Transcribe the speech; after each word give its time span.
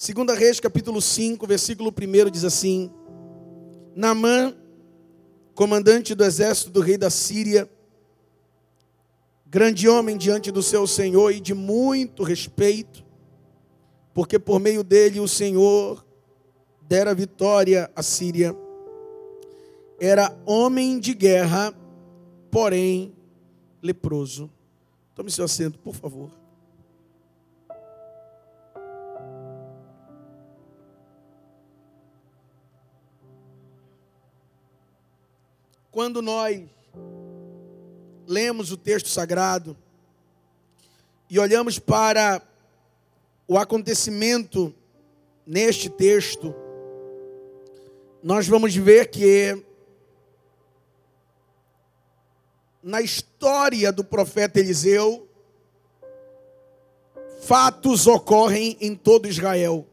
Segunda 0.00 0.32
Reis, 0.32 0.58
capítulo 0.58 0.98
5, 0.98 1.46
versículo 1.46 1.90
1 1.90 2.30
diz 2.30 2.42
assim: 2.42 2.90
Naamã, 3.94 4.56
comandante 5.54 6.14
do 6.14 6.24
exército 6.24 6.70
do 6.70 6.80
rei 6.80 6.96
da 6.96 7.10
Síria, 7.10 7.70
grande 9.44 9.86
homem 9.90 10.16
diante 10.16 10.50
do 10.50 10.62
seu 10.62 10.86
Senhor 10.86 11.32
e 11.32 11.38
de 11.38 11.52
muito 11.52 12.22
respeito, 12.22 13.04
porque 14.14 14.38
por 14.38 14.58
meio 14.58 14.82
dele 14.82 15.20
o 15.20 15.28
Senhor 15.28 16.02
dera 16.88 17.14
vitória 17.14 17.90
à 17.94 18.02
Síria. 18.02 18.56
Era 20.00 20.34
homem 20.46 20.98
de 20.98 21.12
guerra, 21.12 21.74
porém 22.50 23.12
leproso. 23.82 24.50
Tome 25.14 25.30
seu 25.30 25.44
assento, 25.44 25.78
por 25.78 25.94
favor. 25.94 26.39
Quando 35.90 36.22
nós 36.22 36.62
lemos 38.26 38.70
o 38.70 38.76
texto 38.76 39.08
sagrado 39.08 39.76
e 41.28 41.38
olhamos 41.38 41.78
para 41.78 42.40
o 43.48 43.58
acontecimento 43.58 44.72
neste 45.44 45.90
texto, 45.90 46.54
nós 48.22 48.46
vamos 48.46 48.74
ver 48.74 49.10
que 49.10 49.64
na 52.82 53.00
história 53.00 53.92
do 53.92 54.04
profeta 54.04 54.58
Eliseu, 54.58 55.28
fatos 57.42 58.06
ocorrem 58.06 58.76
em 58.80 58.94
todo 58.94 59.28
Israel. 59.28 59.86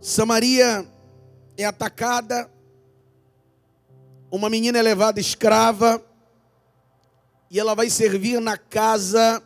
Samaria 0.00 0.86
é 1.56 1.64
atacada, 1.64 2.50
uma 4.36 4.50
menina 4.50 4.78
é 4.78 4.82
levada 4.82 5.18
escrava, 5.18 6.02
e 7.50 7.58
ela 7.58 7.74
vai 7.74 7.88
servir 7.88 8.40
na 8.40 8.56
casa 8.56 9.42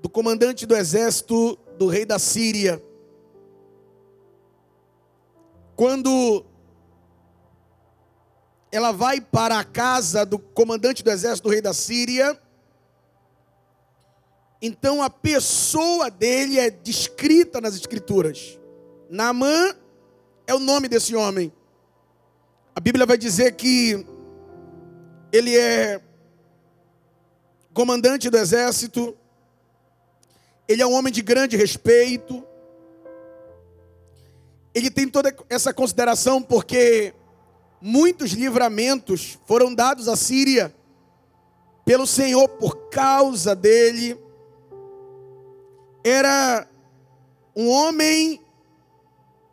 do 0.00 0.08
comandante 0.08 0.64
do 0.64 0.74
exército 0.74 1.58
do 1.76 1.86
rei 1.86 2.04
da 2.04 2.18
Síria. 2.18 2.82
Quando 5.76 6.44
ela 8.70 8.90
vai 8.90 9.20
para 9.20 9.58
a 9.58 9.64
casa 9.64 10.24
do 10.24 10.38
comandante 10.38 11.02
do 11.02 11.10
exército 11.10 11.48
do 11.48 11.52
rei 11.52 11.60
da 11.60 11.74
Síria, 11.74 12.40
então 14.60 15.02
a 15.02 15.10
pessoa 15.10 16.10
dele 16.10 16.58
é 16.58 16.70
descrita 16.70 17.60
nas 17.60 17.74
escrituras. 17.74 18.58
Naamã 19.10 19.76
é 20.46 20.54
o 20.54 20.58
nome 20.58 20.88
desse 20.88 21.14
homem. 21.14 21.52
A 22.74 22.80
Bíblia 22.80 23.04
vai 23.04 23.18
dizer 23.18 23.52
que 23.52 24.06
ele 25.30 25.56
é 25.56 26.00
comandante 27.74 28.30
do 28.30 28.36
exército, 28.38 29.14
ele 30.66 30.80
é 30.80 30.86
um 30.86 30.94
homem 30.94 31.12
de 31.12 31.20
grande 31.20 31.54
respeito, 31.54 32.42
ele 34.74 34.90
tem 34.90 35.06
toda 35.06 35.34
essa 35.50 35.72
consideração 35.74 36.42
porque 36.42 37.14
muitos 37.78 38.30
livramentos 38.32 39.38
foram 39.46 39.74
dados 39.74 40.08
à 40.08 40.16
Síria 40.16 40.74
pelo 41.84 42.06
Senhor 42.06 42.48
por 42.48 42.88
causa 42.88 43.54
dele. 43.54 44.18
Era 46.02 46.66
um 47.54 47.68
homem 47.68 48.40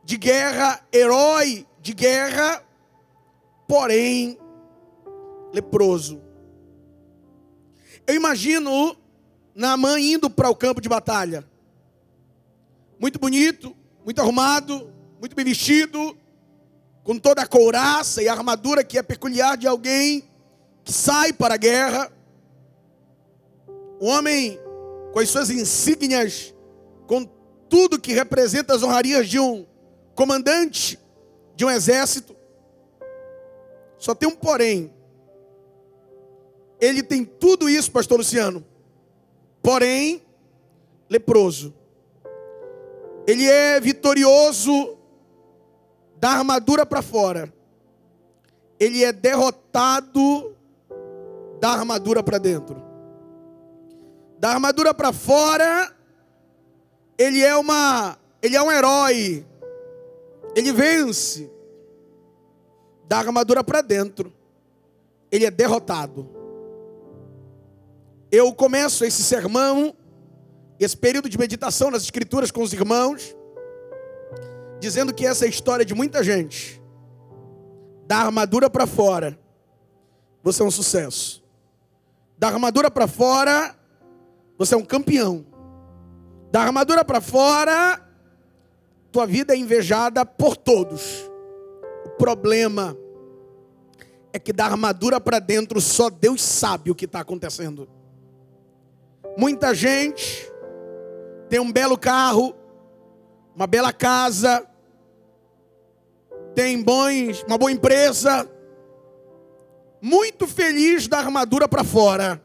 de 0.06 0.16
guerra, 0.16 0.82
herói 0.94 1.68
de 1.82 1.94
guerra, 1.94 2.64
porém 3.70 4.36
leproso. 5.54 6.20
Eu 8.08 8.16
imagino 8.16 8.98
Naamã 9.54 10.00
indo 10.00 10.28
para 10.28 10.50
o 10.50 10.56
campo 10.56 10.82
de 10.82 10.90
batalha. 10.90 11.48
Muito 13.00 13.20
bonito, 13.20 13.76
muito 14.04 14.20
arrumado, 14.20 14.92
muito 15.20 15.36
bem 15.36 15.46
vestido, 15.46 16.18
com 17.04 17.20
toda 17.20 17.44
a 17.44 17.48
couraça 17.48 18.24
e 18.24 18.28
a 18.28 18.34
armadura 18.34 18.84
que 18.84 18.98
é 18.98 19.04
peculiar 19.04 19.56
de 19.56 19.68
alguém 19.68 20.28
que 20.84 20.92
sai 20.92 21.32
para 21.32 21.54
a 21.54 21.58
guerra. 21.58 22.12
Um 24.02 24.08
homem 24.08 24.60
com 25.14 25.20
as 25.20 25.30
suas 25.30 25.52
insígnias, 25.52 26.56
com 27.06 27.24
tudo 27.70 28.00
que 28.00 28.14
representa 28.14 28.74
as 28.74 28.82
honrarias 28.82 29.30
de 29.30 29.40
um 29.40 29.68
comandante 30.16 30.98
de 31.56 31.64
um 31.66 31.70
exército. 31.70 32.39
Só 34.00 34.16
tem 34.16 34.28
um 34.28 34.36
porém. 34.36 34.92
Ele 36.82 37.04
tem 37.04 37.24
tudo 37.24 37.70
isso, 37.70 37.92
pastor 37.92 38.18
Luciano 38.18 38.66
porém 39.62 40.22
leproso. 41.10 41.74
Ele 43.28 43.48
é 43.48 43.80
vitorioso 43.80 44.98
da 46.18 46.32
armadura 46.32 46.86
para 46.86 47.02
fora. 47.02 47.54
Ele 48.80 49.04
é 49.04 49.12
derrotado 49.12 50.56
da 51.60 51.70
armadura 51.70 52.24
para 52.24 52.38
dentro. 52.38 52.82
Da 54.40 54.52
armadura 54.52 54.94
para 54.94 55.12
fora, 55.12 55.94
ele 57.18 57.42
é 57.44 57.56
uma, 57.56 58.18
ele 58.42 58.56
é 58.56 58.62
um 58.62 58.72
herói. 58.72 59.46
Ele 60.56 60.72
vence. 60.72 61.52
Da 63.10 63.18
armadura 63.18 63.62
para 63.62 63.82
dentro, 63.82 64.32
ele 65.30 65.44
é 65.44 65.52
derrotado 65.52 66.40
eu 68.32 68.54
começo 68.54 69.04
esse 69.04 69.24
sermão, 69.24 69.96
esse 70.80 70.96
período 70.96 71.30
de 71.30 71.38
meditação 71.38 71.90
nas 71.90 72.04
Escrituras 72.04 72.52
com 72.52 72.62
os 72.62 72.74
irmãos, 72.74 73.36
dizendo 74.80 75.14
que 75.14 75.26
essa 75.26 75.46
é 75.46 75.48
a 75.48 75.50
história 75.50 75.84
de 75.84 75.94
muita 75.94 76.24
gente. 76.24 76.82
Da 78.06 78.18
armadura 78.18 78.70
para 78.70 78.86
fora, 78.86 79.38
você 80.44 80.62
é 80.62 80.66
um 80.66 80.72
sucesso. 80.72 81.44
Da 82.38 82.48
armadura 82.48 82.90
para 82.90 83.08
fora, 83.08 83.76
você 84.58 84.76
é 84.76 84.78
um 84.78 84.86
campeão. 84.86 85.46
Da 86.52 86.62
armadura 86.62 87.04
para 87.04 87.22
fora, 87.22 88.00
tua 89.12 89.26
vida 89.26 89.54
é 89.54 89.58
invejada 89.58 90.26
por 90.26 90.56
todos. 90.56 91.29
Problema 92.20 92.98
é 94.34 94.38
que 94.38 94.52
da 94.52 94.66
armadura 94.66 95.22
para 95.22 95.40
dentro 95.40 95.80
só 95.80 96.10
Deus 96.10 96.42
sabe 96.42 96.92
o 96.92 96.96
que 96.96 97.06
está 97.06 97.22
acontecendo. 97.22 97.88
Muita 99.38 99.74
gente 99.74 100.52
tem 101.50 101.62
um 101.62 101.72
belo 101.72 101.98
carro, 101.98 102.54
uma 103.56 103.66
bela 103.66 103.94
casa, 103.94 104.68
tem 106.54 106.84
bons, 106.84 107.42
uma 107.48 107.58
boa 107.58 107.72
empresa, 107.72 108.46
muito 110.02 110.46
feliz 110.46 111.08
da 111.08 111.20
armadura 111.20 111.70
para 111.70 111.86
fora. 111.86 112.44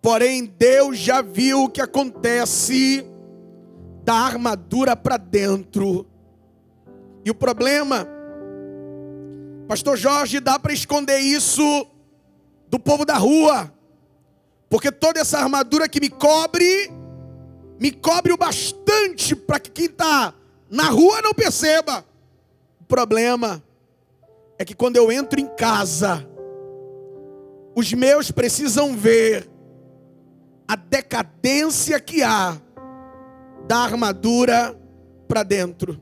Porém, 0.00 0.44
Deus 0.44 0.98
já 0.98 1.20
viu 1.20 1.64
o 1.64 1.68
que 1.68 1.80
acontece 1.80 3.04
da 4.04 4.14
armadura 4.14 4.94
para 4.94 5.16
dentro. 5.16 6.06
E 7.24 7.30
o 7.30 7.34
problema, 7.34 8.06
Pastor 9.66 9.96
Jorge, 9.96 10.40
dá 10.40 10.58
para 10.58 10.72
esconder 10.72 11.18
isso 11.18 11.86
do 12.68 12.78
povo 12.78 13.04
da 13.04 13.16
rua. 13.16 13.72
Porque 14.68 14.92
toda 14.92 15.20
essa 15.20 15.38
armadura 15.38 15.88
que 15.88 16.00
me 16.00 16.10
cobre, 16.10 16.90
me 17.80 17.90
cobre 17.90 18.32
o 18.32 18.36
bastante 18.36 19.34
para 19.34 19.58
que 19.58 19.70
quem 19.70 19.86
está 19.86 20.34
na 20.68 20.90
rua 20.90 21.22
não 21.22 21.32
perceba. 21.32 22.04
O 22.80 22.84
problema 22.84 23.62
é 24.58 24.64
que 24.64 24.74
quando 24.74 24.96
eu 24.96 25.10
entro 25.10 25.40
em 25.40 25.46
casa, 25.46 26.28
os 27.74 27.92
meus 27.92 28.30
precisam 28.30 28.94
ver 28.96 29.48
a 30.68 30.76
decadência 30.76 31.98
que 32.00 32.22
há 32.22 32.56
da 33.66 33.78
armadura 33.78 34.78
para 35.26 35.42
dentro. 35.42 36.00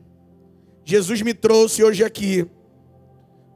Jesus 0.84 1.22
me 1.22 1.32
trouxe 1.32 1.82
hoje 1.82 2.04
aqui, 2.04 2.46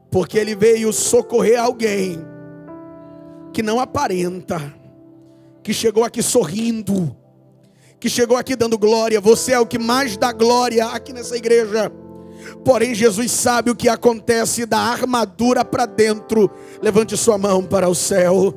porque 0.09 0.37
Ele 0.37 0.55
veio 0.55 0.91
socorrer 0.93 1.61
alguém 1.61 2.17
que 3.53 3.61
não 3.61 3.79
aparenta 3.79 4.73
que 5.67 5.73
chegou 5.73 6.05
aqui 6.05 6.23
sorrindo, 6.23 7.13
que 7.99 8.09
chegou 8.09 8.37
aqui 8.37 8.55
dando 8.55 8.77
glória. 8.77 9.19
Você 9.19 9.51
é 9.51 9.59
o 9.59 9.65
que 9.65 9.77
mais 9.77 10.15
dá 10.15 10.31
glória 10.31 10.85
aqui 10.85 11.11
nessa 11.11 11.35
igreja. 11.35 11.91
Porém, 12.63 12.95
Jesus 12.95 13.31
sabe 13.31 13.69
o 13.69 13.75
que 13.75 13.89
acontece 13.89 14.65
da 14.65 14.77
armadura 14.79 15.65
para 15.65 15.85
dentro. 15.85 16.49
Levante 16.81 17.17
sua 17.17 17.37
mão 17.37 17.63
para 17.65 17.89
o 17.89 17.95
céu. 17.95 18.53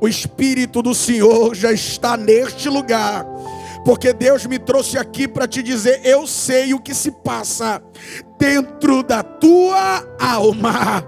O 0.00 0.08
Espírito 0.08 0.80
do 0.80 0.94
Senhor 0.94 1.54
já 1.54 1.72
está 1.72 2.16
neste 2.16 2.70
lugar 2.70 3.26
Porque 3.90 4.12
Deus 4.12 4.46
me 4.46 4.56
trouxe 4.56 4.96
aqui 4.96 5.26
para 5.26 5.48
te 5.48 5.64
dizer: 5.64 6.00
eu 6.04 6.24
sei 6.24 6.72
o 6.72 6.78
que 6.78 6.94
se 6.94 7.10
passa 7.10 7.82
dentro 8.40 9.02
da 9.02 9.22
tua 9.22 10.02
alma. 10.18 11.04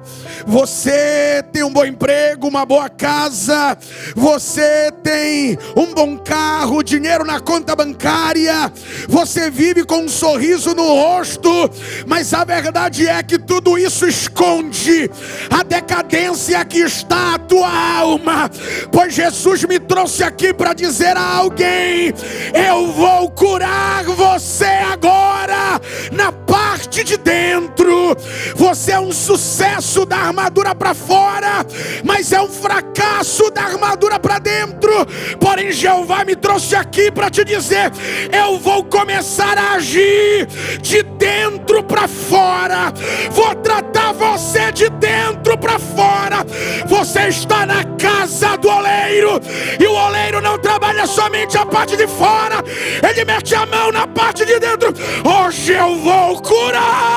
Você 0.46 1.43
tem 1.50 1.62
um 1.62 1.73
bom 1.73 1.84
emprego, 1.84 2.46
uma 2.46 2.67
boa 2.67 2.90
casa, 2.90 3.76
você 4.14 4.93
tem 5.02 5.56
um 5.75 5.94
bom 5.94 6.19
carro, 6.19 6.82
dinheiro 6.82 7.25
na 7.25 7.40
conta 7.40 7.75
bancária, 7.75 8.70
você 9.08 9.50
vive 9.50 9.84
com 9.84 10.02
um 10.02 10.08
sorriso 10.08 10.75
no 10.75 10.84
rosto, 10.84 11.70
mas 12.06 12.34
a 12.34 12.44
verdade 12.44 13.08
é 13.08 13.23
que 13.23 13.38
tudo 13.38 13.79
isso 13.79 14.06
esconde 14.06 15.11
a 15.49 15.62
decadência 15.62 16.62
que 16.64 16.81
está 16.81 17.34
a 17.34 17.38
tua 17.38 17.99
alma. 17.99 18.50
Pois 18.90 19.14
Jesus 19.14 19.64
me 19.64 19.79
trouxe 19.79 20.23
aqui 20.23 20.52
para 20.52 20.75
dizer 20.75 21.17
a 21.17 21.37
alguém: 21.37 22.12
eu 22.52 22.93
vou 22.93 23.31
curar 23.31 24.05
você 24.05 24.67
agora 24.67 25.81
na 26.11 26.32
parte 26.32 27.05
de 27.05 27.22
dentro. 27.23 28.17
Você 28.57 28.93
é 28.93 29.01
um 29.01 29.13
sucesso 29.13 30.05
da 30.05 30.17
armadura 30.17 30.75
para 30.75 30.95
fora, 30.95 31.65
mas 32.05 32.33
é 32.33 32.41
um 32.41 32.49
fracasso 32.49 33.51
da 33.51 33.63
armadura 33.63 34.19
para 34.19 34.39
dentro. 34.39 34.93
Porém, 35.41 35.73
Jeová 35.73 36.25
me 36.25 36.37
trouxe 36.37 36.75
aqui 36.77 37.11
para 37.11 37.31
te 37.31 37.45
dizer: 37.45 37.91
eu 38.33 38.59
vou 38.59 38.85
começar 38.85 39.57
a 39.57 39.75
agir 39.75 40.47
de 40.81 41.03
dentro 41.03 41.83
para 41.83 42.07
fora. 42.07 42.93
Vou 43.31 43.55
tratar 43.57 44.13
você 44.13 44.71
de 44.73 44.89
dentro 44.91 45.57
para 45.57 45.79
fora. 45.79 46.45
Você 46.87 47.29
está 47.29 47.65
na 47.67 47.85
casa 47.97 48.57
do 48.57 48.69
oleiro, 48.69 49.41
e 49.79 49.87
o 49.87 49.93
oleiro 49.93 50.41
não 50.41 50.59
trabalha 50.59 51.07
somente 51.07 51.57
a 51.57 51.65
parte 51.65 51.97
de 51.97 52.07
fora, 52.07 52.63
ele 53.09 53.25
mete 53.25 53.55
a 53.55 53.67
mão 53.67 53.93
na 53.93 54.07
parte 54.07 54.45
de 54.45 54.59
dentro. 54.59 54.93
Hoje 55.25 55.73
eu 55.73 55.97
vou 55.97 56.41
curar 56.43 57.12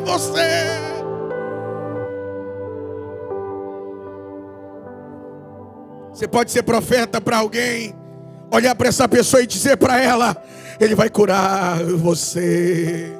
você. 0.00 0.80
Você 6.12 6.28
pode 6.28 6.50
ser 6.50 6.62
profeta 6.62 7.20
para 7.20 7.38
alguém, 7.38 7.94
olhar 8.52 8.74
para 8.74 8.88
essa 8.88 9.08
pessoa 9.08 9.42
e 9.42 9.46
dizer 9.46 9.76
para 9.76 9.98
ela: 9.98 10.36
Ele 10.78 10.94
vai 10.94 11.08
curar 11.08 11.82
você. 11.82 13.16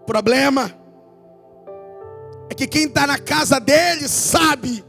O 0.00 0.04
problema 0.04 0.72
é 2.50 2.54
que 2.54 2.66
quem 2.66 2.84
está 2.86 3.06
na 3.06 3.18
casa 3.18 3.60
dele 3.60 4.08
sabe. 4.08 4.84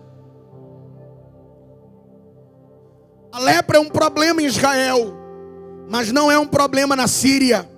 A 3.31 3.39
lepra 3.39 3.77
é 3.77 3.79
um 3.79 3.89
problema 3.89 4.41
em 4.41 4.45
Israel 4.45 5.20
mas 5.91 6.09
não 6.09 6.31
é 6.31 6.39
um 6.39 6.47
problema 6.47 6.95
na 6.95 7.05
Síria. 7.05 7.69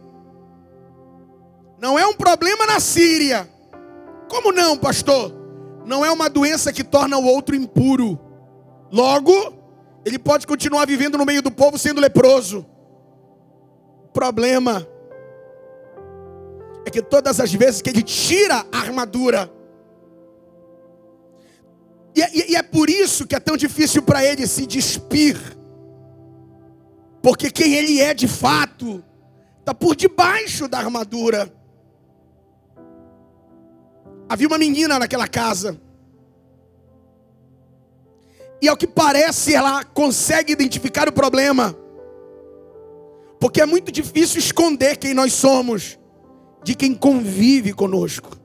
Não 1.80 1.98
é 1.98 2.06
um 2.06 2.14
problema 2.14 2.64
na 2.68 2.80
Síria. 2.80 3.50
Como 4.30 4.52
não, 4.52 4.78
pastor? 4.78 5.34
Não 5.84 6.06
é 6.06 6.12
uma 6.12 6.30
doença 6.30 6.72
que 6.72 6.84
torna 6.84 7.18
o 7.18 7.26
outro 7.26 7.56
impuro. 7.56 8.20
Logo, 8.92 9.34
ele 10.06 10.20
pode 10.20 10.46
continuar 10.46 10.86
vivendo 10.86 11.18
no 11.18 11.26
meio 11.26 11.42
do 11.42 11.50
povo 11.50 11.76
sendo 11.80 12.00
leproso. 12.00 12.64
O 14.06 14.10
problema 14.10 14.88
é 16.86 16.92
que 16.92 17.02
todas 17.02 17.40
as 17.40 17.52
vezes 17.52 17.82
que 17.82 17.90
ele 17.90 18.04
tira 18.04 18.64
a 18.72 18.78
armadura, 18.78 19.52
e, 22.16 22.22
e, 22.22 22.52
e 22.52 22.56
é 22.56 22.62
por 22.62 22.92
isso 22.92 23.26
que 23.26 23.34
é 23.34 23.40
tão 23.40 23.58
difícil 23.58 24.04
para 24.04 24.24
ele 24.24 24.46
se 24.46 24.68
despir 24.68 25.63
porque 27.24 27.50
quem 27.50 27.74
ele 27.74 28.02
é 28.02 28.14
de 28.14 28.28
fato 28.28 29.02
está 29.58 29.74
por 29.74 29.96
debaixo 29.96 30.68
da 30.68 30.78
armadura. 30.78 31.52
Havia 34.28 34.46
uma 34.46 34.58
menina 34.58 35.00
naquela 35.00 35.26
casa. 35.26 35.80
E 38.62 38.68
ao 38.68 38.76
que 38.76 38.86
parece, 38.86 39.56
ela 39.56 39.86
consegue 39.86 40.52
identificar 40.52 41.08
o 41.08 41.14
problema. 41.14 41.74
Porque 43.40 43.62
é 43.62 43.66
muito 43.66 43.90
difícil 43.90 44.40
esconder 44.40 44.98
quem 44.98 45.14
nós 45.14 45.32
somos 45.32 45.98
de 46.62 46.76
quem 46.76 46.94
convive 46.94 47.72
conosco. 47.72 48.38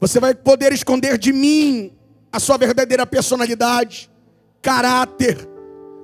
Você 0.00 0.20
vai 0.20 0.36
poder 0.36 0.72
esconder 0.72 1.18
de 1.18 1.32
mim 1.32 1.92
a 2.30 2.38
sua 2.38 2.56
verdadeira 2.56 3.04
personalidade, 3.04 4.08
caráter, 4.62 5.48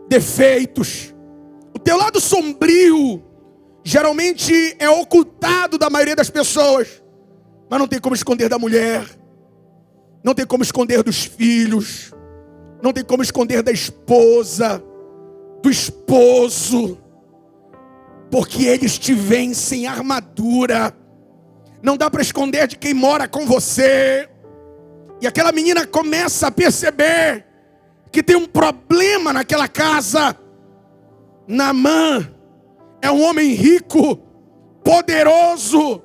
defeitos 0.08 1.11
teu 1.82 1.96
lado 1.96 2.20
sombrio 2.20 3.22
geralmente 3.84 4.76
é 4.78 4.88
ocultado 4.88 5.76
da 5.76 5.90
maioria 5.90 6.14
das 6.14 6.30
pessoas, 6.30 7.02
mas 7.68 7.78
não 7.78 7.88
tem 7.88 8.00
como 8.00 8.14
esconder 8.14 8.48
da 8.48 8.58
mulher, 8.58 9.04
não 10.22 10.34
tem 10.34 10.46
como 10.46 10.62
esconder 10.62 11.02
dos 11.02 11.24
filhos, 11.24 12.12
não 12.82 12.92
tem 12.92 13.04
como 13.04 13.22
esconder 13.22 13.62
da 13.62 13.72
esposa, 13.72 14.82
do 15.62 15.70
esposo, 15.70 16.98
porque 18.30 18.64
eles 18.64 18.98
te 18.98 19.12
veem 19.12 19.54
sem 19.54 19.86
armadura. 19.86 20.96
Não 21.82 21.96
dá 21.96 22.08
para 22.08 22.22
esconder 22.22 22.66
de 22.66 22.76
quem 22.76 22.94
mora 22.94 23.28
com 23.28 23.44
você. 23.44 24.28
E 25.20 25.26
aquela 25.26 25.52
menina 25.52 25.86
começa 25.86 26.46
a 26.46 26.50
perceber 26.50 27.44
que 28.10 28.22
tem 28.22 28.36
um 28.36 28.46
problema 28.46 29.32
naquela 29.32 29.68
casa. 29.68 30.36
Namã 31.46 32.28
é 33.00 33.10
um 33.10 33.22
homem 33.22 33.52
rico, 33.52 34.16
poderoso. 34.84 36.02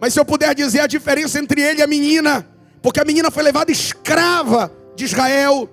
Mas 0.00 0.12
se 0.12 0.20
eu 0.20 0.24
puder 0.24 0.54
dizer 0.54 0.80
a 0.80 0.86
diferença 0.86 1.38
entre 1.38 1.60
ele 1.60 1.80
e 1.80 1.82
a 1.82 1.86
menina, 1.86 2.46
porque 2.82 3.00
a 3.00 3.04
menina 3.04 3.30
foi 3.30 3.42
levada 3.42 3.72
escrava 3.72 4.70
de 4.94 5.04
Israel. 5.04 5.68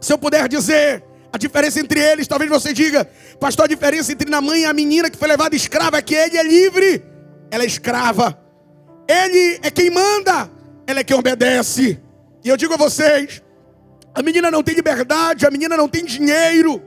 Se 0.00 0.12
eu 0.12 0.18
puder 0.18 0.48
dizer 0.48 1.04
a 1.32 1.38
diferença 1.38 1.80
entre 1.80 2.00
eles, 2.00 2.26
talvez 2.26 2.50
você 2.50 2.72
diga, 2.72 3.08
pastor, 3.38 3.64
a 3.64 3.68
diferença 3.68 4.12
entre 4.12 4.28
Namã 4.28 4.56
e 4.56 4.64
a 4.64 4.72
menina 4.72 5.08
que 5.08 5.16
foi 5.16 5.28
levada 5.28 5.54
escrava 5.54 5.98
é 5.98 6.02
que 6.02 6.14
ele 6.14 6.36
é 6.36 6.42
livre, 6.42 7.04
ela 7.50 7.62
é 7.62 7.66
escrava. 7.66 8.38
Ele 9.08 9.60
é 9.62 9.70
quem 9.70 9.90
manda, 9.90 10.50
ela 10.86 11.00
é 11.00 11.04
quem 11.04 11.16
obedece. 11.16 12.00
E 12.44 12.48
eu 12.48 12.56
digo 12.56 12.74
a 12.74 12.76
vocês, 12.76 13.42
a 14.14 14.22
menina 14.22 14.50
não 14.50 14.62
tem 14.62 14.74
liberdade, 14.74 15.46
a 15.46 15.50
menina 15.50 15.76
não 15.76 15.88
tem 15.88 16.04
dinheiro. 16.04 16.82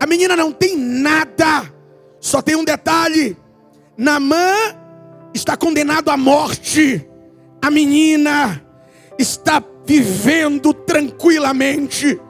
A 0.00 0.06
menina 0.06 0.36
não 0.36 0.52
tem 0.52 0.76
nada, 0.76 1.72
só 2.20 2.42
tem 2.42 2.56
um 2.56 2.64
detalhe: 2.64 3.36
Namã 3.96 4.54
está 5.34 5.56
condenado 5.56 6.10
à 6.10 6.16
morte, 6.16 7.08
a 7.62 7.70
menina 7.70 8.62
está 9.18 9.62
vivendo 9.84 10.74
tranquilamente. 10.74 12.20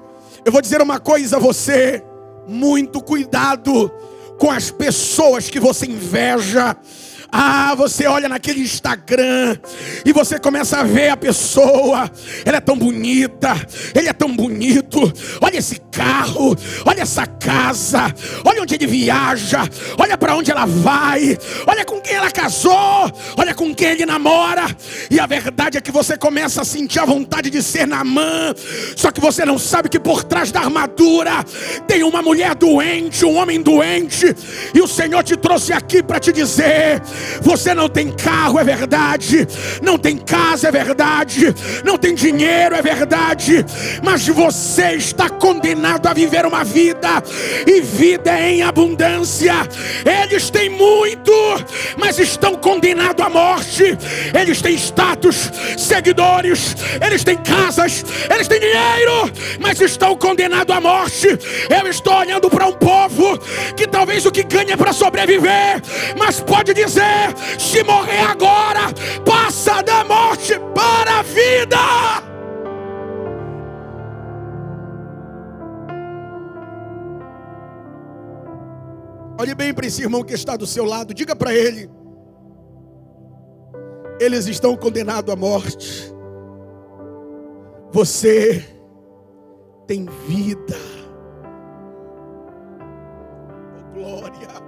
Eu 0.44 0.52
vou 0.52 0.60
dizer 0.60 0.80
uma 0.80 1.00
coisa 1.00 1.36
a 1.36 1.40
você: 1.40 2.02
muito 2.46 3.00
cuidado 3.00 3.90
com 4.38 4.50
as 4.50 4.70
pessoas 4.70 5.50
que 5.50 5.58
você 5.58 5.86
inveja 5.86 6.76
ah, 7.30 7.74
você 7.74 8.06
olha 8.06 8.28
naquele 8.28 8.60
Instagram 8.60 9.56
e 10.04 10.12
você 10.12 10.38
começa 10.38 10.78
a 10.78 10.84
ver 10.84 11.10
a 11.10 11.16
pessoa. 11.16 12.10
Ela 12.44 12.58
é 12.58 12.60
tão 12.60 12.78
bonita, 12.78 13.54
ele 13.94 14.08
é 14.08 14.12
tão 14.12 14.34
bonito. 14.34 15.00
Olha 15.40 15.58
esse 15.58 15.80
carro, 15.90 16.54
olha 16.84 17.02
essa 17.02 17.26
casa, 17.26 18.14
olha 18.44 18.62
onde 18.62 18.74
ele 18.74 18.86
viaja, 18.86 19.68
olha 19.98 20.16
para 20.16 20.36
onde 20.36 20.50
ela 20.50 20.66
vai, 20.66 21.36
olha 21.66 21.84
com 21.84 22.00
quem 22.00 22.14
ela 22.14 22.30
casou, 22.30 23.10
olha 23.36 23.54
com 23.54 23.74
quem 23.74 23.88
ele 23.88 24.06
namora. 24.06 24.66
E 25.10 25.18
a 25.18 25.26
verdade 25.26 25.78
é 25.78 25.80
que 25.80 25.90
você 25.90 26.16
começa 26.16 26.62
a 26.62 26.64
sentir 26.64 27.00
a 27.00 27.04
vontade 27.04 27.50
de 27.50 27.62
ser 27.62 27.86
Namã, 27.86 28.54
só 28.96 29.10
que 29.10 29.20
você 29.20 29.44
não 29.44 29.58
sabe 29.58 29.88
que 29.88 29.98
por 29.98 30.24
trás 30.24 30.50
da 30.52 30.60
armadura 30.60 31.44
tem 31.86 32.02
uma 32.02 32.20
mulher 32.20 32.54
doente, 32.54 33.24
um 33.24 33.36
homem 33.36 33.60
doente, 33.60 34.34
e 34.74 34.80
o 34.80 34.86
Senhor 34.88 35.22
te 35.22 35.36
trouxe 35.36 35.72
aqui 35.72 36.02
para 36.02 36.18
te 36.18 36.32
dizer 36.32 37.00
você 37.40 37.74
não 37.74 37.88
tem 37.88 38.10
carro, 38.10 38.58
é 38.58 38.64
verdade. 38.64 39.46
Não 39.82 39.98
tem 39.98 40.16
casa, 40.16 40.68
é 40.68 40.72
verdade. 40.72 41.54
Não 41.84 41.96
tem 41.96 42.14
dinheiro, 42.14 42.74
é 42.74 42.82
verdade. 42.82 43.64
Mas 44.02 44.26
você 44.26 44.92
está 44.92 45.28
condenado 45.28 46.06
a 46.06 46.14
viver 46.14 46.46
uma 46.46 46.64
vida 46.64 47.22
e 47.66 47.80
vida 47.80 48.38
em 48.40 48.62
abundância. 48.62 49.54
Eles 50.04 50.50
têm 50.50 50.68
muito, 50.68 51.32
mas 51.96 52.18
estão 52.18 52.54
condenados 52.54 53.24
à 53.24 53.28
morte. 53.28 53.96
Eles 54.38 54.60
têm 54.60 54.74
status, 54.74 55.50
seguidores, 55.76 56.76
eles 57.04 57.24
têm 57.24 57.36
casas, 57.36 58.04
eles 58.32 58.48
têm 58.48 58.60
dinheiro, 58.60 59.32
mas 59.60 59.80
estão 59.80 60.16
condenados 60.16 60.74
à 60.74 60.80
morte. 60.80 61.28
Eu 61.70 61.90
estou 61.90 62.14
olhando 62.14 62.50
para 62.50 62.66
um 62.66 62.72
povo 62.72 63.38
que 63.76 63.86
talvez 63.86 64.26
o 64.26 64.30
que 64.30 64.42
ganha 64.42 64.74
é 64.74 64.76
para 64.76 64.92
sobreviver, 64.92 65.82
mas 66.18 66.40
pode 66.40 66.74
dizer 66.74 67.05
morrer, 67.06 67.60
se 67.60 67.82
morrer 67.82 68.20
agora, 68.20 68.92
passa 69.24 69.82
da 69.82 70.04
morte 70.04 70.54
para 70.74 71.20
a 71.20 71.22
vida. 71.22 71.76
Olhe 79.38 79.54
bem 79.54 79.72
para 79.72 79.86
esse 79.86 80.02
irmão 80.02 80.24
que 80.24 80.34
está 80.34 80.56
do 80.56 80.66
seu 80.66 80.84
lado, 80.84 81.14
diga 81.14 81.36
para 81.36 81.54
ele: 81.54 81.90
eles 84.20 84.46
estão 84.46 84.76
condenados 84.76 85.32
à 85.32 85.36
morte. 85.36 86.12
Você 87.92 88.64
tem 89.86 90.06
vida. 90.26 90.76
Oh, 93.68 93.94
glória. 93.94 94.66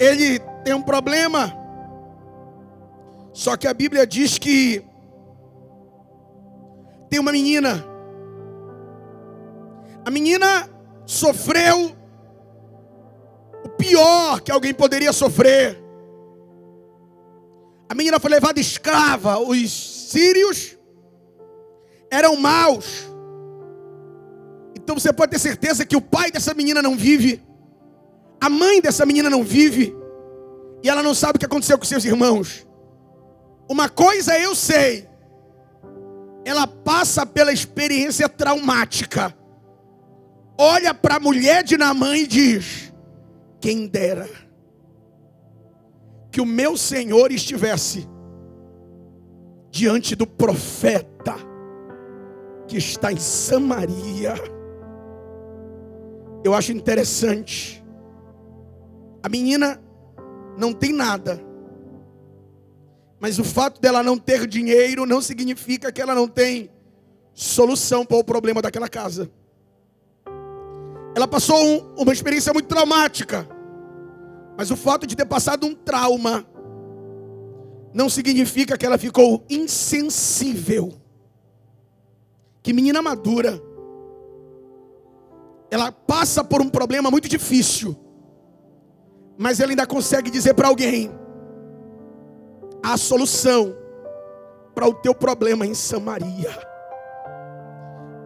Ele 0.00 0.38
tem 0.64 0.72
um 0.72 0.82
problema. 0.82 1.54
Só 3.34 3.56
que 3.56 3.68
a 3.68 3.74
Bíblia 3.74 4.06
diz 4.06 4.38
que 4.38 4.82
tem 7.10 7.20
uma 7.20 7.30
menina. 7.30 7.84
A 10.04 10.10
menina 10.10 10.70
sofreu 11.04 11.94
o 13.62 13.68
pior 13.68 14.40
que 14.40 14.50
alguém 14.50 14.72
poderia 14.72 15.12
sofrer. 15.12 15.78
A 17.88 17.94
menina 17.94 18.18
foi 18.18 18.30
levada 18.30 18.58
escrava. 18.58 19.38
Os 19.38 19.70
sírios 20.10 20.78
eram 22.10 22.36
maus. 22.36 23.06
Então 24.74 24.98
você 24.98 25.12
pode 25.12 25.32
ter 25.32 25.38
certeza 25.38 25.84
que 25.84 25.96
o 25.96 26.00
pai 26.00 26.30
dessa 26.30 26.54
menina 26.54 26.80
não 26.80 26.96
vive. 26.96 27.49
A 28.40 28.48
mãe 28.48 28.80
dessa 28.80 29.04
menina 29.04 29.28
não 29.28 29.42
vive. 29.42 29.94
E 30.82 30.88
ela 30.88 31.02
não 31.02 31.14
sabe 31.14 31.36
o 31.36 31.38
que 31.38 31.46
aconteceu 31.46 31.78
com 31.78 31.84
seus 31.84 32.04
irmãos. 32.04 32.66
Uma 33.68 33.88
coisa 33.88 34.38
eu 34.38 34.54
sei. 34.54 35.08
Ela 36.44 36.66
passa 36.66 37.26
pela 37.26 37.52
experiência 37.52 38.28
traumática. 38.28 39.34
Olha 40.58 40.94
para 40.94 41.16
a 41.16 41.20
mulher 41.20 41.62
de 41.62 41.76
Namã 41.76 42.16
e 42.16 42.26
diz: 42.26 42.92
Quem 43.60 43.86
dera 43.86 44.28
que 46.30 46.40
o 46.40 46.46
meu 46.46 46.76
Senhor 46.76 47.32
estivesse 47.32 48.08
diante 49.70 50.14
do 50.14 50.26
profeta 50.26 51.34
que 52.66 52.76
está 52.76 53.12
em 53.12 53.16
Samaria. 53.16 54.34
Eu 56.44 56.54
acho 56.54 56.72
interessante. 56.72 57.79
A 59.22 59.28
menina 59.28 59.80
não 60.56 60.72
tem 60.72 60.92
nada. 60.92 61.40
Mas 63.18 63.38
o 63.38 63.44
fato 63.44 63.80
dela 63.80 64.02
não 64.02 64.16
ter 64.16 64.46
dinheiro 64.46 65.04
não 65.04 65.20
significa 65.20 65.92
que 65.92 66.00
ela 66.00 66.14
não 66.14 66.26
tem 66.26 66.70
solução 67.34 68.04
para 68.04 68.16
o 68.16 68.24
problema 68.24 68.62
daquela 68.62 68.88
casa. 68.88 69.30
Ela 71.14 71.28
passou 71.28 71.56
um, 71.62 71.94
uma 72.02 72.12
experiência 72.12 72.52
muito 72.52 72.66
traumática. 72.66 73.46
Mas 74.56 74.70
o 74.70 74.76
fato 74.76 75.06
de 75.06 75.16
ter 75.16 75.26
passado 75.26 75.66
um 75.66 75.74
trauma 75.74 76.46
não 77.92 78.08
significa 78.08 78.76
que 78.78 78.86
ela 78.86 78.98
ficou 78.98 79.44
insensível. 79.50 80.92
Que 82.62 82.72
menina 82.72 83.02
madura, 83.02 83.60
ela 85.70 85.90
passa 85.90 86.44
por 86.44 86.60
um 86.60 86.68
problema 86.68 87.10
muito 87.10 87.28
difícil, 87.28 87.96
mas 89.40 89.58
ela 89.58 89.72
ainda 89.72 89.86
consegue 89.86 90.30
dizer 90.30 90.52
para 90.52 90.68
alguém 90.68 91.10
a 92.82 92.98
solução 92.98 93.74
para 94.74 94.86
o 94.86 94.92
teu 94.92 95.14
problema 95.14 95.66
em 95.66 95.72
Samaria. 95.72 96.58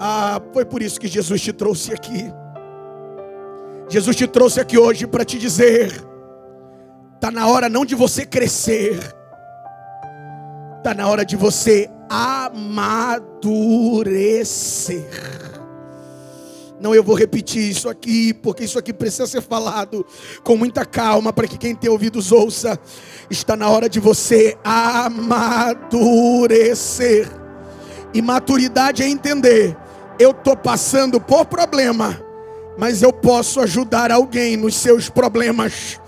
Ah, 0.00 0.42
foi 0.52 0.64
por 0.64 0.82
isso 0.82 0.98
que 0.98 1.06
Jesus 1.06 1.40
te 1.40 1.52
trouxe 1.52 1.92
aqui. 1.92 2.32
Jesus 3.88 4.16
te 4.16 4.26
trouxe 4.26 4.60
aqui 4.60 4.76
hoje 4.76 5.06
para 5.06 5.24
te 5.24 5.38
dizer: 5.38 6.04
está 7.14 7.30
na 7.30 7.46
hora 7.46 7.68
não 7.68 7.84
de 7.84 7.94
você 7.94 8.26
crescer, 8.26 8.98
está 10.78 10.94
na 10.94 11.06
hora 11.06 11.24
de 11.24 11.36
você 11.36 11.88
amadurecer. 12.10 13.04
Não, 16.84 16.94
eu 16.94 17.02
vou 17.02 17.16
repetir 17.16 17.70
isso 17.70 17.88
aqui, 17.88 18.34
porque 18.34 18.64
isso 18.64 18.78
aqui 18.78 18.92
precisa 18.92 19.26
ser 19.26 19.40
falado 19.40 20.04
com 20.42 20.54
muita 20.54 20.84
calma, 20.84 21.32
para 21.32 21.48
que 21.48 21.56
quem 21.56 21.74
tem 21.74 21.88
ouvidos 21.88 22.30
ouça. 22.30 22.78
Está 23.30 23.56
na 23.56 23.70
hora 23.70 23.88
de 23.88 23.98
você 23.98 24.54
amadurecer. 24.62 26.06
E 28.12 28.20
maturidade 28.20 29.02
é 29.02 29.08
entender: 29.08 29.74
eu 30.18 30.32
estou 30.32 30.54
passando 30.54 31.18
por 31.18 31.46
problema, 31.46 32.22
mas 32.76 33.00
eu 33.00 33.14
posso 33.14 33.60
ajudar 33.60 34.12
alguém 34.12 34.54
nos 34.54 34.74
seus 34.74 35.08
problemas. 35.08 35.98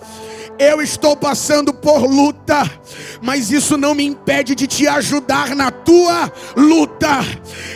Eu 0.58 0.80
estou 0.80 1.14
passando 1.14 1.72
por 1.72 2.06
luta, 2.06 2.70
mas 3.20 3.50
isso 3.50 3.76
não 3.76 3.94
me 3.94 4.04
impede 4.04 4.54
de 4.54 4.66
te 4.66 4.88
ajudar 4.88 5.54
na 5.54 5.70
tua 5.70 6.32
luta. 6.56 7.20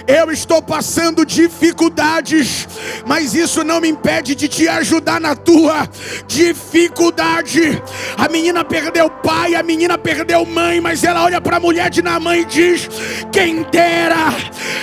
Eu 0.06 0.30
estou 0.30 0.62
passando 0.62 1.26
dificuldades, 1.26 2.66
mas 3.06 3.34
isso 3.34 3.62
não 3.62 3.80
me 3.80 3.88
impede 3.88 4.34
de 4.34 4.48
te 4.48 4.66
ajudar 4.68 5.20
na 5.20 5.34
tua 5.34 5.88
dificuldade. 6.26 7.82
A 8.16 8.28
menina 8.28 8.64
perdeu 8.64 9.10
pai, 9.10 9.54
a 9.54 9.62
menina 9.62 9.98
perdeu 9.98 10.46
mãe, 10.46 10.80
mas 10.80 11.04
ela 11.04 11.24
olha 11.24 11.40
para 11.40 11.58
a 11.58 11.60
mulher 11.60 11.90
de 11.90 12.02
Namã 12.02 12.36
e 12.36 12.44
diz: 12.44 12.88
Quem 13.30 13.62
dera 13.64 14.32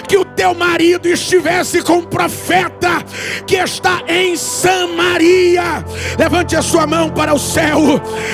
que 0.08 0.18
o 0.18 0.26
teu 0.26 0.54
marido 0.54 1.08
estivesse 1.08 1.82
com 1.82 2.00
o 2.00 2.08
profeta 2.08 3.04
que 3.46 3.56
está 3.56 4.04
em 4.08 4.36
Samaria. 4.36 5.84
Levante 6.18 6.56
a 6.56 6.62
sua 6.62 6.88
mão 6.88 7.10
para 7.10 7.34
o 7.34 7.40
céu. 7.40 7.87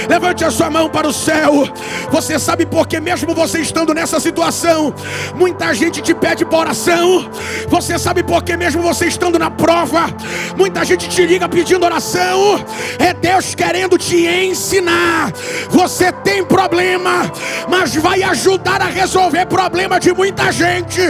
Levante 0.09 0.43
a 0.43 0.51
sua 0.51 0.69
mão 0.69 0.89
para 0.89 1.07
o 1.07 1.13
céu. 1.13 1.67
Você 2.11 2.39
sabe 2.39 2.65
por 2.65 2.87
que 2.87 2.99
mesmo 2.99 3.33
você 3.33 3.59
estando 3.59 3.93
nessa 3.93 4.19
situação, 4.19 4.93
muita 5.35 5.73
gente 5.73 6.01
te 6.01 6.13
pede 6.13 6.45
por 6.45 6.59
oração. 6.59 7.29
Você 7.67 7.97
sabe 7.99 8.23
por 8.23 8.43
que 8.43 8.55
mesmo 8.57 8.81
você 8.81 9.05
estando 9.05 9.37
na 9.37 9.51
prova, 9.51 10.05
muita 10.57 10.83
gente 10.83 11.07
te 11.09 11.25
liga 11.25 11.47
pedindo 11.47 11.85
oração. 11.85 12.63
É 12.99 13.13
Deus 13.13 13.55
querendo 13.55 13.97
te 13.97 14.27
ensinar. 14.27 15.31
Você 15.69 16.11
tem 16.11 16.43
problema, 16.43 17.31
mas 17.69 17.95
vai 17.95 18.23
ajudar 18.23 18.81
a 18.81 18.87
resolver 18.87 19.45
problema 19.45 19.99
de 19.99 20.13
muita 20.13 20.51
gente. 20.51 21.01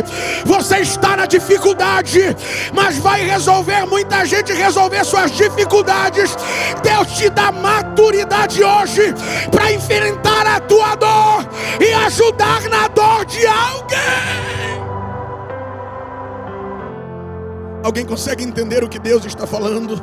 Você 0.46 0.80
está 0.80 1.16
na 1.16 1.26
dificuldade, 1.26 2.36
mas 2.74 2.98
vai 2.98 3.26
resolver 3.26 3.86
muita 3.86 4.26
gente 4.26 4.54
resolver 4.54 5.04
suas 5.04 5.32
dificuldades. 5.32 6.36
Deus 6.82 7.08
te 7.18 7.30
dá 7.30 7.52
maturidade 7.52 8.33
hoje 8.84 9.14
para 9.52 9.72
enfrentar 9.72 10.46
a 10.46 10.60
tua 10.60 10.96
dor 10.96 11.48
e 11.80 11.94
ajudar 12.06 12.62
na 12.70 12.88
dor 12.88 13.26
de 13.26 13.46
alguém. 13.46 14.84
Alguém 17.84 18.06
consegue 18.06 18.44
entender 18.44 18.84
o 18.84 18.90
que 18.90 19.00
Deus 19.00 19.26
está 19.26 19.46
falando? 19.46 20.02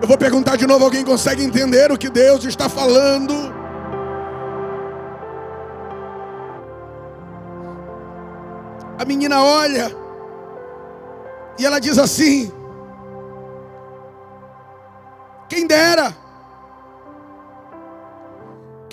Eu 0.00 0.06
vou 0.06 0.16
perguntar 0.16 0.56
de 0.56 0.66
novo: 0.66 0.84
alguém 0.84 1.04
consegue 1.04 1.42
entender 1.42 1.90
o 1.90 1.98
que 1.98 2.08
Deus 2.08 2.44
está 2.44 2.68
falando? 2.68 3.34
A 8.98 9.04
menina 9.04 9.42
olha 9.42 9.90
e 11.58 11.66
ela 11.66 11.78
diz 11.78 11.98
assim: 11.98 12.52
Quem 15.48 15.66
dera 15.66 16.23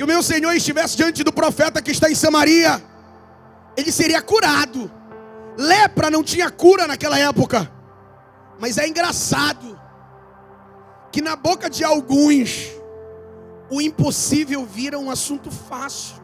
que 0.01 0.03
o 0.03 0.07
meu 0.07 0.23
Senhor 0.23 0.51
estivesse 0.55 0.97
diante 0.97 1.23
do 1.23 1.31
profeta 1.31 1.79
que 1.79 1.91
está 1.91 2.09
em 2.09 2.15
Samaria, 2.15 2.81
ele 3.77 3.91
seria 3.91 4.19
curado. 4.19 4.91
Lepra 5.55 6.09
não 6.09 6.23
tinha 6.23 6.49
cura 6.49 6.87
naquela 6.87 7.19
época, 7.19 7.71
mas 8.59 8.79
é 8.79 8.87
engraçado 8.87 9.79
que 11.11 11.21
na 11.21 11.35
boca 11.35 11.69
de 11.69 11.83
alguns 11.83 12.71
o 13.69 13.79
impossível 13.79 14.65
vira 14.65 14.97
um 14.97 15.11
assunto 15.11 15.51
fácil. 15.51 16.15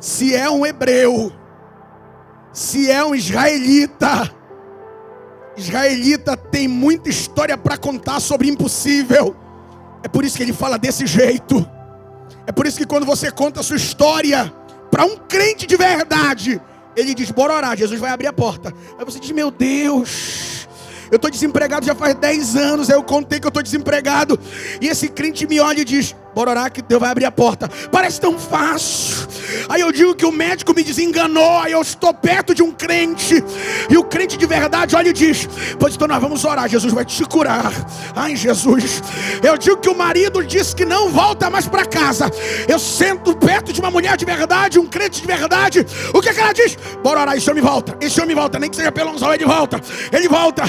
Se 0.00 0.34
é 0.34 0.48
um 0.48 0.64
hebreu, 0.64 1.30
se 2.50 2.90
é 2.90 3.04
um 3.04 3.14
israelita, 3.14 4.34
israelita 5.54 6.34
tem 6.34 6.66
muita 6.66 7.10
história 7.10 7.58
para 7.58 7.76
contar 7.76 8.20
sobre 8.20 8.48
impossível. 8.48 9.41
É 10.02 10.08
por 10.08 10.24
isso 10.24 10.36
que 10.36 10.42
ele 10.42 10.52
fala 10.52 10.78
desse 10.78 11.06
jeito. 11.06 11.68
É 12.46 12.52
por 12.52 12.66
isso 12.66 12.78
que 12.78 12.86
quando 12.86 13.06
você 13.06 13.30
conta 13.30 13.60
a 13.60 13.62
sua 13.62 13.76
história 13.76 14.52
para 14.90 15.04
um 15.04 15.16
crente 15.16 15.66
de 15.66 15.76
verdade, 15.76 16.60
ele 16.96 17.14
diz: 17.14 17.30
Bora 17.30 17.54
orar, 17.54 17.76
Jesus 17.76 18.00
vai 18.00 18.10
abrir 18.10 18.26
a 18.26 18.32
porta. 18.32 18.72
Aí 18.98 19.04
você 19.04 19.20
diz: 19.20 19.30
Meu 19.30 19.50
Deus, 19.50 20.66
eu 21.10 21.16
estou 21.16 21.30
desempregado 21.30 21.86
já 21.86 21.94
faz 21.94 22.14
10 22.14 22.56
anos. 22.56 22.90
Aí 22.90 22.96
eu 22.96 23.02
contei 23.02 23.38
que 23.38 23.46
eu 23.46 23.50
estou 23.50 23.62
desempregado. 23.62 24.38
E 24.80 24.88
esse 24.88 25.08
crente 25.08 25.46
me 25.46 25.60
olha 25.60 25.80
e 25.80 25.84
diz: 25.84 26.16
Bora 26.34 26.50
orar 26.50 26.72
que 26.72 26.80
Deus 26.80 27.00
vai 27.00 27.10
abrir 27.10 27.26
a 27.26 27.30
porta. 27.30 27.68
Parece 27.90 28.20
tão 28.20 28.38
fácil. 28.38 29.28
Aí 29.68 29.82
eu 29.82 29.92
digo 29.92 30.14
que 30.14 30.24
o 30.24 30.32
médico 30.32 30.74
me 30.74 30.82
desenganou. 30.82 31.58
Aí 31.58 31.72
eu 31.72 31.82
estou 31.82 32.14
perto 32.14 32.54
de 32.54 32.62
um 32.62 32.72
crente. 32.72 33.44
E 33.90 33.98
o 33.98 34.04
crente 34.04 34.38
de 34.38 34.46
verdade 34.46 34.96
olha 34.96 35.10
e 35.10 35.12
diz: 35.12 35.46
Pois 35.78 35.94
então 35.94 36.08
nós 36.08 36.20
vamos 36.20 36.44
orar. 36.44 36.68
Jesus 36.68 36.92
vai 36.92 37.04
te 37.04 37.22
curar. 37.24 37.70
Ai, 38.16 38.34
Jesus. 38.34 39.02
Eu 39.42 39.58
digo 39.58 39.76
que 39.76 39.90
o 39.90 39.94
marido 39.94 40.42
disse 40.42 40.74
que 40.74 40.86
não 40.86 41.10
volta 41.10 41.50
mais 41.50 41.68
para 41.68 41.84
casa. 41.84 42.30
Eu 42.66 42.78
sento 42.78 43.36
perto 43.36 43.72
de 43.72 43.80
uma 43.80 43.90
mulher 43.90 44.16
de 44.16 44.24
verdade, 44.24 44.78
um 44.78 44.86
crente 44.86 45.20
de 45.20 45.26
verdade. 45.26 45.86
O 46.14 46.20
que, 46.20 46.30
é 46.30 46.34
que 46.34 46.40
ela 46.40 46.52
diz? 46.54 46.78
Bora 47.02 47.20
orar. 47.20 47.36
Esse 47.36 47.50
homem 47.50 47.62
volta. 47.62 47.96
Esse 48.00 48.20
homem 48.22 48.34
volta. 48.34 48.58
Nem 48.58 48.70
que 48.70 48.76
seja 48.76 48.90
pelo 48.90 49.10
anzol, 49.10 49.34
ele 49.34 49.44
volta. 49.44 49.80
Ele 50.10 50.28
volta. 50.28 50.62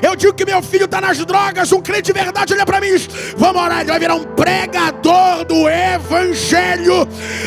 Eu 0.00 0.16
digo 0.16 0.32
que 0.32 0.46
meu 0.46 0.62
filho 0.62 0.86
está 0.86 0.98
nas 0.98 1.18
drogas. 1.18 1.70
Um 1.72 1.82
crente 1.82 2.04
de 2.04 2.12
verdade 2.12 2.54
olha 2.54 2.64
para 2.64 2.80
mim. 2.80 2.88
Vamos 3.36 3.62
orar. 3.62 3.80
Ele 3.80 3.90
vai 3.90 4.00
virar 4.00 4.14
um 4.14 4.24
pregador 4.24 5.09
do 5.44 5.68
Evangelho. 5.68 6.09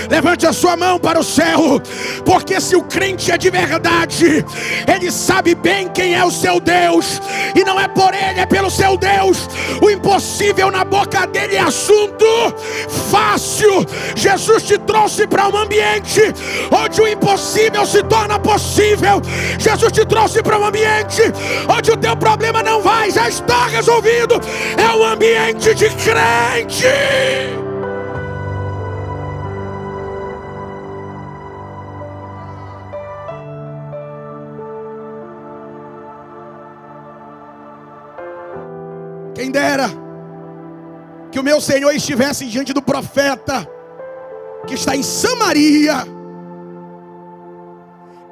Levante 0.10 0.46
a 0.46 0.54
sua 0.54 0.76
mão 0.76 1.00
para 1.00 1.20
o 1.20 1.24
céu, 1.24 1.82
porque 2.26 2.60
se 2.60 2.76
o 2.76 2.84
crente 2.84 3.32
é 3.32 3.38
de 3.38 3.50
verdade, 3.50 4.46
ele 4.88 5.12
sabe 5.12 5.56
bem 5.56 5.90
quem 5.90 6.14
é 6.14 6.24
o 6.24 6.32
seu 6.32 6.60
Deus, 6.60 7.22
e 7.56 7.64
não 7.64 7.80
é 7.80 7.88
por 7.88 8.14
ele, 8.14 8.40
é 8.40 8.46
pelo 8.46 8.70
seu 8.70 8.98
Deus. 8.98 9.50
O 9.82 9.90
impossível 9.90 10.70
na 10.70 10.84
boca 10.84 11.26
dele 11.26 11.56
é 11.56 11.62
assunto 11.62 12.26
fácil. 13.10 13.86
Jesus 14.16 14.64
te 14.64 14.78
trouxe 14.78 15.26
para 15.28 15.48
um 15.48 15.58
ambiente 15.58 16.22
onde 16.72 17.02
o 17.02 17.08
impossível 17.08 17.86
se 17.86 18.04
torna 18.04 18.40
possível. 18.40 19.22
Jesus 19.58 19.92
te 19.92 20.06
trouxe 20.06 20.42
para 20.42 20.60
um 20.60 20.66
ambiente 20.66 21.22
onde 21.70 21.92
o 21.92 21.98
teu 21.98 22.16
problema 22.16 22.62
não 22.62 22.82
vai, 22.82 23.12
já 23.12 23.28
está 23.28 23.68
resolvido. 23.68 24.40
É 24.78 24.96
um 24.96 25.04
ambiente 25.04 25.74
de 25.74 25.90
crente. 25.90 27.63
Quem 39.44 39.52
dera 39.52 39.90
que 41.30 41.38
o 41.38 41.44
meu 41.44 41.60
Senhor 41.60 41.92
estivesse 41.92 42.46
diante 42.46 42.72
do 42.72 42.82
profeta 42.82 43.70
que 44.66 44.76
está 44.76 44.96
em 44.96 45.04
Samaria. 45.04 45.96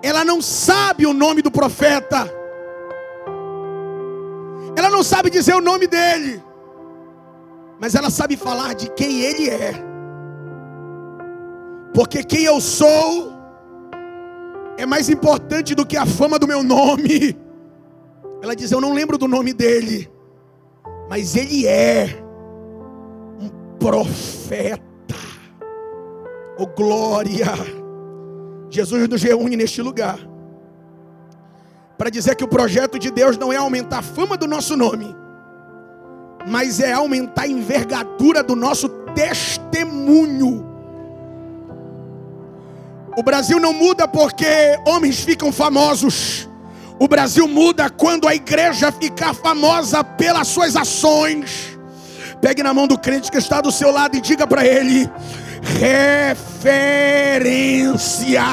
Ela 0.01 0.23
não 0.23 0.41
sabe 0.41 1.05
o 1.05 1.11
nome 1.11 1.41
do 1.41 1.51
profeta. 1.51 2.33
Ela 4.73 4.89
não 4.89 5.03
sabe 5.03 5.29
dizer 5.29 5.53
o 5.53 5.59
nome 5.59 5.85
dele. 5.85 6.41
Mas 7.77 7.93
ela 7.93 8.09
sabe 8.09 8.37
falar 8.37 8.73
de 8.73 8.89
quem 8.91 9.19
ele 9.19 9.49
é. 9.49 9.73
Porque 11.93 12.23
quem 12.23 12.43
eu 12.43 12.61
sou 12.61 13.33
é 14.77 14.85
mais 14.85 15.09
importante 15.09 15.75
do 15.75 15.85
que 15.85 15.97
a 15.97 16.05
fama 16.05 16.39
do 16.39 16.47
meu 16.47 16.63
nome. 16.63 17.37
Ela 18.41 18.55
diz: 18.55 18.71
Eu 18.71 18.79
não 18.79 18.93
lembro 18.93 19.17
do 19.17 19.27
nome 19.27 19.51
dele 19.51 20.09
mas 21.11 21.35
ele 21.35 21.67
é 21.67 22.23
um 23.37 23.49
profeta. 23.77 25.13
Oh 26.57 26.65
glória! 26.65 27.47
Jesus 28.69 29.09
nos 29.09 29.21
reúne 29.21 29.57
neste 29.57 29.81
lugar 29.81 30.17
para 31.97 32.09
dizer 32.09 32.35
que 32.37 32.45
o 32.45 32.47
projeto 32.47 32.97
de 32.97 33.11
Deus 33.11 33.37
não 33.37 33.51
é 33.51 33.57
aumentar 33.57 33.97
a 33.97 34.01
fama 34.01 34.37
do 34.37 34.47
nosso 34.47 34.77
nome, 34.77 35.13
mas 36.47 36.79
é 36.79 36.93
aumentar 36.93 37.41
a 37.41 37.47
envergadura 37.47 38.41
do 38.41 38.55
nosso 38.55 38.87
testemunho. 39.13 40.65
O 43.17 43.21
Brasil 43.21 43.59
não 43.59 43.73
muda 43.73 44.07
porque 44.07 44.79
homens 44.87 45.19
ficam 45.19 45.51
famosos. 45.51 46.49
O 47.01 47.07
Brasil 47.07 47.47
muda 47.47 47.89
quando 47.89 48.27
a 48.27 48.35
igreja 48.35 48.91
ficar 48.91 49.33
famosa 49.33 50.03
pelas 50.03 50.47
suas 50.47 50.75
ações. 50.75 51.75
Pegue 52.39 52.61
na 52.61 52.75
mão 52.75 52.85
do 52.85 52.95
crente 52.95 53.31
que 53.31 53.39
está 53.39 53.59
do 53.59 53.71
seu 53.71 53.89
lado 53.89 54.15
e 54.15 54.21
diga 54.21 54.45
para 54.45 54.63
ele: 54.63 55.09
referência. 55.79 58.43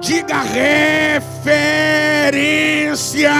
Diga 0.00 0.40
referência. 1.20 3.32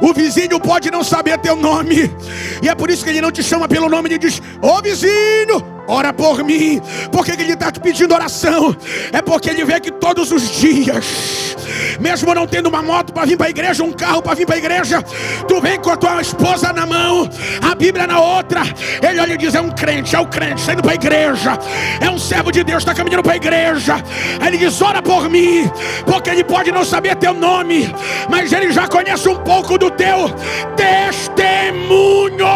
O 0.00 0.14
vizinho 0.14 0.60
pode 0.60 0.88
não 0.88 1.02
saber 1.02 1.36
teu 1.38 1.56
nome, 1.56 2.14
e 2.62 2.68
é 2.68 2.76
por 2.76 2.90
isso 2.90 3.02
que 3.02 3.10
ele 3.10 3.20
não 3.20 3.32
te 3.32 3.42
chama 3.42 3.66
pelo 3.66 3.88
nome, 3.88 4.08
ele 4.08 4.18
diz: 4.18 4.40
Ô 4.62 4.80
vizinho, 4.80 5.77
ora 5.88 6.12
por 6.12 6.44
mim. 6.44 6.80
Por 7.10 7.24
que 7.24 7.32
ele 7.32 7.52
está 7.52 7.72
te 7.72 7.80
pedindo 7.80 8.14
oração? 8.14 8.76
É 9.10 9.22
porque 9.22 9.48
ele 9.48 9.64
vê 9.64 9.80
que 9.80 9.90
todos 9.90 10.30
os 10.30 10.50
dias, 10.50 11.56
mesmo 11.98 12.34
não 12.34 12.46
tendo 12.46 12.68
uma 12.68 12.82
moto 12.82 13.12
para 13.12 13.24
vir 13.24 13.36
para 13.36 13.46
a 13.46 13.50
igreja, 13.50 13.82
um 13.82 13.92
carro 13.92 14.22
para 14.22 14.34
vir 14.34 14.46
para 14.46 14.56
a 14.56 14.58
igreja, 14.58 15.02
tu 15.48 15.60
vem 15.60 15.80
com 15.80 15.90
a 15.90 15.96
tua 15.96 16.20
esposa 16.20 16.72
na 16.72 16.84
mão, 16.84 17.28
a 17.62 17.74
Bíblia 17.74 18.06
na 18.06 18.20
outra. 18.20 18.62
Ele 19.02 19.18
olha 19.18 19.32
e 19.32 19.38
diz: 19.38 19.54
É 19.54 19.60
um 19.60 19.70
crente, 19.70 20.14
é 20.14 20.18
o 20.20 20.22
um 20.22 20.26
crente, 20.26 20.60
está 20.60 20.74
indo 20.74 20.82
para 20.82 20.92
a 20.92 20.94
igreja, 20.94 21.58
é 22.00 22.10
um 22.10 22.18
servo 22.18 22.52
de 22.52 22.62
Deus, 22.62 22.82
está 22.82 22.94
caminhando 22.94 23.22
para 23.22 23.32
a 23.32 23.36
igreja. 23.36 23.94
Aí 24.40 24.48
ele 24.48 24.58
diz: 24.58 24.80
Ora 24.82 25.00
por 25.00 25.30
mim, 25.30 25.70
porque 26.04 26.28
ele 26.28 26.44
pode 26.44 26.70
não 26.70 26.84
saber 26.84 27.16
teu 27.16 27.32
nome, 27.32 27.92
mas 28.28 28.52
ele 28.52 28.70
já 28.72 28.86
conhece 28.86 29.26
um 29.28 29.36
pouco 29.36 29.78
do 29.78 29.90
teu 29.90 30.30
testemunho. 30.76 32.46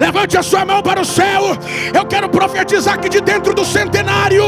Levante 0.00 0.36
a 0.36 0.42
sua 0.42 0.64
mão 0.64 0.82
para 0.82 1.00
o 1.00 1.04
céu. 1.04 1.56
Eu 1.94 2.04
quero 2.06 2.28
profetizar 2.28 2.63
profetizar 2.64 2.98
que 2.98 3.10
de 3.10 3.20
dentro 3.20 3.54
do 3.54 3.64
centenário, 3.64 4.44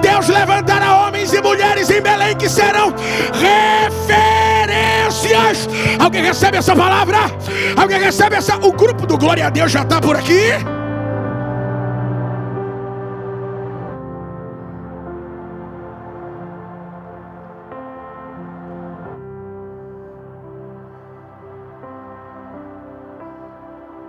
Deus 0.00 0.28
levantará 0.28 1.06
homens 1.06 1.32
e 1.32 1.40
mulheres 1.40 1.88
em 1.90 2.00
Belém 2.00 2.36
que 2.36 2.48
serão 2.48 2.92
referências. 3.32 5.68
Alguém 5.98 6.22
recebe 6.24 6.58
essa 6.58 6.74
palavra? 6.74 7.18
Alguém 7.76 8.00
recebe 8.00 8.36
essa? 8.36 8.56
O 8.56 8.72
grupo 8.72 9.06
do 9.06 9.16
Glória 9.16 9.46
a 9.46 9.50
Deus 9.50 9.70
já 9.70 9.82
está 9.82 10.00
por 10.00 10.16
aqui? 10.16 10.50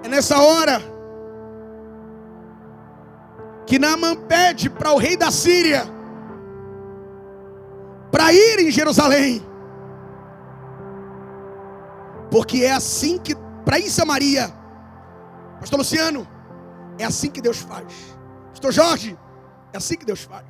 É 0.03 0.07
nessa 0.07 0.41
hora 0.41 0.92
que 3.65 3.80
Naaman 3.80 4.15
pede 4.15 4.69
para 4.69 4.91
o 4.91 4.97
rei 4.97 5.15
da 5.15 5.32
Síria 5.32 5.84
para 8.12 8.32
ir 8.32 8.60
em 8.60 8.71
Jerusalém. 8.71 9.41
Porque 12.30 12.63
é 12.63 12.71
assim 12.71 13.17
que, 13.17 13.36
para 13.65 13.80
ir 13.80 13.89
Samaria, 13.89 14.54
Pastor 15.60 15.80
Luciano, 15.80 16.28
é 16.97 17.06
assim 17.06 17.30
que 17.30 17.41
Deus 17.41 17.58
faz. 17.58 17.86
Pastor 18.49 18.71
Jorge, 18.71 19.17
é 19.71 19.78
assim 19.78 19.95
que 19.95 20.06
Deus 20.06 20.21
faz. 20.21 20.45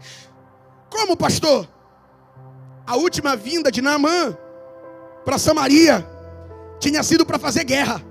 Como, 0.89 1.15
pastor? 1.15 1.67
A 2.85 2.95
última 2.95 3.35
vinda 3.35 3.71
de 3.71 3.81
Naamã 3.81 4.37
para 5.23 5.37
Samaria 5.37 6.05
tinha 6.79 7.01
sido 7.01 7.25
para 7.25 7.39
fazer 7.39 7.63
guerra. 7.63 8.01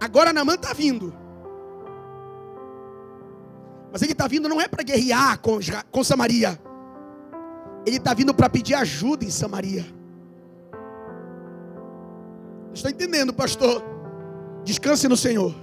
Agora 0.00 0.32
Naamã 0.32 0.54
está 0.54 0.72
vindo 0.72 1.14
mas 3.92 4.02
ele 4.02 4.12
está 4.12 4.26
vindo 4.26 4.48
não 4.48 4.60
é 4.60 4.68
para 4.68 4.82
guerrear 4.82 5.38
com, 5.40 5.58
com 5.90 6.04
Samaria. 6.04 6.58
Ele 7.86 7.96
está 7.96 8.12
vindo 8.12 8.34
para 8.34 8.48
pedir 8.48 8.74
ajuda 8.74 9.24
em 9.24 9.30
Samaria. 9.30 9.86
Está 12.74 12.90
entendendo, 12.90 13.32
pastor? 13.32 13.82
Descanse 14.64 15.08
no 15.08 15.16
Senhor. 15.16 15.54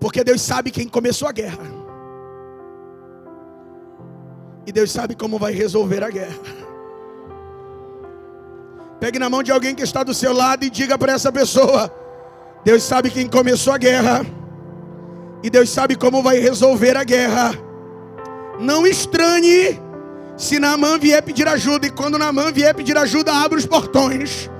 Porque 0.00 0.22
Deus 0.22 0.42
sabe 0.42 0.70
quem 0.70 0.88
começou 0.88 1.28
a 1.28 1.32
guerra. 1.32 1.64
E 4.66 4.72
Deus 4.72 4.90
sabe 4.90 5.14
como 5.14 5.38
vai 5.38 5.52
resolver 5.52 6.04
a 6.04 6.10
guerra. 6.10 6.38
Pegue 9.00 9.18
na 9.18 9.30
mão 9.30 9.42
de 9.42 9.52
alguém 9.52 9.74
que 9.74 9.82
está 9.82 10.02
do 10.02 10.12
seu 10.12 10.32
lado 10.32 10.64
e 10.64 10.70
diga 10.70 10.98
para 10.98 11.12
essa 11.12 11.32
pessoa: 11.32 11.90
Deus 12.64 12.82
sabe 12.82 13.10
quem 13.10 13.28
começou 13.28 13.72
a 13.72 13.78
guerra 13.78 14.26
e 15.42 15.50
Deus 15.50 15.70
sabe 15.70 15.96
como 15.96 16.22
vai 16.22 16.38
resolver 16.38 16.96
a 16.96 17.04
guerra. 17.04 17.52
Não 18.58 18.86
estranhe 18.86 19.80
se 20.36 20.58
Naamã 20.58 20.98
vier 20.98 21.22
pedir 21.22 21.46
ajuda. 21.46 21.86
E 21.86 21.90
quando 21.90 22.18
Naamã 22.18 22.50
vier 22.52 22.74
pedir 22.74 22.96
ajuda, 22.96 23.32
abre 23.32 23.58
os 23.58 23.66
portões. 23.66 24.50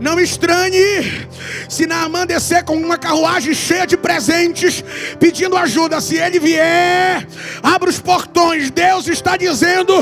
Não 0.00 0.18
estranhe 0.18 1.28
se 1.68 1.86
Naamã 1.86 2.26
descer 2.26 2.64
com 2.64 2.74
uma 2.74 2.96
carruagem 2.96 3.52
cheia 3.52 3.86
de 3.86 3.98
presentes, 3.98 4.82
pedindo 5.20 5.58
ajuda. 5.58 6.00
Se 6.00 6.16
ele 6.16 6.40
vier, 6.40 7.26
abra 7.62 7.90
os 7.90 8.00
portões. 8.00 8.70
Deus 8.70 9.06
está 9.06 9.36
dizendo: 9.36 9.94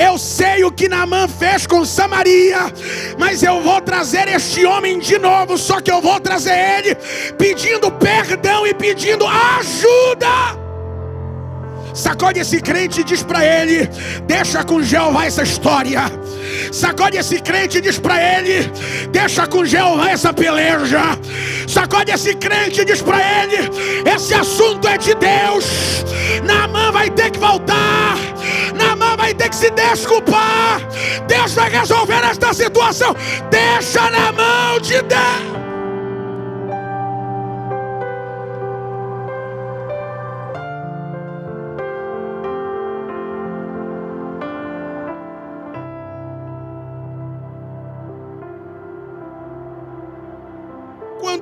Eu 0.00 0.16
sei 0.16 0.64
o 0.64 0.72
que 0.72 0.88
Naamã 0.88 1.28
fez 1.28 1.66
com 1.66 1.84
Samaria, 1.84 2.72
mas 3.18 3.42
eu 3.42 3.60
vou 3.60 3.80
trazer 3.82 4.26
este 4.28 4.64
homem 4.64 4.98
de 4.98 5.18
novo. 5.18 5.58
Só 5.58 5.82
que 5.82 5.92
eu 5.92 6.00
vou 6.00 6.18
trazer 6.18 6.56
ele 6.78 6.94
pedindo 7.36 7.92
perdão 7.92 8.66
e 8.66 8.72
pedindo 8.72 9.26
ajuda. 9.26 10.61
Sacode 11.94 12.40
esse 12.40 12.60
crente 12.60 13.00
e 13.00 13.04
diz 13.04 13.22
para 13.22 13.44
ele: 13.44 13.88
Deixa 14.26 14.64
com 14.64 14.82
Jeová 14.82 15.26
essa 15.26 15.42
história. 15.42 16.00
Sacode 16.72 17.18
esse 17.18 17.40
crente 17.40 17.78
e 17.78 17.80
diz 17.80 17.98
para 17.98 18.16
ele: 18.20 18.70
Deixa 19.10 19.46
com 19.46 19.64
Jeová 19.64 20.10
essa 20.10 20.32
peleja. 20.32 21.18
Sacode 21.68 22.10
esse 22.10 22.34
crente 22.34 22.80
e 22.80 22.84
diz 22.84 23.02
para 23.02 23.18
ele: 23.18 23.70
Esse 24.08 24.34
assunto 24.34 24.88
é 24.88 24.96
de 24.96 25.14
Deus. 25.14 26.04
Namã 26.44 26.90
vai 26.92 27.10
ter 27.10 27.30
que 27.30 27.38
voltar. 27.38 28.16
Namã 28.74 29.16
vai 29.16 29.34
ter 29.34 29.48
que 29.48 29.56
se 29.56 29.70
desculpar. 29.70 30.80
Deus 31.28 31.54
vai 31.54 31.70
resolver 31.70 32.24
esta 32.24 32.52
situação. 32.54 33.14
Deixa 33.50 34.10
na 34.10 34.32
mão 34.32 34.80
de 34.80 35.00
Deus. 35.02 35.71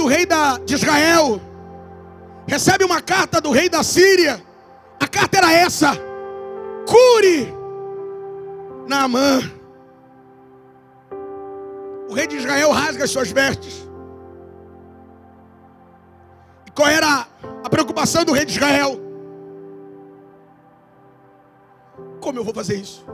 Quando 0.01 0.05
o 0.05 0.07
rei 0.07 0.25
da, 0.25 0.57
de 0.59 0.75
Israel 0.75 1.41
recebe 2.47 2.85
uma 2.85 3.03
carta 3.03 3.41
do 3.41 3.51
rei 3.51 3.69
da 3.69 3.83
Síria, 3.83 4.43
a 4.99 5.07
carta 5.07 5.37
era 5.39 5.53
essa: 5.53 5.93
cure 6.87 7.53
Naamã. 8.89 9.41
O 12.09 12.15
rei 12.15 12.27
de 12.27 12.37
Israel 12.37 12.73
rasga 12.73 13.05
as 13.05 13.11
suas 13.11 13.31
vestes. 13.31 13.87
E 16.67 16.71
qual 16.71 16.89
era 16.89 17.27
a 17.63 17.69
preocupação 17.69 18.25
do 18.25 18.33
rei 18.33 18.45
de 18.45 18.53
Israel? 18.53 18.99
Como 22.21 22.39
eu 22.39 22.45
vou 22.45 22.55
fazer 22.55 22.77
isso? 22.77 23.05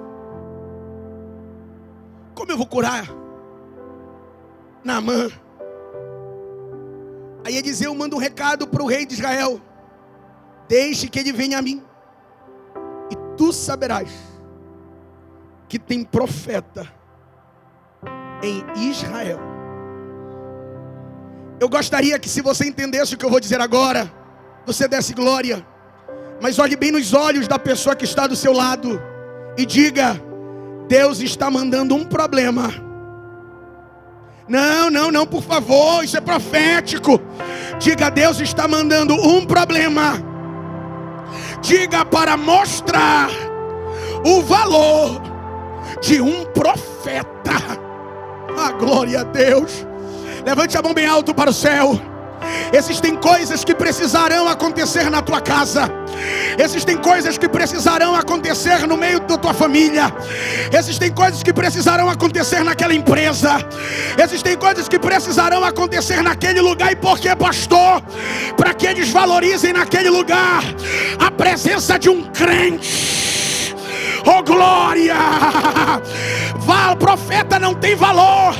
Como 2.34 2.50
eu 2.50 2.56
vou 2.56 2.66
curar 2.66 3.06
Naamã? 4.84 5.28
Aí 7.46 7.56
Eliseu 7.56 7.94
manda 7.94 8.16
um 8.16 8.18
recado 8.18 8.66
para 8.66 8.82
o 8.82 8.88
rei 8.88 9.06
de 9.06 9.14
Israel: 9.14 9.60
Deixe 10.66 11.06
que 11.06 11.16
ele 11.16 11.32
venha 11.32 11.58
a 11.58 11.62
mim, 11.62 11.80
e 13.08 13.14
tu 13.36 13.52
saberás 13.52 14.10
que 15.68 15.78
tem 15.78 16.02
profeta 16.02 16.92
em 18.42 18.90
Israel. 18.90 19.38
Eu 21.60 21.68
gostaria 21.68 22.18
que, 22.18 22.28
se 22.28 22.42
você 22.42 22.66
entendesse 22.66 23.14
o 23.14 23.16
que 23.16 23.24
eu 23.24 23.30
vou 23.30 23.38
dizer 23.38 23.60
agora, 23.60 24.12
você 24.66 24.88
desse 24.88 25.14
glória, 25.14 25.64
mas 26.42 26.58
olhe 26.58 26.74
bem 26.74 26.90
nos 26.90 27.14
olhos 27.14 27.46
da 27.46 27.60
pessoa 27.60 27.94
que 27.94 28.04
está 28.04 28.26
do 28.26 28.34
seu 28.34 28.52
lado 28.52 29.00
e 29.56 29.64
diga: 29.64 30.20
Deus 30.88 31.20
está 31.20 31.48
mandando 31.48 31.94
um 31.94 32.04
problema 32.04 32.85
não, 34.48 34.90
não, 34.90 35.10
não, 35.10 35.26
por 35.26 35.42
favor, 35.42 36.04
isso 36.04 36.16
é 36.16 36.20
profético. 36.20 37.20
Diga, 37.78 38.10
Deus 38.10 38.40
está 38.40 38.68
mandando 38.68 39.14
um 39.14 39.44
problema. 39.44 40.14
Diga 41.60 42.04
para 42.04 42.36
mostrar 42.36 43.28
o 44.24 44.42
valor 44.42 45.20
de 46.00 46.20
um 46.20 46.44
profeta. 46.46 47.52
A 48.56 48.68
ah, 48.68 48.72
glória 48.72 49.20
a 49.20 49.24
Deus. 49.24 49.86
Levante 50.44 50.78
a 50.78 50.82
mão 50.82 50.94
bem 50.94 51.06
alto 51.06 51.34
para 51.34 51.50
o 51.50 51.54
céu. 51.54 52.00
Existem 52.72 53.16
coisas 53.16 53.64
que 53.64 53.74
precisarão 53.74 54.48
acontecer 54.48 55.10
na 55.10 55.22
tua 55.22 55.40
casa. 55.40 55.90
Existem 56.58 56.96
coisas 56.96 57.38
que 57.38 57.48
precisarão 57.48 58.14
acontecer 58.14 58.86
no 58.86 58.96
meio 58.96 59.20
da 59.20 59.36
tua 59.36 59.54
família. 59.54 60.12
Existem 60.72 61.12
coisas 61.12 61.42
que 61.42 61.52
precisarão 61.52 62.08
acontecer 62.08 62.64
naquela 62.64 62.94
empresa. 62.94 63.58
Existem 64.22 64.56
coisas 64.56 64.88
que 64.88 64.98
precisarão 64.98 65.64
acontecer 65.64 66.22
naquele 66.22 66.60
lugar. 66.60 66.92
E 66.92 66.96
por 66.96 67.18
que, 67.18 67.34
pastor? 67.36 68.02
Para 68.56 68.74
que 68.74 68.86
eles 68.86 69.10
valorizem 69.10 69.72
naquele 69.72 70.10
lugar 70.10 70.62
a 71.18 71.30
presença 71.30 71.98
de 71.98 72.08
um 72.08 72.22
crente 72.24 73.16
Oh 74.26 74.42
glória! 74.42 75.14
O 76.92 76.96
profeta 76.96 77.60
não 77.60 77.74
tem 77.74 77.94
valor 77.94 78.54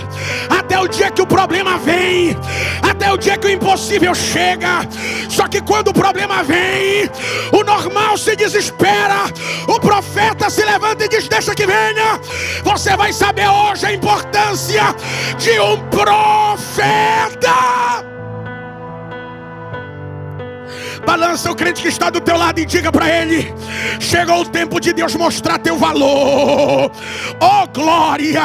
até 0.77 0.81
o 0.85 0.89
dia 0.89 1.11
que 1.11 1.23
o 1.23 1.27
problema 1.27 1.79
vem, 1.79 2.37
até 2.83 3.11
o 3.11 3.17
dia 3.17 3.39
que 3.39 3.47
o 3.47 3.51
impossível 3.51 4.15
chega. 4.15 4.87
Só 5.31 5.49
que 5.49 5.63
quando 5.63 5.89
o 5.89 5.95
problema 5.95 6.43
vem, 6.43 7.11
o 7.51 7.65
normal 7.65 8.19
se 8.19 8.37
desespera, 8.37 9.25
o 9.67 9.81
profeta 9.81 10.51
se 10.51 10.63
levanta 10.65 11.07
e 11.07 11.09
diz: 11.09 11.29
Deixa 11.29 11.55
que 11.55 11.67
venha. 11.67 12.21
Você 12.63 12.95
vai 12.95 13.11
saber 13.13 13.49
hoje 13.49 13.87
a 13.87 13.93
importância 13.95 14.95
de 15.39 15.59
um 15.61 15.79
profeta. 15.89 17.47
Balança 21.07 21.53
o 21.53 21.55
crente 21.55 21.81
que 21.83 21.89
está 21.89 22.11
do 22.11 22.21
teu 22.21 22.37
lado 22.37 22.59
e 22.59 22.67
diga 22.67 22.91
para 22.91 23.09
ele: 23.09 23.55
chegou 24.01 24.41
o 24.41 24.45
tempo 24.45 24.81
de 24.81 24.93
Deus 24.93 25.15
mostrar 25.15 25.57
teu 25.59 25.79
valor. 25.79 26.91
Oh 27.41 27.67
glória! 27.73 28.43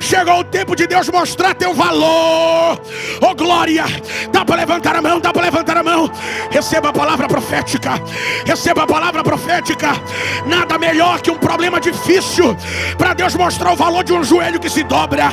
Chegou 0.00 0.38
o 0.40 0.44
tempo 0.44 0.74
de 0.74 0.86
Deus 0.86 1.08
mostrar 1.10 1.54
teu 1.54 1.74
valor. 1.74 2.80
Oh 3.20 3.34
glória! 3.34 3.84
Dá 4.32 4.44
para 4.44 4.56
levantar 4.56 4.96
a 4.96 5.02
mão, 5.02 5.20
dá 5.20 5.32
para 5.32 5.42
levantar 5.42 5.76
a 5.76 5.82
mão. 5.82 6.10
Receba 6.50 6.88
a 6.88 6.92
palavra 6.92 7.28
profética. 7.28 8.00
Receba 8.46 8.84
a 8.84 8.86
palavra 8.86 9.22
profética. 9.22 9.92
Nada 10.46 10.78
melhor 10.78 11.20
que 11.20 11.30
um 11.30 11.36
problema 11.36 11.78
difícil 11.78 12.56
para 12.96 13.12
Deus 13.12 13.34
mostrar 13.34 13.72
o 13.72 13.76
valor 13.76 14.02
de 14.02 14.12
um 14.12 14.24
joelho 14.24 14.58
que 14.58 14.70
se 14.70 14.82
dobra. 14.82 15.28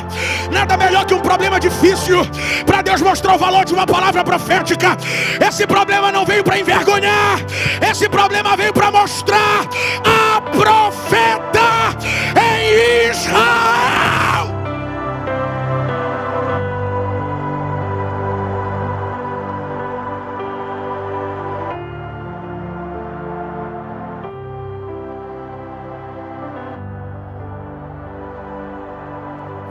Nada 0.50 0.76
melhor 0.76 1.04
que 1.06 1.14
um 1.14 1.20
problema 1.20 1.58
difícil 1.58 2.18
para 2.66 2.82
Deus 2.82 3.00
mostrar 3.00 3.34
o 3.34 3.38
valor 3.38 3.64
de 3.64 3.72
uma 3.72 3.86
palavra 3.86 4.22
profética. 4.24 4.96
Esse 5.40 5.66
problema 5.66 6.01
problema 6.02 6.18
não 6.18 6.26
veio 6.26 6.42
para 6.42 6.58
envergonhar, 6.58 7.38
esse 7.88 8.08
problema 8.08 8.56
veio 8.56 8.72
para 8.72 8.90
mostrar 8.90 9.68
a 10.04 10.40
profeta 10.40 11.96
em 12.36 13.08
Israel. 13.08 13.42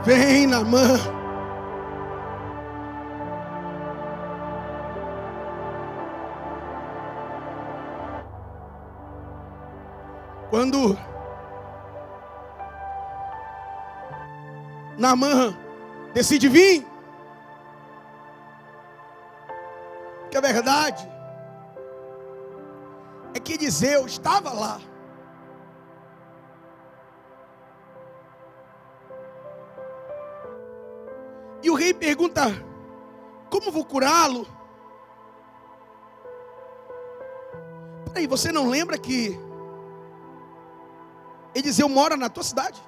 Vem 0.04 0.46
na 0.46 0.64
mão. 0.64 1.21
Quando 10.52 10.98
Namã 14.98 15.56
decide 16.12 16.46
vir, 16.46 16.86
que 20.30 20.36
a 20.36 20.42
verdade 20.42 21.10
é 23.34 23.40
que 23.40 23.54
Eliseu 23.54 24.04
estava 24.04 24.52
lá. 24.52 24.78
E 31.62 31.70
o 31.70 31.74
rei 31.74 31.94
pergunta: 31.94 32.42
Como 33.48 33.72
vou 33.72 33.86
curá-lo? 33.86 34.46
Peraí, 38.12 38.26
você 38.26 38.52
não 38.52 38.68
lembra 38.68 38.98
que 38.98 39.40
Eliseu 41.54 41.88
mora 41.88 42.16
na 42.16 42.28
tua 42.28 42.42
cidade. 42.42 42.82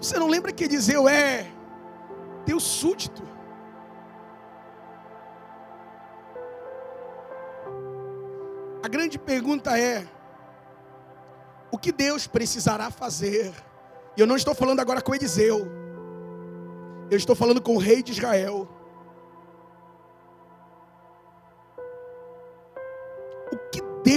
Você 0.00 0.18
não 0.18 0.26
lembra 0.26 0.52
que 0.52 0.64
Eliseu 0.64 1.08
é 1.08 1.46
teu 2.44 2.58
súdito? 2.58 3.22
A 8.82 8.88
grande 8.88 9.16
pergunta 9.18 9.78
é: 9.78 10.04
o 11.70 11.78
que 11.78 11.92
Deus 11.92 12.26
precisará 12.26 12.90
fazer 12.90 13.54
E 14.16 14.20
eu 14.20 14.26
não 14.26 14.36
estou 14.36 14.54
falando 14.54 14.80
agora 14.80 15.00
com 15.00 15.14
Eliseu. 15.14 15.66
Eu 17.10 17.16
estou 17.16 17.36
falando 17.36 17.62
com 17.62 17.76
o 17.76 17.78
rei 17.78 18.02
de 18.02 18.12
Israel. 18.12 18.68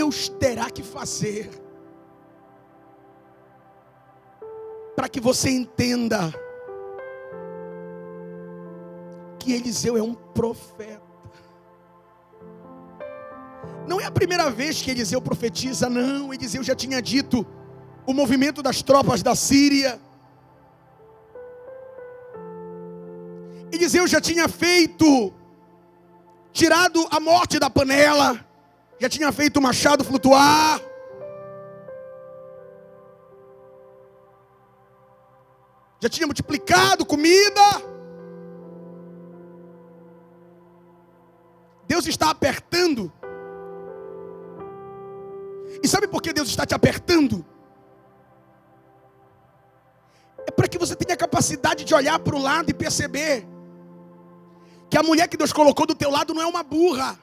Deus 0.05 0.29
terá 0.29 0.69
que 0.69 0.83
fazer 0.83 1.49
para 4.95 5.09
que 5.09 5.19
você 5.19 5.49
entenda 5.49 6.31
que 9.39 9.51
Eliseu 9.51 9.97
é 9.97 10.03
um 10.03 10.13
profeta? 10.13 11.01
Não 13.87 13.99
é 13.99 14.05
a 14.05 14.11
primeira 14.11 14.47
vez 14.51 14.79
que 14.79 14.91
Eliseu 14.91 15.19
profetiza, 15.19 15.89
não. 15.89 16.31
Eliseu 16.31 16.61
já 16.61 16.75
tinha 16.75 17.01
dito 17.01 17.45
o 18.05 18.13
movimento 18.13 18.61
das 18.61 18.83
tropas 18.83 19.23
da 19.23 19.35
Síria. 19.35 19.99
Eliseu 23.71 24.07
já 24.07 24.21
tinha 24.21 24.47
feito, 24.47 25.33
tirado 26.53 27.07
a 27.09 27.19
morte 27.19 27.57
da 27.57 27.71
panela, 27.71 28.45
já 28.99 29.09
tinha 29.09 29.31
feito 29.31 29.57
o 29.57 29.61
machado 29.61 30.03
flutuar. 30.03 30.81
Já 35.99 36.09
tinha 36.09 36.27
multiplicado 36.27 37.05
comida. 37.05 37.61
Deus 41.87 42.07
está 42.07 42.29
apertando 42.31 43.11
e 45.85 45.87
sabe 45.87 46.07
por 46.07 46.21
que 46.21 46.33
Deus 46.33 46.49
está 46.49 46.65
te 46.65 46.73
apertando? 46.73 47.45
É 50.47 50.51
para 50.51 50.67
que 50.67 50.77
você 50.77 50.95
tenha 50.95 51.13
a 51.13 51.17
capacidade 51.17 51.83
de 51.83 51.93
olhar 51.93 52.17
para 52.19 52.35
o 52.35 52.41
lado 52.41 52.69
e 52.69 52.73
perceber 52.73 53.47
que 54.89 54.97
a 54.97 55.03
mulher 55.03 55.27
que 55.27 55.37
Deus 55.37 55.53
colocou 55.53 55.85
do 55.85 55.95
teu 55.95 56.09
lado 56.09 56.33
não 56.33 56.41
é 56.41 56.45
uma 56.45 56.63
burra. 56.63 57.19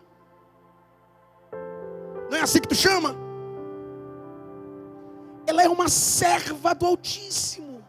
Não 2.32 2.38
é 2.38 2.40
assim 2.40 2.60
que 2.60 2.68
tu 2.68 2.74
chama? 2.74 3.14
Ela 5.46 5.64
é 5.64 5.68
uma 5.68 5.86
serva 5.90 6.74
do 6.74 6.86
Altíssimo. 6.86 7.84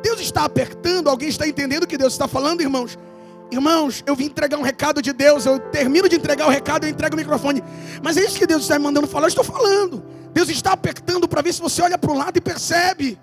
Deus 0.00 0.20
está 0.20 0.44
apertando, 0.44 1.08
alguém 1.08 1.28
está 1.28 1.48
entendendo 1.48 1.82
o 1.82 1.88
que 1.88 1.98
Deus 1.98 2.12
está 2.12 2.28
falando, 2.28 2.60
irmãos? 2.60 2.96
Irmãos, 3.50 4.04
eu 4.06 4.14
vim 4.14 4.26
entregar 4.26 4.56
um 4.56 4.62
recado 4.62 5.02
de 5.02 5.12
Deus. 5.12 5.44
Eu 5.46 5.58
termino 5.58 6.08
de 6.08 6.14
entregar 6.14 6.46
o 6.46 6.48
recado, 6.48 6.84
eu 6.84 6.90
entrego 6.90 7.16
o 7.16 7.18
microfone. 7.18 7.60
Mas 8.00 8.16
é 8.16 8.20
isso 8.20 8.38
que 8.38 8.46
Deus 8.46 8.62
está 8.62 8.78
me 8.78 8.84
mandando 8.84 9.08
falar. 9.08 9.24
Eu 9.24 9.30
estou 9.30 9.42
falando. 9.42 10.00
Deus 10.32 10.48
está 10.48 10.70
apertando 10.70 11.26
para 11.26 11.42
ver 11.42 11.52
se 11.52 11.60
você 11.60 11.82
olha 11.82 11.98
para 11.98 12.12
o 12.12 12.16
lado 12.16 12.36
e 12.36 12.40
percebe. 12.40 13.18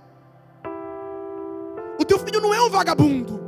O 1.97 2.03
teu 2.03 2.19
filho 2.19 2.41
não 2.41 2.53
é 2.53 2.61
um 2.61 2.69
vagabundo. 2.69 3.39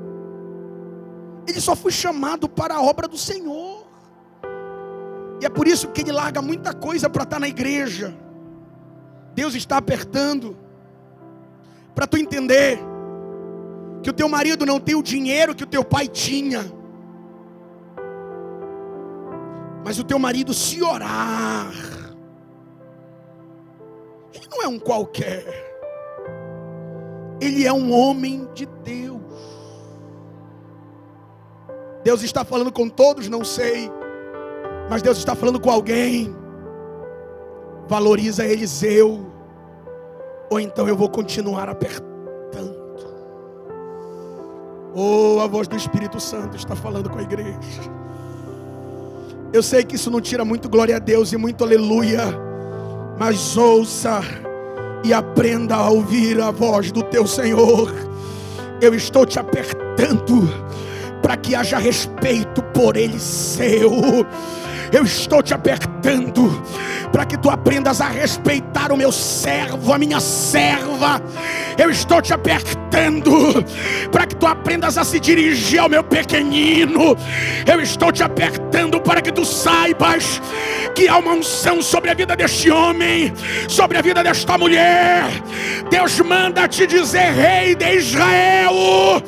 Ele 1.45 1.59
só 1.59 1.75
foi 1.75 1.91
chamado 1.91 2.47
para 2.47 2.75
a 2.75 2.81
obra 2.81 3.05
do 3.05 3.17
Senhor. 3.17 3.78
E 5.41 5.45
é 5.45 5.49
por 5.49 5.67
isso 5.67 5.87
que 5.89 6.01
ele 6.01 6.11
larga 6.11 6.41
muita 6.41 6.73
coisa 6.73 7.09
para 7.09 7.23
estar 7.23 7.39
na 7.39 7.47
igreja. 7.47 8.13
Deus 9.33 9.55
está 9.55 9.77
apertando 9.77 10.57
para 11.95 12.05
tu 12.05 12.17
entender 12.17 12.79
que 14.01 14.09
o 14.09 14.13
teu 14.13 14.27
marido 14.27 14.65
não 14.65 14.79
tem 14.79 14.95
o 14.95 15.03
dinheiro 15.03 15.55
que 15.55 15.63
o 15.63 15.67
teu 15.67 15.83
pai 15.83 16.07
tinha. 16.07 16.65
Mas 19.83 19.97
o 19.97 20.03
teu 20.03 20.19
marido, 20.19 20.53
se 20.53 20.83
orar, 20.83 21.71
ele 24.33 24.47
não 24.51 24.61
é 24.61 24.67
um 24.67 24.77
qualquer, 24.77 25.45
ele 27.41 27.65
é 27.65 27.71
um 27.71 27.91
homem 27.93 28.47
de 28.53 28.65
Deus. 28.65 29.19
Deus 32.03 32.23
está 32.23 32.43
falando 32.45 32.71
com 32.71 32.89
todos, 32.89 33.27
não 33.29 33.43
sei, 33.43 33.89
mas 34.89 35.01
Deus 35.01 35.17
está 35.17 35.35
falando 35.35 35.59
com 35.59 35.69
alguém. 35.69 36.35
Valoriza 37.87 38.45
Eliseu, 38.45 39.25
ou 40.49 40.59
então 40.59 40.87
eu 40.87 40.95
vou 40.95 41.09
continuar 41.09 41.69
apertando. 41.69 42.09
Oh, 44.93 45.39
a 45.41 45.47
voz 45.47 45.67
do 45.67 45.75
Espírito 45.75 46.19
Santo 46.19 46.57
está 46.57 46.75
falando 46.75 47.09
com 47.09 47.19
a 47.19 47.21
igreja. 47.21 47.81
Eu 49.51 49.63
sei 49.63 49.83
que 49.83 49.95
isso 49.95 50.11
não 50.11 50.21
tira 50.21 50.45
muito 50.45 50.69
glória 50.69 50.95
a 50.95 50.99
Deus 50.99 51.31
e 51.33 51.37
muito 51.37 51.63
aleluia, 51.63 52.21
mas 53.17 53.57
ouça 53.57 54.21
e 55.03 55.13
aprenda 55.13 55.75
a 55.75 55.89
ouvir 55.89 56.39
a 56.39 56.51
voz 56.51 56.91
do 56.91 57.01
teu 57.03 57.25
Senhor. 57.25 57.91
Eu 58.81 58.93
estou 58.93 59.25
te 59.25 59.39
apertando 59.39 60.47
para 61.21 61.35
que 61.35 61.55
haja 61.55 61.77
respeito 61.77 62.61
por 62.73 62.95
ele 62.95 63.19
seu. 63.19 63.91
Eu 64.91 65.03
estou 65.03 65.41
te 65.43 65.53
apertando 65.53 66.61
para 67.11 67.25
que 67.25 67.37
tu 67.37 67.49
aprendas 67.49 68.01
a 68.01 68.07
respeitar 68.07 68.91
o 68.91 68.97
meu 68.97 69.11
servo, 69.11 69.93
a 69.93 69.97
minha 69.97 70.19
serva. 70.19 71.21
Eu 71.77 71.89
estou 71.89 72.21
te 72.21 72.33
apertando 72.33 73.63
para 74.11 74.25
que 74.25 74.35
tu 74.35 74.45
aprendas 74.45 74.97
a 74.97 75.03
se 75.03 75.19
dirigir 75.19 75.79
ao 75.79 75.89
meu 75.89 76.03
pequenino. 76.03 77.15
Eu 77.65 77.81
estou 77.81 78.11
te 78.11 78.23
apertando 78.23 78.99
para 78.99 79.21
que 79.21 79.31
tu 79.31 79.45
saibas 79.45 80.41
que 80.95 81.07
há 81.07 81.17
uma 81.17 81.33
unção 81.33 81.81
sobre 81.81 82.09
a 82.09 82.13
vida 82.13 82.35
deste 82.35 82.69
homem, 82.69 83.33
sobre 83.67 83.97
a 83.97 84.01
vida 84.01 84.23
desta 84.23 84.57
mulher. 84.57 85.23
Deus 85.89 86.19
manda 86.19 86.67
te 86.67 86.85
dizer, 86.85 87.31
rei 87.31 87.75
de 87.75 87.95
Israel. 87.95 89.23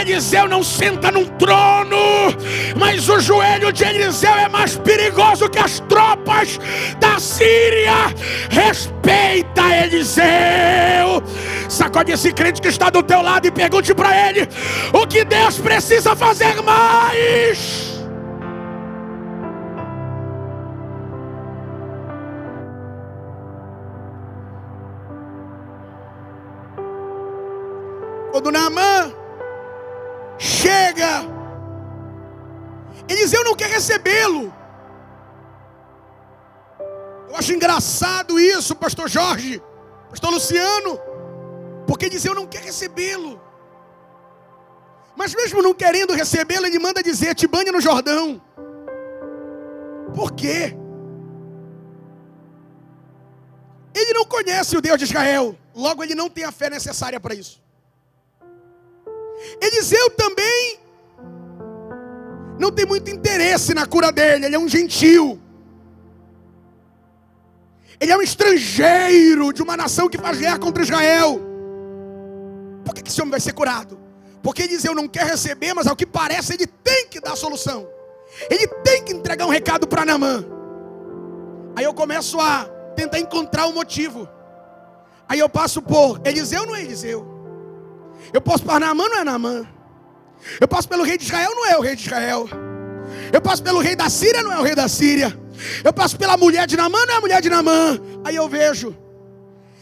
Eliseu 0.00 0.48
não 0.48 0.62
senta 0.62 1.10
num 1.10 1.26
trono, 1.26 1.96
mas 2.76 3.08
o 3.08 3.20
joelho 3.20 3.72
de 3.72 3.84
Eliseu 3.84 4.34
é 4.34 4.48
mais 4.48 4.76
perigoso 4.92 5.48
que 5.48 5.58
as 5.58 5.80
tropas 5.80 6.58
da 6.98 7.18
Síria. 7.18 8.12
Respeita 8.50 9.62
Eliseu. 9.84 11.22
Sacode 11.68 12.12
esse 12.12 12.32
crente 12.32 12.60
que 12.60 12.68
está 12.68 12.90
do 12.90 13.02
teu 13.02 13.22
lado 13.22 13.46
e 13.46 13.50
pergunte 13.50 13.94
para 13.94 14.28
ele: 14.28 14.48
o 14.92 15.06
que 15.06 15.24
Deus 15.24 15.58
precisa 15.58 16.14
fazer 16.14 16.60
mais? 16.62 17.90
Quando 28.30 28.50
Naamã 28.50 29.12
chega, 30.38 31.26
Eliseu 33.06 33.44
não 33.44 33.54
quer 33.54 33.68
recebê-lo. 33.68 34.61
Eu 37.32 37.38
acho 37.38 37.54
engraçado 37.54 38.38
isso, 38.38 38.76
pastor 38.76 39.08
Jorge, 39.08 39.62
pastor 40.10 40.30
Luciano, 40.30 41.00
porque 41.86 42.04
Eliseu 42.04 42.34
não 42.34 42.46
quer 42.46 42.62
recebê-lo. 42.62 43.40
Mas 45.16 45.34
mesmo 45.34 45.62
não 45.62 45.72
querendo 45.72 46.12
recebê-lo, 46.12 46.66
ele 46.66 46.78
manda 46.78 47.02
dizer: 47.02 47.34
te 47.34 47.46
banhe 47.46 47.72
no 47.72 47.80
Jordão. 47.80 48.38
Por 50.14 50.32
quê? 50.32 50.76
Ele 53.94 54.12
não 54.12 54.26
conhece 54.26 54.76
o 54.76 54.82
Deus 54.82 54.98
de 54.98 55.04
Israel, 55.04 55.56
logo 55.74 56.04
ele 56.04 56.14
não 56.14 56.28
tem 56.28 56.44
a 56.44 56.52
fé 56.52 56.68
necessária 56.68 57.18
para 57.18 57.34
isso. 57.34 57.62
Eliseu 59.58 60.10
também 60.10 60.80
não 62.58 62.70
tem 62.70 62.84
muito 62.84 63.10
interesse 63.10 63.72
na 63.72 63.86
cura 63.86 64.12
dele, 64.12 64.44
ele 64.44 64.54
é 64.54 64.58
um 64.58 64.68
gentil. 64.68 65.40
Ele 68.02 68.10
é 68.10 68.16
um 68.16 68.20
estrangeiro 68.20 69.52
de 69.52 69.62
uma 69.62 69.76
nação 69.76 70.08
que 70.08 70.18
faz 70.18 70.36
guerra 70.36 70.58
contra 70.58 70.82
Israel. 70.82 71.40
Por 72.84 72.92
que 72.92 73.08
esse 73.08 73.20
homem 73.20 73.30
vai 73.30 73.38
ser 73.38 73.52
curado? 73.52 73.96
Porque 74.42 74.62
Eliseu 74.62 74.92
não 74.92 75.06
quer 75.06 75.24
receber, 75.24 75.72
mas 75.72 75.86
ao 75.86 75.94
que 75.94 76.04
parece 76.04 76.52
ele 76.54 76.66
tem 76.66 77.06
que 77.06 77.20
dar 77.20 77.34
a 77.34 77.36
solução. 77.36 77.86
Ele 78.50 78.66
tem 78.66 79.04
que 79.04 79.12
entregar 79.12 79.46
um 79.46 79.50
recado 79.50 79.86
para 79.86 80.04
Namã. 80.04 80.44
Aí 81.76 81.84
eu 81.84 81.94
começo 81.94 82.40
a 82.40 82.64
tentar 82.96 83.20
encontrar 83.20 83.66
o 83.66 83.72
motivo. 83.72 84.28
Aí 85.28 85.38
eu 85.38 85.48
passo 85.48 85.80
por 85.80 86.20
Eliseu 86.24 86.66
não 86.66 86.74
é 86.74 86.82
Eliseu. 86.82 87.24
Eu 88.32 88.40
posso 88.40 88.64
para 88.64 88.80
Namã 88.80 89.08
não 89.08 89.18
é 89.20 89.22
Namã. 89.22 89.64
Eu 90.60 90.66
passo 90.66 90.88
pelo 90.88 91.04
rei 91.04 91.16
de 91.16 91.22
Israel 91.22 91.54
não 91.54 91.66
é 91.66 91.78
o 91.78 91.80
rei 91.80 91.94
de 91.94 92.04
Israel. 92.04 92.48
Eu 93.32 93.40
passo 93.40 93.62
pelo 93.62 93.78
rei 93.78 93.94
da 93.94 94.10
Síria 94.10 94.42
não 94.42 94.52
é 94.52 94.58
o 94.58 94.64
rei 94.64 94.74
da 94.74 94.88
Síria. 94.88 95.40
Eu 95.84 95.92
passo 95.92 96.16
pela 96.16 96.36
mulher 96.36 96.66
de 96.66 96.76
Namã, 96.76 96.98
não 97.06 97.14
é 97.14 97.16
a 97.16 97.20
mulher 97.20 97.42
de 97.42 97.50
Namã. 97.50 98.00
Aí 98.24 98.36
eu 98.36 98.48
vejo 98.48 98.96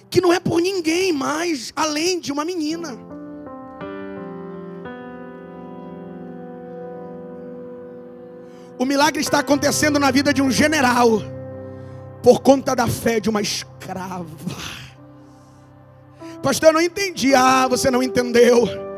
que 0.08 0.20
não 0.20 0.32
é 0.32 0.40
por 0.40 0.60
ninguém 0.60 1.12
mais, 1.12 1.72
além 1.74 2.18
de 2.20 2.32
uma 2.32 2.44
menina. 2.44 2.98
O 8.78 8.84
milagre 8.84 9.20
está 9.20 9.40
acontecendo 9.40 9.98
na 9.98 10.10
vida 10.10 10.32
de 10.32 10.40
um 10.42 10.50
general, 10.50 11.22
por 12.22 12.40
conta 12.40 12.74
da 12.74 12.86
fé 12.86 13.20
de 13.20 13.28
uma 13.28 13.40
escrava. 13.40 14.26
Pastor, 16.42 16.70
eu 16.70 16.72
não 16.72 16.80
entendi. 16.80 17.34
Ah, 17.34 17.68
você 17.68 17.90
não 17.90 18.02
entendeu 18.02 18.90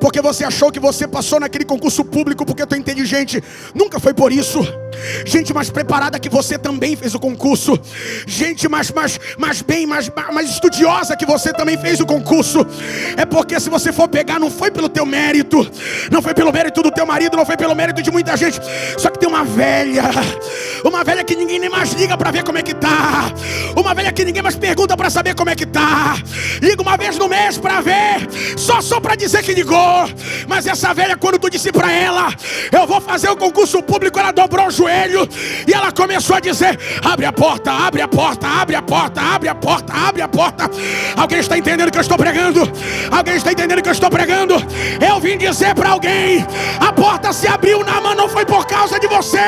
porque 0.00 0.20
você 0.20 0.44
achou 0.44 0.70
que 0.70 0.80
você 0.80 1.06
passou 1.06 1.40
naquele 1.40 1.64
concurso 1.64 2.04
público 2.04 2.44
porque 2.44 2.66
tu 2.66 2.74
é 2.74 2.78
inteligente. 2.78 3.42
Nunca 3.74 3.98
foi 3.98 4.14
por 4.14 4.32
isso. 4.32 4.60
Gente 5.24 5.52
mais 5.52 5.70
preparada 5.70 6.18
que 6.18 6.28
você 6.28 6.58
também 6.58 6.96
fez 6.96 7.14
o 7.14 7.20
concurso. 7.20 7.78
Gente 8.26 8.68
mais, 8.68 8.90
mais, 8.90 9.18
mais 9.38 9.62
bem, 9.62 9.86
mais, 9.86 10.10
mais 10.32 10.50
estudiosa 10.50 11.16
que 11.16 11.26
você 11.26 11.52
também 11.52 11.76
fez 11.78 12.00
o 12.00 12.06
concurso. 12.06 12.66
É 13.16 13.24
porque 13.24 13.58
se 13.58 13.68
você 13.68 13.92
for 13.92 14.08
pegar, 14.08 14.38
não 14.38 14.50
foi 14.50 14.70
pelo 14.70 14.88
teu 14.88 15.04
mérito, 15.04 15.68
não 16.10 16.22
foi 16.22 16.34
pelo 16.34 16.52
mérito 16.52 16.82
do 16.82 16.90
teu 16.90 17.06
marido, 17.06 17.36
não 17.36 17.46
foi 17.46 17.56
pelo 17.56 17.74
mérito 17.74 18.02
de 18.02 18.10
muita 18.10 18.36
gente. 18.36 18.60
Só 18.96 19.10
que 19.10 19.18
tem 19.18 19.28
uma 19.28 19.44
velha, 19.44 20.04
uma 20.84 21.02
velha 21.02 21.24
que 21.24 21.34
ninguém 21.34 21.58
nem 21.58 21.70
mais 21.70 21.92
liga 21.92 22.16
para 22.16 22.30
ver 22.30 22.44
como 22.44 22.58
é 22.58 22.62
que 22.62 22.74
tá. 22.74 23.32
Uma 23.76 23.94
velha 23.94 24.12
que 24.12 24.24
ninguém 24.24 24.42
mais 24.42 24.56
pergunta 24.56 24.96
para 24.96 25.10
saber 25.10 25.34
como 25.34 25.50
é 25.50 25.56
que 25.56 25.66
tá. 25.66 26.16
Liga 26.62 26.80
uma 26.82 26.96
vez 26.96 27.18
no 27.18 27.28
mês 27.28 27.58
para 27.58 27.80
ver, 27.80 28.28
só 28.56 28.80
só 28.80 29.00
para 29.00 29.14
dizer 29.14 29.42
que 29.42 29.54
ligou. 29.54 30.08
Mas 30.46 30.66
essa 30.66 30.92
velha, 30.94 31.16
quando 31.16 31.38
tu 31.38 31.50
disse 31.50 31.72
para 31.72 31.90
ela, 31.92 32.32
eu 32.70 32.86
vou 32.86 33.00
fazer 33.00 33.28
o 33.30 33.36
concurso 33.36 33.82
público, 33.82 34.18
ela 34.18 34.32
dobrou 34.32 34.66
o 34.66 34.70
joelho 34.84 35.28
e 35.66 35.72
ela 35.72 35.90
começou 35.90 36.36
a 36.36 36.40
dizer: 36.40 36.78
abre 37.02 37.24
a 37.24 37.32
porta, 37.32 37.72
abre 37.72 38.02
a 38.02 38.08
porta, 38.08 38.46
abre 38.46 38.76
a 38.76 38.82
porta, 38.82 39.20
abre 39.20 39.48
a 39.48 39.54
porta, 39.54 39.92
abre 39.92 40.22
a 40.22 40.28
porta. 40.28 40.70
Alguém 41.16 41.40
está 41.40 41.56
entendendo 41.56 41.90
que 41.90 41.98
eu 41.98 42.02
estou 42.02 42.18
pregando? 42.18 42.60
Alguém 43.10 43.36
está 43.36 43.52
entendendo 43.52 43.82
que 43.82 43.88
eu 43.88 43.92
estou 43.92 44.10
pregando? 44.10 44.54
Eu 45.00 45.18
vim 45.20 45.38
dizer 45.38 45.74
para 45.74 45.90
alguém: 45.90 46.46
a 46.80 46.92
porta 46.92 47.32
se 47.32 47.48
abriu 47.48 47.82
na 47.84 48.00
mão, 48.00 48.14
não 48.14 48.28
foi 48.28 48.44
por 48.44 48.66
causa 48.66 49.00
de 49.00 49.06
você, 49.06 49.38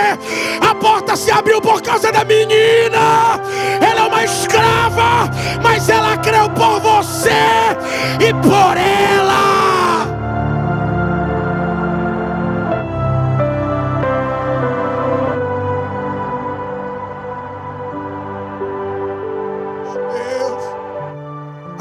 a 0.60 0.74
porta 0.74 1.16
se 1.16 1.30
abriu 1.30 1.60
por 1.60 1.82
causa 1.82 2.10
da 2.10 2.24
menina. 2.24 3.40
Ela 3.80 4.00
é 4.00 4.08
uma 4.08 4.24
escrava, 4.24 5.30
mas 5.62 5.88
ela 5.88 6.16
creu 6.18 6.48
por 6.50 6.80
você 6.80 7.30
e 8.20 8.32
por 8.42 8.76
ela. 8.76 9.35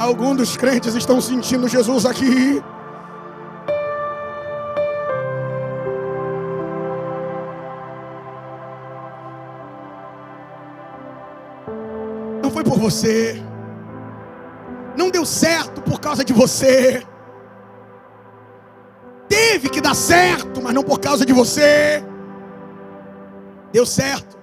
Alguns 0.05 0.37
dos 0.37 0.55
crentes 0.55 0.93
estão 0.93 1.19
sentindo 1.19 1.67
Jesus 1.67 2.05
aqui. 2.05 2.63
Não 12.43 12.51
foi 12.51 12.63
por 12.63 12.77
você. 12.77 13.43
Não 14.95 15.09
deu 15.09 15.25
certo 15.25 15.81
por 15.81 15.99
causa 15.99 16.23
de 16.23 16.33
você. 16.33 17.03
Teve 19.27 19.69
que 19.69 19.81
dar 19.81 19.95
certo, 19.95 20.61
mas 20.61 20.75
não 20.75 20.83
por 20.83 20.99
causa 20.99 21.25
de 21.25 21.33
você. 21.33 22.05
Deu 23.73 23.87
certo. 23.87 24.37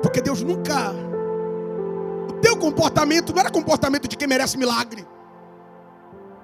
Porque 0.00 0.22
Deus 0.22 0.42
nunca 0.42 1.11
comportamento 2.62 3.32
não 3.32 3.40
era 3.40 3.50
comportamento 3.50 4.06
de 4.06 4.16
quem 4.16 4.28
merece 4.28 4.56
milagre. 4.56 5.04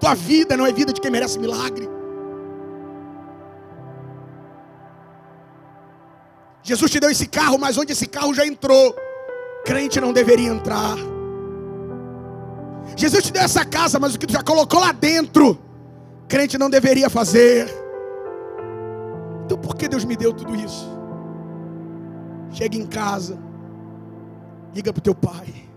Tua 0.00 0.14
vida 0.14 0.57
não 0.57 0.66
é 0.66 0.72
vida 0.72 0.92
de 0.92 1.00
quem 1.00 1.11
merece 1.11 1.38
milagre. 1.38 1.88
Jesus 6.62 6.90
te 6.90 6.98
deu 6.98 7.11
esse 7.11 7.26
carro, 7.26 7.57
mas 7.59 7.78
onde 7.78 7.92
esse 7.92 8.07
carro 8.07 8.35
já 8.35 8.44
entrou, 8.44 8.94
crente 9.64 10.00
não 10.00 10.12
deveria 10.12 10.48
entrar. 10.48 10.96
Jesus 12.96 13.22
te 13.24 13.33
deu 13.33 13.42
essa 13.42 13.64
casa, 13.64 14.00
mas 14.00 14.14
o 14.14 14.18
que 14.18 14.26
tu 14.26 14.33
já 14.33 14.42
colocou 14.42 14.81
lá 14.81 14.90
dentro, 14.90 15.57
crente 16.26 16.59
não 16.59 16.68
deveria 16.68 17.09
fazer. 17.09 17.72
Então 19.44 19.57
por 19.57 19.76
que 19.76 19.88
Deus 19.88 20.04
me 20.04 20.16
deu 20.16 20.33
tudo 20.33 20.54
isso? 20.57 20.87
Chega 22.50 22.76
em 22.76 22.87
casa, 22.87 23.38
liga 24.74 24.92
para 24.92 24.98
o 24.98 25.02
teu 25.02 25.14
pai. 25.14 25.67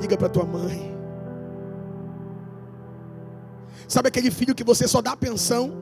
Liga 0.00 0.16
para 0.16 0.28
tua 0.28 0.44
mãe. 0.44 0.98
Sabe 3.86 4.08
aquele 4.08 4.30
filho 4.30 4.54
que 4.54 4.62
você 4.64 4.86
só 4.86 5.02
dá 5.02 5.16
pensão? 5.16 5.72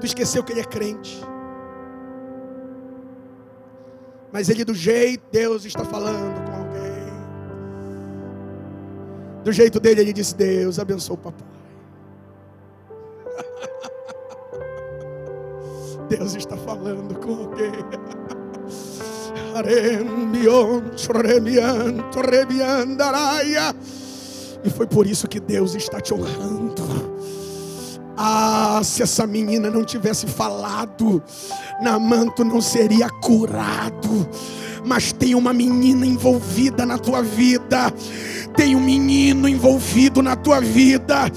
Tu 0.00 0.06
esqueceu 0.06 0.42
que 0.44 0.52
ele 0.52 0.60
é 0.60 0.64
crente. 0.64 1.20
Mas 4.32 4.48
ele 4.48 4.64
do 4.64 4.72
jeito 4.74 5.22
Deus 5.30 5.64
está 5.64 5.84
falando 5.84 6.44
com 6.46 6.52
alguém. 6.52 6.80
Do 9.42 9.52
jeito 9.52 9.80
dele 9.80 10.02
ele 10.02 10.12
disse: 10.12 10.36
"Deus 10.36 10.78
abençoe 10.78 11.14
o 11.14 11.18
papai". 11.18 11.48
Deus 16.08 16.34
está 16.34 16.56
falando 16.56 17.18
com 17.18 17.34
alguém. 17.34 17.72
E 24.62 24.70
foi 24.70 24.86
por 24.86 25.06
isso 25.06 25.26
que 25.26 25.40
Deus 25.40 25.74
está 25.74 26.00
te 26.00 26.12
honrando. 26.12 26.82
Ah, 28.16 28.80
se 28.84 29.02
essa 29.02 29.26
menina 29.26 29.70
não 29.70 29.82
tivesse 29.82 30.26
falado, 30.26 31.22
Namanto 31.80 32.44
não 32.44 32.60
seria 32.60 33.08
curado. 33.08 34.28
Mas 34.84 35.12
tem 35.12 35.34
uma 35.34 35.52
menina 35.52 36.06
envolvida 36.06 36.86
na 36.86 36.98
tua 36.98 37.22
vida 37.22 37.92
tem 38.56 38.74
um 38.74 38.80
menino 38.80 39.48
envolvido 39.48 40.22
na 40.22 40.36
tua 40.36 40.60
vida, 40.60 41.30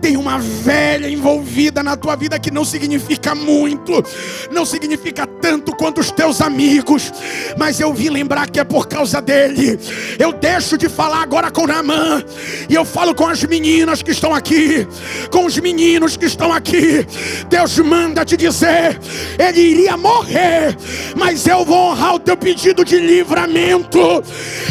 tem 0.00 0.16
uma 0.16 0.38
velha 0.38 1.08
envolvida 1.08 1.82
na 1.82 1.96
tua 1.96 2.16
vida 2.16 2.38
que 2.38 2.50
não 2.50 2.64
significa 2.64 3.34
muito, 3.34 4.02
não 4.50 4.64
significa 4.64 5.26
tanto 5.26 5.74
quanto 5.76 6.00
os 6.00 6.10
teus 6.10 6.40
amigos, 6.40 7.12
mas 7.58 7.80
eu 7.80 7.92
vim 7.92 8.08
lembrar 8.08 8.48
que 8.48 8.60
é 8.60 8.64
por 8.64 8.86
causa 8.88 9.20
dele. 9.20 9.78
Eu 10.18 10.32
deixo 10.32 10.78
de 10.78 10.88
falar 10.88 11.22
agora 11.22 11.50
com 11.50 11.66
Namã 11.66 12.22
e 12.68 12.74
eu 12.74 12.84
falo 12.84 13.14
com 13.14 13.26
as 13.26 13.42
meninas 13.44 14.02
que 14.02 14.12
estão 14.12 14.34
aqui, 14.34 14.86
com 15.30 15.46
os 15.46 15.58
meninos 15.58 16.16
que 16.16 16.26
estão 16.26 16.52
aqui. 16.52 17.06
Deus 17.48 17.78
manda 17.78 18.24
te 18.24 18.36
dizer, 18.36 18.98
ele 19.38 19.60
iria 19.60 19.96
morrer, 19.96 20.76
mas 21.16 21.46
eu 21.46 21.64
vou 21.64 21.90
honrar 21.90 22.14
o 22.14 22.18
teu 22.18 22.36
pedido 22.36 22.84
de 22.84 22.89
livramento. 22.96 24.22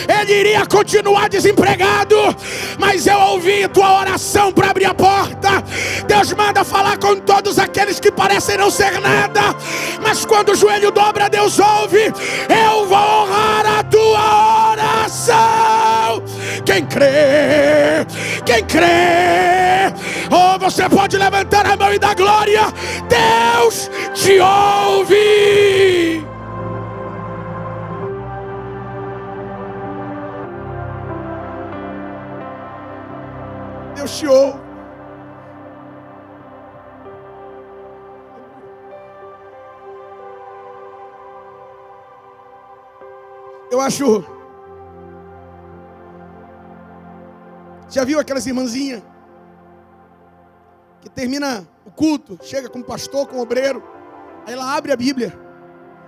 Ele 0.07 0.33
iria 0.33 0.65
continuar 0.65 1.29
desempregado 1.29 2.15
mas 2.79 3.05
eu 3.05 3.19
ouvi 3.19 3.67
tua 3.67 3.99
oração 3.99 4.51
para 4.51 4.69
abrir 4.71 4.85
a 4.85 4.93
porta. 4.93 5.63
Deus 6.07 6.33
manda 6.33 6.63
falar 6.63 6.97
com 6.97 7.15
todos 7.17 7.59
aqueles 7.59 7.99
que 7.99 8.11
parecem 8.11 8.57
não 8.57 8.71
ser 8.71 8.99
nada, 8.99 9.55
mas 10.01 10.25
quando 10.25 10.53
o 10.53 10.55
joelho 10.55 10.91
dobra, 10.91 11.29
Deus 11.29 11.59
ouve. 11.59 12.05
Eu 12.49 12.87
vou 12.87 12.97
honrar 12.97 13.79
a 13.79 13.83
tua 13.83 14.71
oração. 14.71 16.23
Quem 16.65 16.85
crê, 16.85 18.05
quem 18.45 18.63
crê, 18.63 19.93
ou 20.31 20.55
oh, 20.55 20.59
você 20.59 20.87
pode 20.87 21.17
levantar 21.17 21.65
a 21.65 21.75
mão 21.75 21.93
e 21.93 21.99
dar 21.99 22.15
glória. 22.15 22.61
Deus 23.09 23.89
te 24.13 24.39
ouve. 24.39 25.98
Deus 33.99 34.17
te 34.17 34.27
ouve. 34.27 34.57
Eu 43.69 43.81
acho. 43.81 44.23
Já 47.89 48.05
viu 48.05 48.21
aquelas 48.21 48.45
irmãzinhas 48.47 49.03
que 51.01 51.09
termina 51.09 51.67
o 51.83 51.91
culto, 51.91 52.39
chega 52.41 52.69
com 52.69 52.79
o 52.79 52.83
pastor, 52.83 53.27
com 53.27 53.35
o 53.35 53.41
obreiro, 53.41 53.83
aí 54.45 54.53
ela 54.53 54.77
abre 54.77 54.93
a 54.93 54.95
Bíblia, 54.95 55.37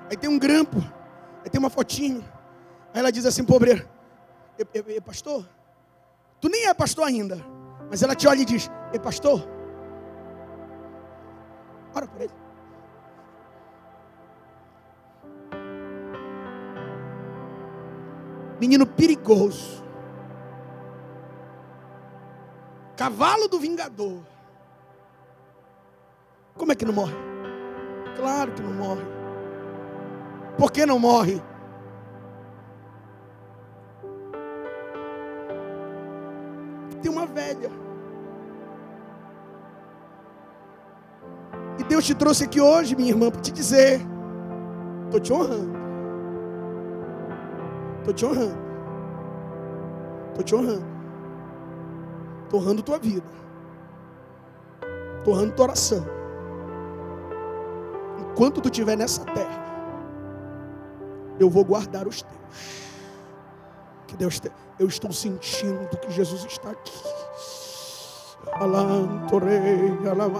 aí 0.09 0.15
tem 0.15 0.29
um 0.29 0.39
grampo, 0.39 0.77
aí 1.43 1.49
tem 1.49 1.59
uma 1.59 1.69
fotinho, 1.69 2.23
aí 2.93 3.01
ela 3.01 3.11
diz 3.11 3.25
assim 3.25 3.43
para 3.43 3.53
o 3.53 3.57
obreiro: 3.57 3.89
Pastor, 5.05 5.45
tu 6.39 6.47
nem 6.47 6.67
é 6.67 6.73
pastor 6.73 7.05
ainda, 7.05 7.50
mas 7.91 8.01
ela 8.01 8.15
te 8.15 8.25
olha 8.25 8.41
e 8.41 8.45
diz: 8.45 8.71
Ei, 8.93 8.99
pastor, 8.99 9.45
ora 11.93 12.07
por 12.07 12.21
ele. 12.21 12.31
Menino 18.61 18.85
perigoso. 18.85 19.83
Cavalo 22.95 23.49
do 23.49 23.59
vingador. 23.59 24.21
Como 26.55 26.71
é 26.71 26.75
que 26.75 26.85
não 26.85 26.93
morre? 26.93 27.15
Claro 28.15 28.53
que 28.53 28.61
não 28.61 28.73
morre. 28.73 29.03
Por 30.57 30.71
que 30.71 30.85
não 30.85 30.99
morre? 30.99 31.41
Velha. 37.31 37.71
E 41.79 41.83
Deus 41.83 42.05
te 42.05 42.13
trouxe 42.13 42.43
aqui 42.43 42.61
hoje, 42.61 42.95
minha 42.95 43.09
irmã, 43.09 43.31
para 43.31 43.41
te 43.41 43.51
dizer: 43.51 44.01
estou 45.05 45.19
te 45.19 45.33
honrando. 45.33 45.81
Estou 47.99 48.13
te 48.13 48.25
honrando. 48.25 48.61
Estou 50.29 50.43
te 50.43 50.55
honrando. 50.55 50.85
Estou 52.43 52.59
honrando 52.59 52.81
tua 52.81 52.99
vida. 52.99 53.27
Estou 55.19 55.33
honrando 55.33 55.53
tua 55.53 55.65
oração. 55.65 56.05
Enquanto 58.19 58.61
tu 58.61 58.69
estiver 58.69 58.95
nessa 58.95 59.23
terra, 59.25 59.61
eu 61.39 61.49
vou 61.49 61.63
guardar 61.63 62.07
os 62.07 62.21
teus. 62.21 62.81
Que 64.07 64.17
Deus 64.17 64.39
te... 64.39 64.51
Eu 64.79 64.87
estou 64.87 65.11
sentindo 65.11 65.97
que 65.97 66.11
Jesus 66.11 66.43
está 66.45 66.71
aqui. 66.71 67.20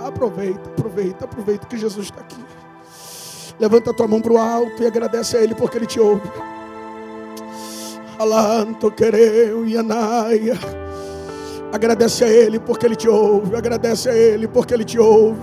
Aproveita, 0.06 0.70
aproveita, 0.70 1.26
aproveita 1.26 1.68
que 1.68 1.78
Jesus 1.78 2.06
está 2.06 2.22
aqui. 2.22 2.44
Levanta 3.60 3.92
a 3.92 3.94
tua 3.94 4.08
mão 4.08 4.22
para 4.22 4.34
o 4.34 4.38
alto 4.38 4.82
e 4.82 4.88
agradece 4.88 5.38
a 5.38 5.42
Ele 5.42 5.54
porque 5.54 5.78
Ele 5.78 5.86
te 5.86 6.00
ouve. 6.00 6.30
Alanto 8.18 8.92
quereu 8.92 9.68
Yanaia. 9.68 10.58
Agradece 11.72 12.24
a 12.24 12.30
Ele 12.30 12.60
porque 12.60 12.86
Ele 12.86 12.96
te 12.96 13.08
ouve. 13.08 13.56
Agradece 13.56 14.10
a 14.10 14.16
Ele 14.16 14.48
porque 14.48 14.74
Ele 14.74 14.84
te 14.84 15.00
ouve. 15.00 15.40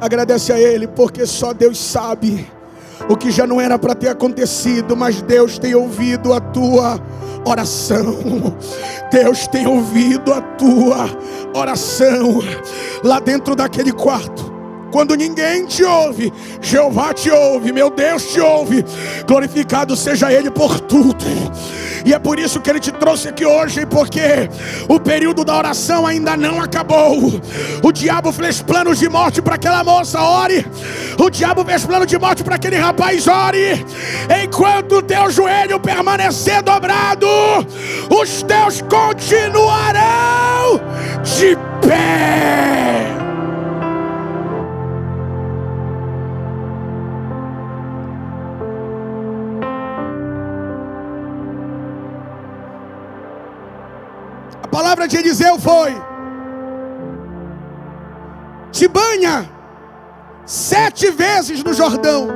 Agradece 0.00 0.52
a 0.52 0.60
Ele 0.60 0.86
porque 0.86 1.26
só 1.26 1.52
Deus 1.52 1.78
sabe 1.78 2.48
o 3.08 3.16
que 3.16 3.30
já 3.30 3.46
não 3.46 3.60
era 3.60 3.78
para 3.78 3.94
ter 3.94 4.08
acontecido, 4.08 4.96
mas 4.96 5.20
Deus 5.22 5.58
tem 5.58 5.74
ouvido 5.74 6.32
a 6.32 6.40
tua 6.40 7.00
oração. 7.46 8.18
Deus 9.10 9.46
tem 9.46 9.66
ouvido 9.66 10.32
a 10.32 10.40
tua 10.40 11.08
oração 11.54 12.42
lá 13.02 13.20
dentro 13.20 13.54
daquele 13.54 13.92
quarto. 13.92 14.54
Quando 14.92 15.14
ninguém 15.14 15.66
te 15.66 15.84
ouve, 15.84 16.32
Jeová 16.60 17.12
te 17.12 17.30
ouve, 17.30 17.72
meu 17.72 17.90
Deus 17.90 18.24
te 18.32 18.40
ouve. 18.40 18.84
Glorificado 19.26 19.96
seja 19.96 20.32
Ele 20.32 20.50
por 20.50 20.80
tudo. 20.80 21.24
E 22.06 22.14
é 22.14 22.20
por 22.20 22.38
isso 22.38 22.60
que 22.60 22.70
Ele 22.70 22.78
te 22.78 22.92
trouxe 22.92 23.28
aqui 23.28 23.44
hoje, 23.44 23.84
porque 23.84 24.48
o 24.88 25.00
período 25.00 25.44
da 25.44 25.56
oração 25.56 26.06
ainda 26.06 26.36
não 26.36 26.62
acabou. 26.62 27.42
O 27.82 27.90
diabo 27.90 28.30
fez 28.30 28.62
planos 28.62 29.00
de 29.00 29.08
morte 29.08 29.42
para 29.42 29.56
aquela 29.56 29.82
moça, 29.82 30.22
ore. 30.22 30.64
O 31.18 31.28
diabo 31.28 31.64
fez 31.64 31.84
plano 31.84 32.06
de 32.06 32.16
morte 32.16 32.44
para 32.44 32.54
aquele 32.54 32.76
rapaz, 32.76 33.26
ore. 33.26 33.84
Enquanto 34.40 34.98
o 34.98 35.02
teu 35.02 35.28
joelho 35.32 35.80
permanecer 35.80 36.62
dobrado, 36.62 37.26
os 38.08 38.40
teus 38.44 38.82
continuarão 38.82 40.80
de 41.24 41.56
pé. 41.84 43.15
Palavra 55.06 55.08
de 55.08 55.16
Eliseu 55.16 55.58
foi: 55.58 55.94
te 58.72 58.88
banha 58.88 59.48
sete 60.44 61.10
vezes 61.10 61.62
no 61.62 61.72
Jordão. 61.72 62.28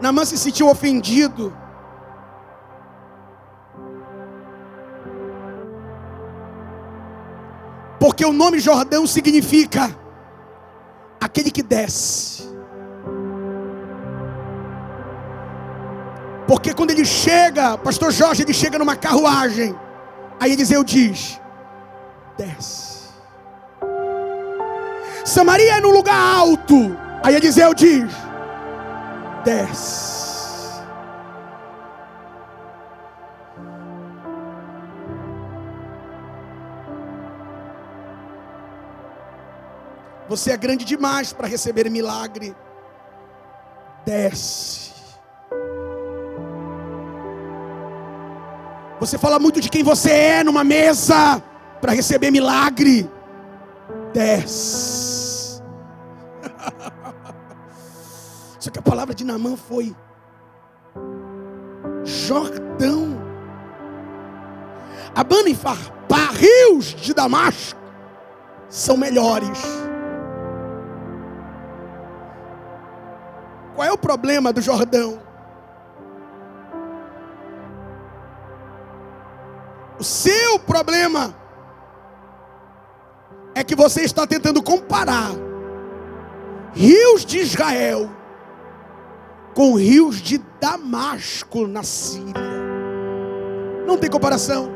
Namã 0.00 0.24
se 0.24 0.36
sentiu 0.36 0.68
ofendido. 0.68 1.56
Porque 7.98 8.24
o 8.24 8.32
nome 8.32 8.58
Jordão 8.60 9.06
significa 9.06 9.90
aquele 11.20 11.50
que 11.50 11.62
desce. 11.62 12.45
Porque 16.46 16.72
quando 16.72 16.90
ele 16.90 17.04
chega, 17.04 17.76
pastor 17.76 18.12
Jorge, 18.12 18.42
ele 18.42 18.54
chega 18.54 18.78
numa 18.78 18.94
carruagem. 18.94 19.74
Aí 20.38 20.52
Eliseu 20.52 20.84
diz: 20.84 21.40
desce. 22.36 23.10
Samaria 25.24 25.78
é 25.78 25.80
num 25.80 25.90
lugar 25.90 26.16
alto. 26.16 26.96
Aí 27.22 27.34
Eliseu 27.34 27.74
diz: 27.74 28.12
desce. 29.44 30.16
Você 40.28 40.50
é 40.50 40.56
grande 40.56 40.84
demais 40.84 41.32
para 41.32 41.46
receber 41.46 41.88
milagre. 41.88 42.54
Desce. 44.04 44.95
Você 49.06 49.18
fala 49.18 49.38
muito 49.38 49.60
de 49.60 49.68
quem 49.68 49.84
você 49.84 50.10
é 50.10 50.42
numa 50.42 50.64
mesa 50.64 51.40
para 51.80 51.92
receber 51.92 52.32
milagre. 52.32 53.08
Desce. 54.12 55.62
Só 58.58 58.68
que 58.68 58.80
a 58.80 58.82
palavra 58.82 59.14
de 59.14 59.24
Namã 59.24 59.56
foi 59.56 59.94
Jordão. 62.02 63.16
Abana 65.14 65.50
e 65.50 65.54
Farpá, 65.54 66.30
rios 66.32 66.86
de 66.86 67.14
Damasco, 67.14 67.78
são 68.68 68.96
melhores. 68.96 69.60
Qual 73.76 73.86
é 73.86 73.92
o 73.92 73.98
problema 73.98 74.52
do 74.52 74.60
Jordão? 74.60 75.20
O 79.98 80.04
seu 80.04 80.58
problema 80.58 81.34
é 83.54 83.64
que 83.64 83.74
você 83.74 84.02
está 84.02 84.26
tentando 84.26 84.62
comparar 84.62 85.30
rios 86.74 87.24
de 87.24 87.38
Israel 87.38 88.10
com 89.54 89.74
rios 89.74 90.16
de 90.16 90.38
Damasco 90.60 91.66
na 91.66 91.82
Síria. 91.82 92.34
Não 93.86 93.96
tem 93.96 94.10
comparação. 94.10 94.70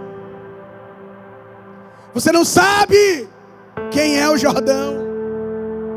Você 2.15 2.33
não 2.33 2.45
sabe 2.45 3.29
quem 3.91 4.19
é 4.19 4.29
o 4.31 4.39
Jordão. 4.39 4.95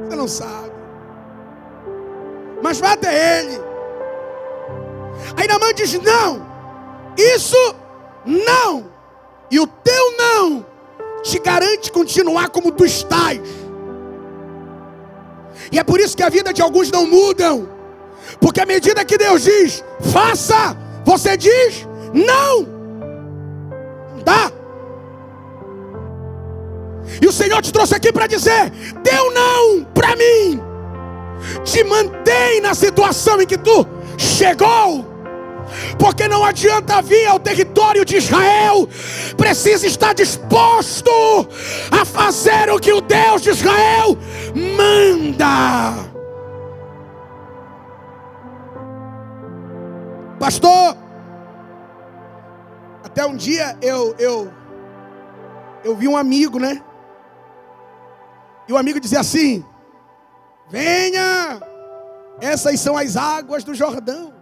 Você 0.03 0.15
não 0.15 0.27
sabe. 0.27 0.73
Mas 2.61 2.81
vai 2.81 2.91
até 2.91 3.39
ele. 3.39 3.61
Aí 5.37 5.47
Namã 5.47 5.73
diz: 5.73 5.93
não, 6.01 6.45
isso 7.17 7.75
não 8.25 8.92
e 9.53 9.59
o 9.59 9.67
teu 9.67 10.17
não 10.17 10.65
te 11.21 11.37
garante 11.37 11.91
continuar 11.91 12.49
como 12.49 12.71
tu 12.71 12.83
estás. 12.83 13.39
E 15.71 15.77
é 15.77 15.83
por 15.83 15.99
isso 15.99 16.17
que 16.17 16.23
a 16.23 16.29
vida 16.29 16.51
de 16.51 16.59
alguns 16.59 16.89
não 16.89 17.05
mudam. 17.05 17.69
Porque 18.39 18.61
à 18.61 18.65
medida 18.65 19.05
que 19.05 19.15
Deus 19.15 19.43
diz, 19.43 19.83
faça, 20.11 20.75
você 21.05 21.37
diz, 21.37 21.87
não. 22.11 22.65
Dá. 24.25 24.51
E 27.21 27.27
o 27.27 27.31
Senhor 27.31 27.61
te 27.61 27.71
trouxe 27.71 27.93
aqui 27.93 28.11
para 28.11 28.25
dizer: 28.25 28.71
deu 29.03 29.31
não 29.31 29.83
para 29.83 30.15
mim. 30.15 30.59
Te 31.63 31.83
mantém 31.83 32.59
na 32.59 32.73
situação 32.73 33.39
em 33.39 33.45
que 33.45 33.57
tu 33.57 33.85
chegou 34.17 35.12
porque 35.97 36.27
não 36.27 36.43
adianta 36.43 37.01
vir 37.01 37.25
ao 37.27 37.39
território 37.39 38.05
de 38.05 38.17
Israel, 38.17 38.87
precisa 39.37 39.87
estar 39.87 40.13
disposto 40.13 41.11
a 41.91 42.05
fazer 42.05 42.69
o 42.69 42.79
que 42.79 42.91
o 42.91 43.01
Deus 43.01 43.41
de 43.41 43.49
Israel 43.49 44.17
manda. 44.77 46.13
Pastor, 50.39 50.97
até 53.03 53.25
um 53.25 53.35
dia 53.35 53.77
eu 53.81 54.15
eu 54.19 54.51
eu 55.83 55.95
vi 55.95 56.07
um 56.07 56.17
amigo, 56.17 56.59
né? 56.59 56.81
E 58.67 58.73
o 58.73 58.77
amigo 58.77 58.99
dizia 58.99 59.19
assim: 59.19 59.65
Venha, 60.69 61.61
essas 62.39 62.79
são 62.79 62.97
as 62.97 63.15
águas 63.15 63.63
do 63.63 63.73
Jordão. 63.73 64.32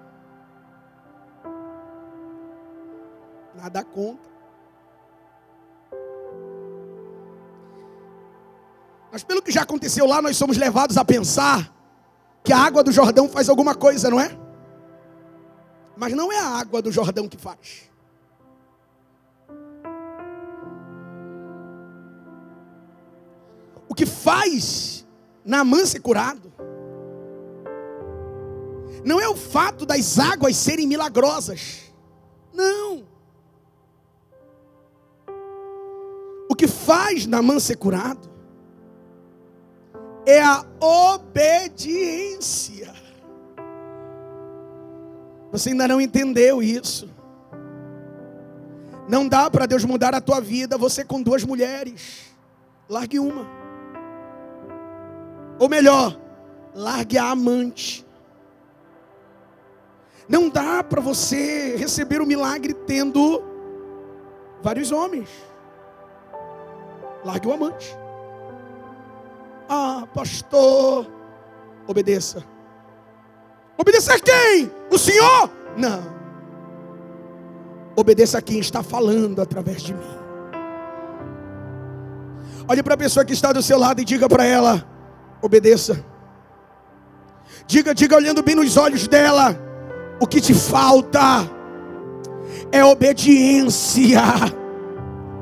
a 3.62 3.70
dar 3.70 3.84
conta. 3.84 4.30
Mas 9.12 9.24
pelo 9.24 9.42
que 9.42 9.52
já 9.52 9.62
aconteceu 9.62 10.06
lá, 10.06 10.22
nós 10.22 10.38
somos 10.38 10.58
levados 10.58 10.98
a 10.98 11.06
pensar 11.06 11.74
que 12.44 12.52
a 12.52 12.58
água 12.58 12.84
do 12.84 12.92
Jordão 12.92 13.30
faz 13.30 13.50
alguma 13.50 13.76
coisa, 13.76 14.10
não 14.10 14.20
é? 14.20 14.38
Mas 15.96 16.14
não 16.14 16.32
é 16.32 16.40
a 16.40 16.48
água 16.48 16.82
do 16.82 16.92
Jordão 16.92 17.28
que 17.28 17.38
faz. 17.38 17.92
O 23.88 23.94
que 23.94 24.06
faz 24.06 25.06
Naamã 25.44 25.86
ser 25.86 26.00
curado 26.00 26.52
não 29.04 29.20
é 29.20 29.28
o 29.28 29.36
fato 29.36 29.86
das 29.86 30.18
águas 30.18 30.56
serem 30.56 30.88
milagrosas. 30.88 31.94
Não. 32.54 33.11
Que 36.62 36.68
faz 36.68 37.26
Naamã 37.26 37.60
ser 37.60 37.76
curado 37.76 38.30
é 40.28 40.40
a 40.40 40.64
obediência. 40.80 42.94
Você 45.52 45.70
ainda 45.70 45.88
não 45.88 46.00
entendeu 46.00 46.62
isso. 46.62 47.10
Não 49.10 49.28
dá 49.28 49.50
para 49.50 49.66
Deus 49.66 49.84
mudar 49.84 50.14
a 50.14 50.22
tua 50.22 50.40
vida, 50.40 50.78
você 50.78 51.04
com 51.04 51.20
duas 51.20 51.44
mulheres. 51.44 52.32
Largue 52.88 53.18
uma. 53.18 53.48
Ou 55.58 55.68
melhor, 55.68 56.16
largue 56.76 57.18
a 57.18 57.32
amante. 57.32 58.06
Não 60.30 60.48
dá 60.48 60.84
para 60.84 61.02
você 61.02 61.76
receber 61.76 62.22
o 62.22 62.28
milagre 62.28 62.76
tendo 62.76 63.42
vários 64.62 64.92
homens. 64.92 65.28
Largue 67.24 67.48
o 67.48 67.54
amante. 67.54 67.96
Ah, 69.70 70.08
pastor, 70.14 71.08
obedeça. 71.88 72.44
Obedeça 73.78 74.14
a 74.14 74.20
quem? 74.20 74.72
O 74.90 74.98
Senhor? 74.98 75.50
Não. 75.78 76.02
Obedeça 77.96 78.38
a 78.38 78.42
quem 78.42 78.60
está 78.60 78.84
falando 78.84 79.42
através 79.42 79.82
de 79.82 79.94
mim. 79.94 80.22
Olhe 82.68 82.84
para 82.84 82.94
a 82.94 82.98
pessoa 82.98 83.26
que 83.26 83.34
está 83.34 83.52
do 83.52 83.62
seu 83.62 83.78
lado 83.78 84.02
e 84.02 84.06
diga 84.06 84.30
para 84.30 84.46
ela: 84.46 84.86
obedeça. 85.42 86.04
Diga, 87.68 87.94
diga 87.94 88.16
olhando 88.16 88.44
bem 88.44 88.56
nos 88.56 88.78
olhos 88.78 89.08
dela: 89.08 89.58
o 90.20 90.28
que 90.28 90.40
te 90.40 90.54
falta 90.54 91.50
é 92.72 92.84
obediência. 92.84 94.22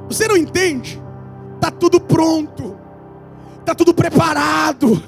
Você 0.07 0.27
não 0.27 0.37
entende? 0.37 1.01
Está 1.59 1.69
tudo 1.69 1.99
pronto, 1.99 2.77
está 3.59 3.75
tudo 3.75 3.93
preparado. 3.93 5.03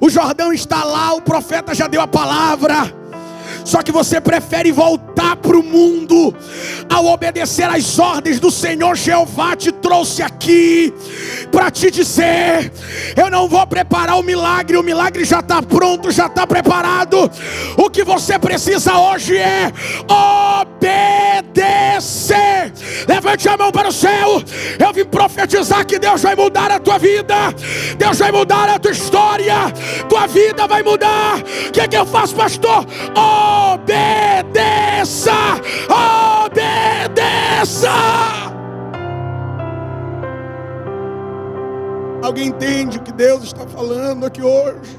O 0.00 0.10
Jordão 0.10 0.52
está 0.52 0.82
lá, 0.82 1.12
o 1.14 1.22
profeta 1.22 1.72
já 1.72 1.86
deu 1.86 2.00
a 2.00 2.08
palavra. 2.08 2.92
Só 3.64 3.80
que 3.80 3.92
você 3.92 4.20
prefere 4.20 4.72
voltar 4.72 5.36
para 5.36 5.56
o 5.56 5.62
mundo 5.62 6.34
ao 6.88 7.06
obedecer 7.06 7.70
às 7.70 8.00
ordens 8.00 8.40
do 8.40 8.50
Senhor 8.50 8.96
Jeová 8.96 9.54
te 9.54 9.70
trouxe 9.70 10.24
aqui 10.24 10.92
para 11.52 11.70
te 11.70 11.88
dizer: 11.88 12.72
eu 13.16 13.30
não 13.30 13.48
vou 13.48 13.64
preparar 13.68 14.18
o 14.18 14.24
milagre, 14.24 14.76
o 14.76 14.82
milagre 14.82 15.24
já 15.24 15.38
está 15.38 15.62
pronto, 15.62 16.10
já 16.10 16.26
está 16.26 16.44
preparado. 16.48 17.30
O 17.76 17.88
que 17.88 18.02
você 18.02 18.40
precisa 18.40 18.98
hoje 18.98 19.36
é 19.36 19.72
obedecer. 20.80 22.72
Levante 23.06 23.48
a 23.48 23.56
mão 23.56 23.70
para 23.70 23.88
o 23.88 23.92
céu. 23.92 24.42
Eu 24.78 24.92
vim 24.92 25.04
profetizar 25.04 25.86
que 25.86 25.98
Deus 25.98 26.22
vai 26.22 26.34
mudar 26.34 26.70
a 26.70 26.78
tua 26.80 26.98
vida, 26.98 27.34
Deus 27.96 28.18
vai 28.18 28.32
mudar 28.32 28.68
a 28.68 28.78
tua 28.78 28.92
história, 28.92 29.54
tua 30.08 30.26
vida 30.26 30.66
vai 30.66 30.82
mudar. 30.82 31.38
O 31.38 31.72
que, 31.72 31.80
é 31.80 31.88
que 31.88 31.96
eu 31.96 32.06
faço, 32.06 32.34
pastor? 32.34 32.86
Obedeça, 33.74 35.32
obedeça. 36.46 37.90
Alguém 42.22 42.48
entende 42.48 42.98
o 42.98 43.02
que 43.02 43.12
Deus 43.12 43.44
está 43.44 43.66
falando 43.66 44.26
aqui 44.26 44.42
hoje? 44.42 44.98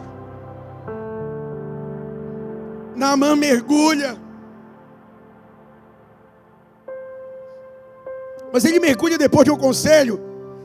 Naamã 2.95 3.35
mergulha. 3.35 4.20
Mas 8.53 8.65
ele 8.65 8.79
mergulha 8.79 9.17
depois 9.17 9.45
de 9.45 9.51
um 9.51 9.57
conselho. 9.57 10.19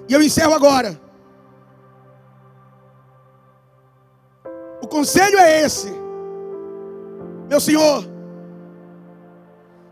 E 0.08 0.12
eu 0.12 0.22
encerro 0.22 0.54
agora. 0.54 1.00
O 4.82 4.86
conselho 4.88 5.38
é 5.38 5.62
esse. 5.62 5.90
Meu 7.48 7.60
senhor, 7.60 8.04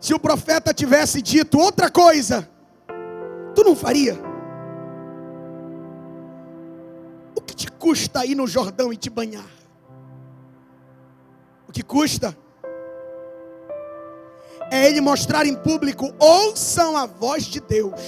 se 0.00 0.12
o 0.12 0.18
profeta 0.18 0.74
tivesse 0.74 1.22
dito 1.22 1.58
outra 1.58 1.90
coisa, 1.90 2.48
tu 3.54 3.62
não 3.64 3.76
faria? 3.76 4.18
O 7.34 7.40
que 7.40 7.54
te 7.54 7.70
custa 7.70 8.26
ir 8.26 8.34
no 8.34 8.46
Jordão 8.46 8.92
e 8.92 8.96
te 8.96 9.08
banhar? 9.08 9.48
O 11.68 11.72
que 11.72 11.82
custa 11.82 12.36
é 14.74 14.88
ele 14.88 15.00
mostrar 15.00 15.46
em 15.46 15.54
público: 15.54 16.12
ouçam 16.18 16.96
a 16.96 17.06
voz 17.06 17.44
de 17.44 17.60
Deus. 17.60 18.00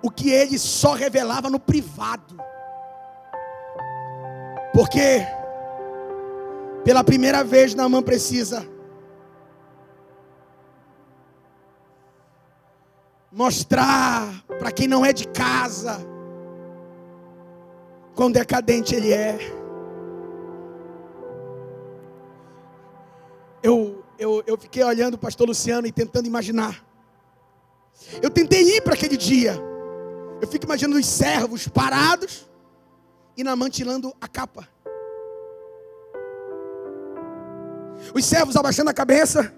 O 0.00 0.10
que 0.10 0.30
ele 0.30 0.58
só 0.58 0.92
revelava 0.92 1.50
no 1.50 1.58
privado. 1.58 2.36
Porque 4.72 5.26
pela 6.84 7.02
primeira 7.02 7.42
vez 7.42 7.74
Naamã 7.74 8.00
precisa 8.02 8.66
mostrar 13.32 14.42
para 14.58 14.72
quem 14.72 14.88
não 14.88 15.04
é 15.04 15.12
de 15.12 15.26
casa 15.26 15.98
quão 18.14 18.30
decadente 18.30 18.94
ele 18.94 19.12
é. 19.12 19.38
Eu, 23.62 23.99
eu, 24.46 24.58
fiquei 24.58 24.82
olhando 24.82 25.14
o 25.14 25.18
pastor 25.18 25.48
Luciano 25.48 25.86
e 25.86 25.92
tentando 25.92 26.26
imaginar. 26.26 26.84
Eu 28.22 28.30
tentei 28.30 28.76
ir 28.76 28.82
para 28.82 28.94
aquele 28.94 29.16
dia. 29.16 29.58
Eu 30.40 30.48
fico 30.48 30.64
imaginando 30.64 30.98
os 30.98 31.06
servos 31.06 31.68
parados 31.68 32.48
e 33.36 33.44
Naamã 33.44 33.68
tirando 33.68 34.14
a 34.20 34.28
capa. 34.28 34.68
Os 38.14 38.24
servos 38.24 38.56
abaixando 38.56 38.90
a 38.90 38.94
cabeça. 38.94 39.52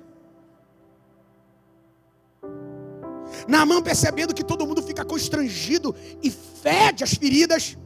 Naamã 3.47 3.81
percebendo 3.83 4.35
que 4.35 4.45
todo 4.45 4.67
mundo 4.67 4.83
fica 4.83 5.05
constrangido 5.05 5.95
e 6.23 6.31
fede 6.31 7.05
as 7.05 7.15
feridas. 7.15 7.77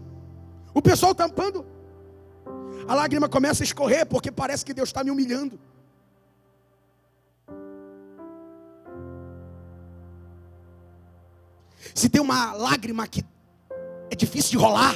O 0.75 0.83
pessoal 0.83 1.15
tampando. 1.15 1.67
A 2.89 2.95
lágrima 2.95 3.29
começa 3.29 3.63
a 3.63 3.65
escorrer 3.65 4.07
porque 4.07 4.31
parece 4.31 4.65
que 4.65 4.75
Deus 4.75 4.89
está 4.89 5.03
me 5.03 5.11
humilhando. 5.11 5.59
Se 11.97 12.11
tem 12.11 12.21
uma 12.21 12.53
lágrima 12.53 13.09
que 13.09 13.25
é 14.11 14.15
difícil 14.15 14.51
de 14.51 14.59
rolar, 14.59 14.95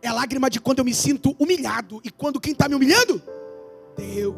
é 0.00 0.06
a 0.06 0.12
lágrima 0.12 0.48
de 0.48 0.60
quando 0.60 0.78
eu 0.78 0.84
me 0.84 0.94
sinto 0.94 1.34
humilhado. 1.36 2.00
E 2.04 2.12
quando 2.12 2.40
quem 2.40 2.52
está 2.52 2.68
me 2.68 2.76
humilhando? 2.76 3.20
Deus. 3.96 4.36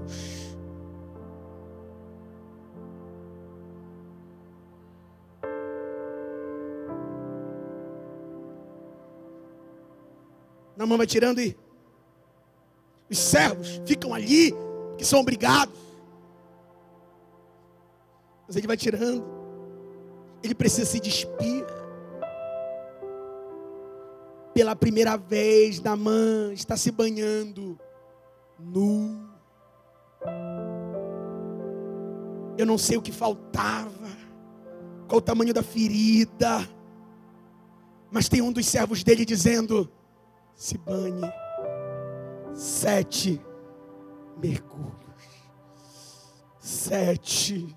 Na 10.75 10.87
mão 10.87 10.97
vai 10.97 11.07
tirando 11.07 11.39
e 11.39 11.55
os 13.11 13.19
servos 13.19 13.83
ficam 13.85 14.15
ali, 14.15 14.55
que 14.97 15.05
são 15.05 15.21
obrigados. 15.21 15.79
Mas 18.47 18.57
ele 18.57 18.67
vai 18.67 18.77
tirando. 18.79 19.46
Ele 20.47 20.55
precisa 20.55 20.87
se 20.89 21.01
despir. 21.01 21.67
Pela 24.55 24.77
primeira 24.77 25.17
vez, 25.17 25.83
mão 25.97 26.53
está 26.53 26.77
se 26.77 26.93
banhando 26.93 27.77
nu. 28.57 29.29
Eu 32.57 32.65
não 32.65 32.79
sei 32.79 32.97
o 32.97 33.03
que 33.03 33.11
faltava, 33.11 33.91
qual 35.09 35.19
o 35.19 35.21
tamanho 35.21 35.53
da 35.53 35.65
ferida. 35.65 36.67
Mas 38.09 38.29
tem 38.29 38.41
um 38.41 38.53
dos 38.53 38.67
servos 38.67 39.03
dele 39.03 39.25
dizendo: 39.25 39.91
se 40.55 40.79
banhe 40.79 41.29
sete 42.55 43.41
mergulhos. 44.41 44.95
Sete 46.61 47.77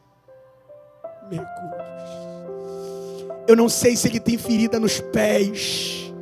Eu 3.47 3.55
não 3.55 3.67
sei 3.67 3.95
se 3.95 4.07
ele 4.07 4.19
tem 4.19 4.38
ferida 4.38 4.80
nos 4.80 4.99
pés, 4.99 6.13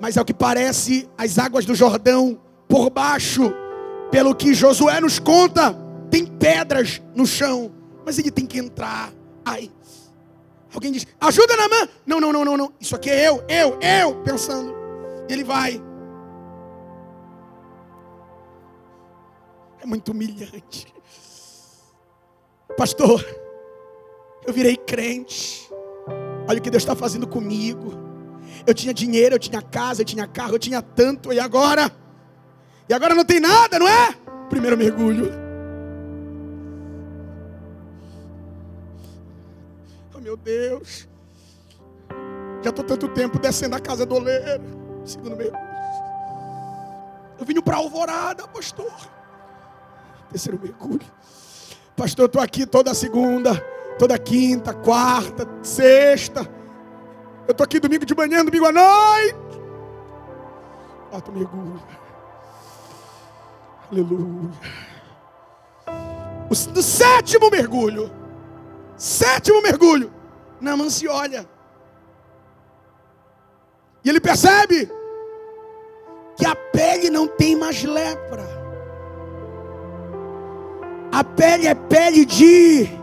mas 0.00 0.16
ao 0.16 0.24
que 0.24 0.34
parece, 0.34 1.08
as 1.16 1.38
águas 1.38 1.64
do 1.64 1.74
Jordão 1.74 2.40
por 2.68 2.90
baixo, 2.90 3.52
pelo 4.10 4.34
que 4.34 4.54
Josué 4.54 5.00
nos 5.00 5.18
conta, 5.18 5.76
tem 6.10 6.24
pedras 6.24 7.00
no 7.14 7.26
chão, 7.26 7.70
mas 8.04 8.18
ele 8.18 8.30
tem 8.30 8.46
que 8.46 8.58
entrar. 8.58 9.12
Ai, 9.44 9.70
Alguém 10.72 10.92
diz, 10.92 11.06
ajuda 11.20 11.56
na 11.56 11.68
mão. 11.68 11.88
Não, 12.06 12.20
não, 12.20 12.32
não, 12.32 12.44
não, 12.44 12.56
não. 12.56 12.72
Isso 12.80 12.94
aqui 12.94 13.10
é 13.10 13.28
eu, 13.28 13.44
eu, 13.48 13.78
eu, 13.80 14.22
pensando. 14.22 14.72
Ele 15.28 15.42
vai. 15.42 15.82
É 19.80 19.86
muito 19.86 20.12
humilhante. 20.12 20.86
Pastor, 22.76 23.24
eu 24.46 24.52
virei 24.52 24.76
crente. 24.76 25.70
Olha 26.48 26.58
o 26.58 26.62
que 26.62 26.70
Deus 26.70 26.82
está 26.82 26.96
fazendo 26.96 27.26
comigo. 27.26 27.92
Eu 28.66 28.74
tinha 28.74 28.92
dinheiro, 28.92 29.34
eu 29.34 29.38
tinha 29.38 29.62
casa, 29.62 30.02
eu 30.02 30.04
tinha 30.04 30.26
carro, 30.26 30.54
eu 30.54 30.58
tinha 30.58 30.82
tanto, 30.82 31.32
e 31.32 31.40
agora? 31.40 31.90
E 32.88 32.94
agora 32.94 33.14
não 33.14 33.24
tem 33.24 33.40
nada, 33.40 33.78
não 33.78 33.86
é? 33.88 34.14
Primeiro 34.48 34.76
mergulho. 34.76 35.30
Oh 40.14 40.20
meu 40.20 40.36
Deus. 40.36 41.08
Já 42.62 42.70
estou 42.70 42.84
tanto 42.84 43.08
tempo 43.08 43.38
descendo 43.38 43.76
a 43.76 43.80
casa 43.80 44.04
do 44.04 44.16
oleiro. 44.16 44.62
Segundo 45.04 45.36
mergulho. 45.36 45.70
Eu 47.38 47.46
vim 47.46 47.60
para 47.60 47.76
alvorada, 47.76 48.46
pastor. 48.48 48.92
Terceiro 50.28 50.60
mergulho. 50.62 51.06
Pastor, 51.96 52.24
eu 52.24 52.26
estou 52.26 52.42
aqui 52.42 52.66
toda 52.66 52.92
segunda, 52.92 53.52
toda 54.00 54.18
quinta, 54.18 54.72
quarta, 54.72 55.46
sexta. 55.62 56.40
Eu 57.46 57.52
estou 57.52 57.64
aqui 57.64 57.78
domingo 57.78 58.06
de 58.06 58.14
manhã, 58.14 58.42
domingo 58.42 58.64
à 58.64 58.72
noite. 58.72 59.60
Quarto 61.10 61.30
mergulho. 61.30 61.82
Aleluia. 63.92 64.50
O, 66.48 66.70
no 66.74 66.82
sétimo 66.82 67.50
mergulho. 67.50 68.10
Sétimo 68.96 69.60
mergulho. 69.60 70.10
Naaman 70.62 70.88
se 70.88 71.06
olha. 71.06 71.46
E 74.02 74.08
ele 74.08 74.18
percebe 74.18 74.90
que 76.36 76.46
a 76.46 76.56
pele 76.56 77.10
não 77.10 77.28
tem 77.28 77.54
mais 77.54 77.84
lepra. 77.84 78.48
A 81.12 81.22
pele 81.22 81.66
é 81.66 81.74
pele 81.74 82.24
de 82.24 82.99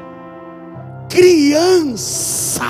criança. 1.10 2.64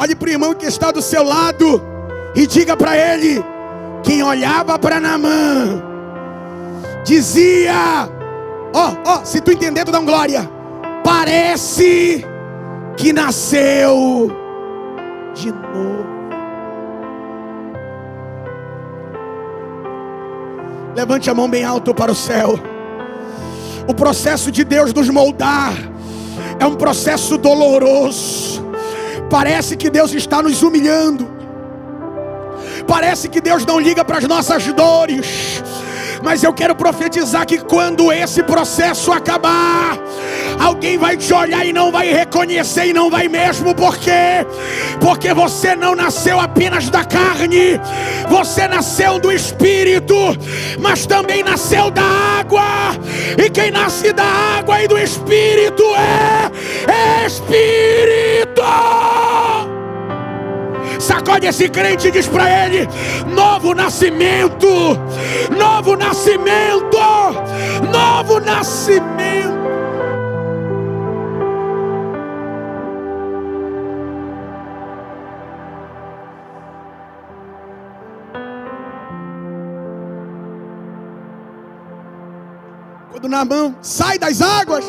Olhe 0.00 0.14
para 0.14 0.28
o 0.28 0.32
irmão 0.32 0.54
que 0.54 0.66
está 0.66 0.90
do 0.90 1.00
seu 1.00 1.22
lado 1.22 1.82
e 2.34 2.46
diga 2.46 2.76
para 2.76 2.96
ele: 2.96 3.42
quem 4.02 4.22
olhava 4.22 4.78
para 4.78 4.98
Namã 5.00 5.82
dizia: 7.04 8.08
Ó, 8.74 8.88
oh, 8.88 8.96
ó, 9.04 9.20
oh, 9.20 9.24
se 9.24 9.40
tu 9.40 9.52
entender, 9.52 9.84
tu 9.84 9.92
dá 9.92 10.00
um 10.00 10.04
glória. 10.04 10.48
Parece 11.04 12.24
que 12.96 13.12
nasceu 13.12 14.30
de 15.34 15.52
novo. 15.52 16.12
Levante 20.94 21.30
a 21.30 21.34
mão 21.34 21.48
bem 21.48 21.64
alto 21.64 21.94
para 21.94 22.12
o 22.12 22.14
céu. 22.14 22.71
O 23.86 23.94
processo 23.94 24.50
de 24.50 24.64
Deus 24.64 24.92
nos 24.92 25.08
moldar 25.08 25.74
é 26.58 26.66
um 26.66 26.74
processo 26.74 27.36
doloroso. 27.36 28.62
Parece 29.28 29.76
que 29.76 29.90
Deus 29.90 30.12
está 30.12 30.42
nos 30.42 30.62
humilhando. 30.62 31.30
Parece 32.86 33.28
que 33.28 33.40
Deus 33.40 33.64
não 33.64 33.80
liga 33.80 34.04
para 34.04 34.18
as 34.18 34.24
nossas 34.24 34.64
dores. 34.72 35.62
Mas 36.22 36.42
eu 36.42 36.52
quero 36.52 36.74
profetizar 36.74 37.46
que 37.46 37.58
quando 37.58 38.12
esse 38.12 38.42
processo 38.42 39.10
acabar, 39.10 39.98
alguém 40.62 40.96
vai 40.96 41.16
te 41.16 41.32
olhar 41.34 41.66
e 41.66 41.72
não 41.72 41.90
vai 41.90 42.12
reconhecer 42.12 42.86
e 42.86 42.92
não 42.92 43.10
vai 43.10 43.28
mesmo, 43.28 43.74
por 43.74 43.96
quê? 43.98 44.46
Porque 45.00 45.34
você 45.34 45.74
não 45.74 45.94
nasceu 45.94 46.38
apenas 46.38 46.88
da 46.88 47.04
carne, 47.04 47.80
você 48.28 48.68
nasceu 48.68 49.18
do 49.18 49.32
espírito, 49.32 50.14
mas 50.78 51.04
também 51.06 51.42
nasceu 51.42 51.90
da 51.90 52.02
água. 52.02 52.62
E 53.36 53.50
quem 53.50 53.70
nasce 53.70 54.12
da 54.12 54.24
água 54.24 54.82
e 54.82 54.88
do 54.88 54.98
espírito 54.98 55.82
é 55.96 57.26
espírito. 57.26 58.62
Sacode 60.98 61.46
esse 61.46 61.68
crente 61.68 62.08
e 62.08 62.10
diz 62.12 62.28
para 62.28 62.64
ele: 62.64 62.88
novo 63.34 63.74
nascimento, 63.74 64.68
novo 65.56 65.96
nascimento, 65.96 66.98
novo 67.90 68.38
nascimento. 68.38 69.61
Quando 83.22 83.34
Naamã 83.34 83.76
sai 83.80 84.18
das 84.18 84.42
águas, 84.42 84.84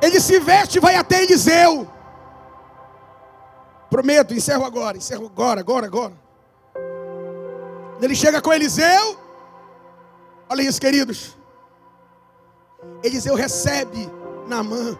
ele 0.00 0.20
se 0.20 0.38
veste 0.38 0.78
e 0.78 0.80
vai 0.80 0.94
até 0.94 1.24
Eliseu. 1.24 1.90
Prometo, 3.90 4.32
encerro 4.32 4.64
agora, 4.64 4.96
encerro 4.96 5.26
agora, 5.26 5.58
agora, 5.62 5.86
agora. 5.86 6.12
Ele 8.00 8.14
chega 8.14 8.40
com 8.40 8.52
Eliseu. 8.52 9.18
Olha 10.48 10.62
isso, 10.62 10.80
queridos. 10.80 11.36
Eliseu 13.02 13.34
recebe 13.34 14.08
Naamã. 14.46 14.96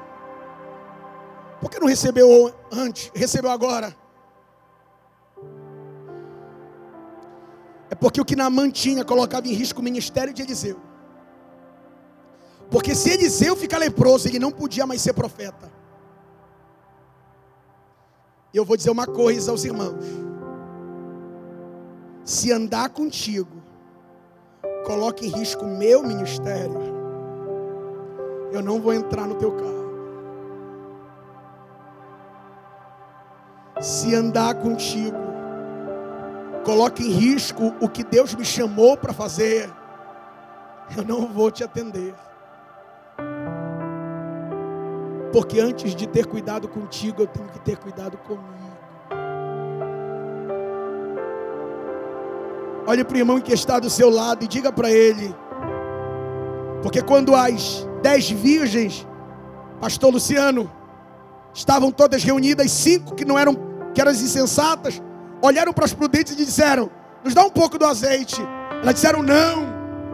Por 1.61 1.71
que 1.71 1.79
não 1.79 1.87
recebeu 1.87 2.53
antes? 2.73 3.13
Recebeu 3.15 3.53
agora. 3.53 3.97
É 7.91 7.95
porque 7.95 8.21
o 8.21 8.25
que 8.25 8.37
Naamã 8.37 8.71
tinha 8.71 9.05
colocava 9.05 9.47
em 9.47 9.53
risco 9.53 9.81
o 9.81 9.85
ministério 9.85 10.33
de 10.33 10.43
Eliseu. 10.43 10.81
Porque 12.71 12.95
se 12.95 13.11
Eliseu 13.11 13.55
ficar 13.55 13.79
leproso, 13.79 14.27
ele 14.29 14.39
não 14.39 14.51
podia 14.51 14.87
mais 14.87 15.01
ser 15.01 15.13
profeta. 15.13 15.71
Eu 18.53 18.65
vou 18.65 18.77
dizer 18.77 18.91
uma 18.91 19.07
coisa 19.07 19.51
aos 19.51 19.65
irmãos: 19.65 20.05
se 22.25 22.53
andar 22.53 22.89
contigo, 22.91 23.63
coloque 24.87 25.27
em 25.27 25.31
risco 25.31 25.65
o 25.65 25.77
meu 25.77 26.03
ministério, 26.03 26.79
eu 28.53 28.63
não 28.63 28.81
vou 28.81 28.95
entrar 28.95 29.27
no 29.27 29.35
teu 29.35 29.53
carro. 29.53 29.85
Se 33.81 34.15
andar 34.15 34.55
contigo, 34.55 35.34
coloque 36.65 37.03
em 37.03 37.11
risco 37.11 37.75
o 37.81 37.89
que 37.89 38.03
Deus 38.03 38.35
me 38.35 38.45
chamou 38.45 38.97
para 38.97 39.13
fazer, 39.13 39.71
eu 40.97 41.05
não 41.05 41.29
vou 41.29 41.51
te 41.51 41.63
atender. 41.63 42.15
Porque 45.33 45.61
antes 45.61 45.95
de 45.95 46.07
ter 46.07 46.27
cuidado 46.27 46.69
contigo, 46.69 47.23
eu 47.23 47.27
tenho 47.27 47.49
que 47.49 47.59
ter 47.61 47.77
cuidado 47.77 48.17
comigo. 48.19 48.55
Olhe 52.87 53.03
para 53.03 53.15
o 53.15 53.19
irmão 53.19 53.41
que 53.41 53.53
está 53.53 53.79
do 53.79 53.89
seu 53.89 54.11
lado 54.11 54.45
e 54.45 54.49
diga 54.49 54.71
para 54.71 54.91
ele. 54.91 55.35
Porque 56.83 57.03
quando 57.03 57.35
as 57.35 57.89
dez 58.03 58.31
virgens, 58.31 59.07
pastor 59.81 60.13
Luciano, 60.13 60.71
estavam 61.53 61.91
todas 61.91 62.23
reunidas, 62.23 62.71
cinco 62.71 63.15
que 63.15 63.25
não 63.25 63.39
eram, 63.39 63.57
que 63.95 64.01
eram 64.01 64.13
insensatas, 64.13 65.03
olharam 65.45 65.73
para 65.73 65.85
as 65.85 65.93
prudentes 65.93 66.33
e 66.33 66.37
disseram: 66.37 66.91
Nos 67.23 67.35
dá 67.35 67.45
um 67.45 67.51
pouco 67.51 67.79
do 67.79 67.85
azeite. 67.85 68.41
Elas 68.83 68.95
disseram: 68.95 69.23
Não, 69.23 69.67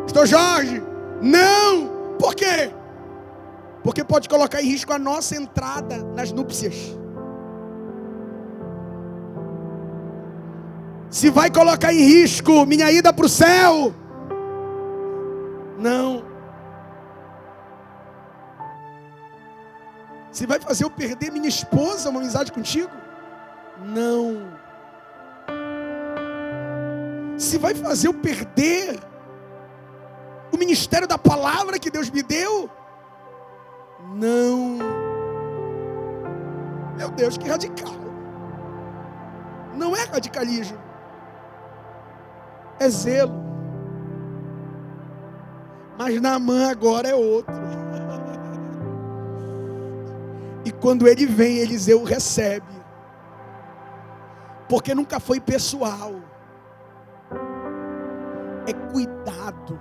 pastor 0.02 0.26
Jorge, 0.26 0.82
não. 1.22 2.16
Por 2.18 2.34
quê? 2.34 2.72
Porque 3.82 4.04
pode 4.04 4.28
colocar 4.28 4.60
em 4.60 4.66
risco 4.66 4.92
a 4.92 4.98
nossa 4.98 5.36
entrada 5.36 5.98
nas 6.14 6.32
núpcias. 6.32 6.74
Se 11.08 11.30
vai 11.30 11.50
colocar 11.50 11.92
em 11.92 12.04
risco 12.04 12.66
minha 12.66 12.90
ida 12.92 13.12
para 13.12 13.26
o 13.26 13.28
céu. 13.28 13.94
Não. 15.78 16.22
Se 20.30 20.46
vai 20.46 20.60
fazer 20.60 20.84
eu 20.84 20.90
perder 20.90 21.32
minha 21.32 21.48
esposa, 21.48 22.10
uma 22.10 22.20
amizade 22.20 22.52
contigo? 22.52 22.92
Não. 23.82 24.59
Se 27.40 27.56
vai 27.56 27.74
fazer 27.74 28.08
eu 28.08 28.12
perder 28.12 29.00
o 30.52 30.58
ministério 30.58 31.08
da 31.08 31.16
palavra 31.16 31.78
que 31.78 31.90
Deus 31.90 32.10
me 32.10 32.22
deu? 32.22 32.68
Não. 34.14 34.76
Meu 36.98 37.10
Deus, 37.10 37.38
que 37.38 37.48
radical. 37.48 37.94
Não 39.74 39.96
é 39.96 40.04
radicalismo. 40.04 40.76
É 42.78 42.90
zelo. 42.90 43.42
Mas 45.98 46.20
na 46.20 46.38
mão 46.38 46.68
agora 46.68 47.08
é 47.08 47.14
outro. 47.14 47.54
Quando 50.78 51.08
ele 51.08 51.24
vem, 51.24 51.56
Eliseu 51.56 52.04
recebe. 52.04 52.66
Porque 54.68 54.94
nunca 54.94 55.18
foi 55.18 55.40
pessoal. 55.40 56.12
É 58.70 58.72
cuidado. 58.72 59.80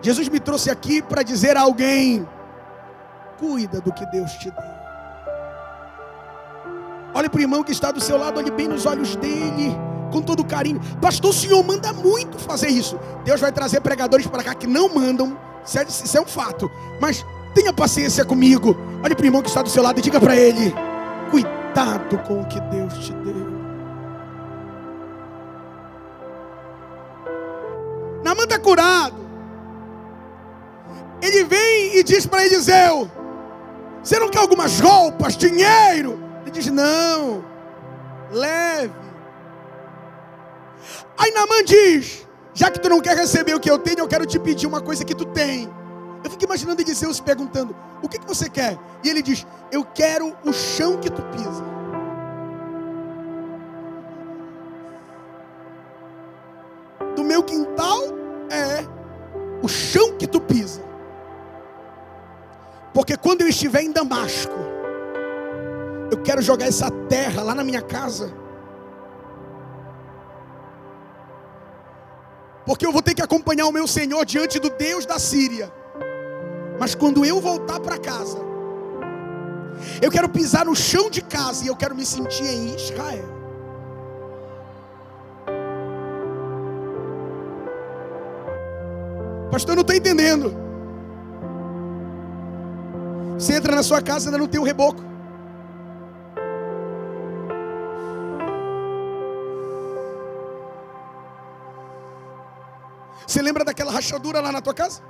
Jesus 0.00 0.28
me 0.30 0.40
trouxe 0.40 0.70
aqui 0.70 1.02
para 1.02 1.22
dizer 1.22 1.54
a 1.56 1.60
alguém: 1.60 2.26
cuida 3.38 3.78
do 3.80 3.92
que 3.92 4.06
Deus 4.06 4.32
te 4.32 4.50
deu. 4.50 4.78
Olhe 7.14 7.28
para 7.28 7.38
o 7.38 7.42
irmão 7.42 7.62
que 7.62 7.72
está 7.72 7.90
do 7.90 8.00
seu 8.00 8.16
lado, 8.16 8.38
olhe 8.38 8.50
bem 8.50 8.68
nos 8.68 8.86
olhos 8.86 9.16
dele, 9.16 9.76
com 10.10 10.22
todo 10.22 10.44
carinho. 10.44 10.80
Pastor, 11.00 11.30
o 11.30 11.34
senhor 11.34 11.62
manda 11.62 11.92
muito 11.92 12.38
fazer 12.38 12.68
isso. 12.68 12.98
Deus 13.24 13.40
vai 13.40 13.52
trazer 13.52 13.80
pregadores 13.80 14.26
para 14.26 14.42
cá 14.42 14.54
que 14.54 14.66
não 14.66 14.88
mandam, 14.88 15.36
isso 15.64 16.16
é, 16.16 16.20
um 16.20 16.26
fato. 16.26 16.70
Mas 17.00 17.26
tenha 17.54 17.72
paciência 17.72 18.24
comigo. 18.24 18.76
Olhe 19.04 19.14
para 19.14 19.22
o 19.24 19.26
irmão 19.26 19.42
que 19.42 19.48
está 19.48 19.62
do 19.62 19.68
seu 19.68 19.82
lado 19.82 19.98
e 19.98 20.02
diga 20.02 20.18
para 20.18 20.36
ele: 20.36 20.72
cuidado 21.30 22.16
com 22.26 22.40
o 22.40 22.46
que 22.46 22.60
Deus 22.62 22.94
te 22.98 23.12
deu. 23.12 23.17
Curado. 28.68 29.16
Ele 31.22 31.44
vem 31.44 31.96
e 31.96 32.02
diz 32.02 32.26
para 32.26 32.44
Eliseu: 32.44 33.10
Você 34.02 34.18
não 34.18 34.28
quer 34.28 34.40
algumas 34.40 34.78
roupas, 34.78 35.36
dinheiro? 35.36 36.20
Ele 36.42 36.50
diz: 36.50 36.66
Não, 36.66 37.44
leve. 38.30 38.92
Aí 41.16 41.30
Namã 41.32 41.64
diz: 41.64 42.26
Já 42.52 42.70
que 42.70 42.78
tu 42.78 42.88
não 42.88 43.00
quer 43.00 43.16
receber 43.16 43.54
o 43.54 43.60
que 43.60 43.70
eu 43.70 43.78
tenho, 43.78 44.00
eu 44.00 44.08
quero 44.08 44.26
te 44.26 44.38
pedir 44.38 44.66
uma 44.66 44.82
coisa 44.82 45.04
que 45.04 45.14
tu 45.14 45.24
tem. 45.24 45.68
Eu 46.22 46.30
fico 46.30 46.44
imaginando 46.44 46.82
Eliseu 46.82 47.12
se 47.12 47.22
perguntando: 47.22 47.74
O 48.02 48.08
que, 48.08 48.18
que 48.18 48.26
você 48.26 48.50
quer? 48.50 48.78
E 49.02 49.08
ele 49.08 49.22
diz: 49.22 49.46
Eu 49.72 49.82
quero 49.84 50.36
o 50.44 50.52
chão 50.52 50.98
que 50.98 51.10
tu 51.10 51.22
pisa. 51.22 51.66
Do 57.16 57.24
meu 57.24 57.42
quintal 57.42 58.17
é 58.50 58.84
o 59.62 59.68
chão 59.68 60.16
que 60.16 60.26
tu 60.26 60.40
pisa. 60.40 60.82
Porque 62.92 63.16
quando 63.16 63.42
eu 63.42 63.48
estiver 63.48 63.82
em 63.82 63.92
Damasco, 63.92 64.54
eu 66.10 66.22
quero 66.22 66.42
jogar 66.42 66.66
essa 66.66 66.90
terra 67.08 67.42
lá 67.42 67.54
na 67.54 67.62
minha 67.62 67.82
casa. 67.82 68.32
Porque 72.66 72.84
eu 72.84 72.92
vou 72.92 73.00
ter 73.00 73.14
que 73.14 73.22
acompanhar 73.22 73.66
o 73.66 73.72
meu 73.72 73.86
Senhor 73.86 74.24
diante 74.26 74.58
do 74.58 74.68
Deus 74.68 75.06
da 75.06 75.18
Síria. 75.18 75.72
Mas 76.78 76.94
quando 76.94 77.24
eu 77.24 77.40
voltar 77.40 77.80
para 77.80 77.98
casa, 77.98 78.38
eu 80.02 80.10
quero 80.10 80.28
pisar 80.28 80.66
no 80.66 80.74
chão 80.76 81.08
de 81.08 81.22
casa 81.22 81.64
e 81.64 81.68
eu 81.68 81.76
quero 81.76 81.94
me 81.94 82.04
sentir 82.04 82.44
em 82.44 82.74
Israel. 82.74 83.37
Pastor, 89.58 89.72
eu 89.72 89.76
não 89.78 89.80
estou 89.80 89.96
entendendo. 89.96 90.54
Você 93.34 93.54
entra 93.54 93.74
na 93.74 93.82
sua 93.82 94.00
casa 94.00 94.26
e 94.26 94.28
ainda 94.28 94.38
não 94.38 94.46
tem 94.46 94.60
o 94.60 94.62
reboco. 94.62 95.02
Você 103.26 103.42
lembra 103.42 103.64
daquela 103.64 103.90
rachadura 103.90 104.40
lá 104.40 104.52
na 104.52 104.60
tua 104.60 104.72
casa? 104.72 105.02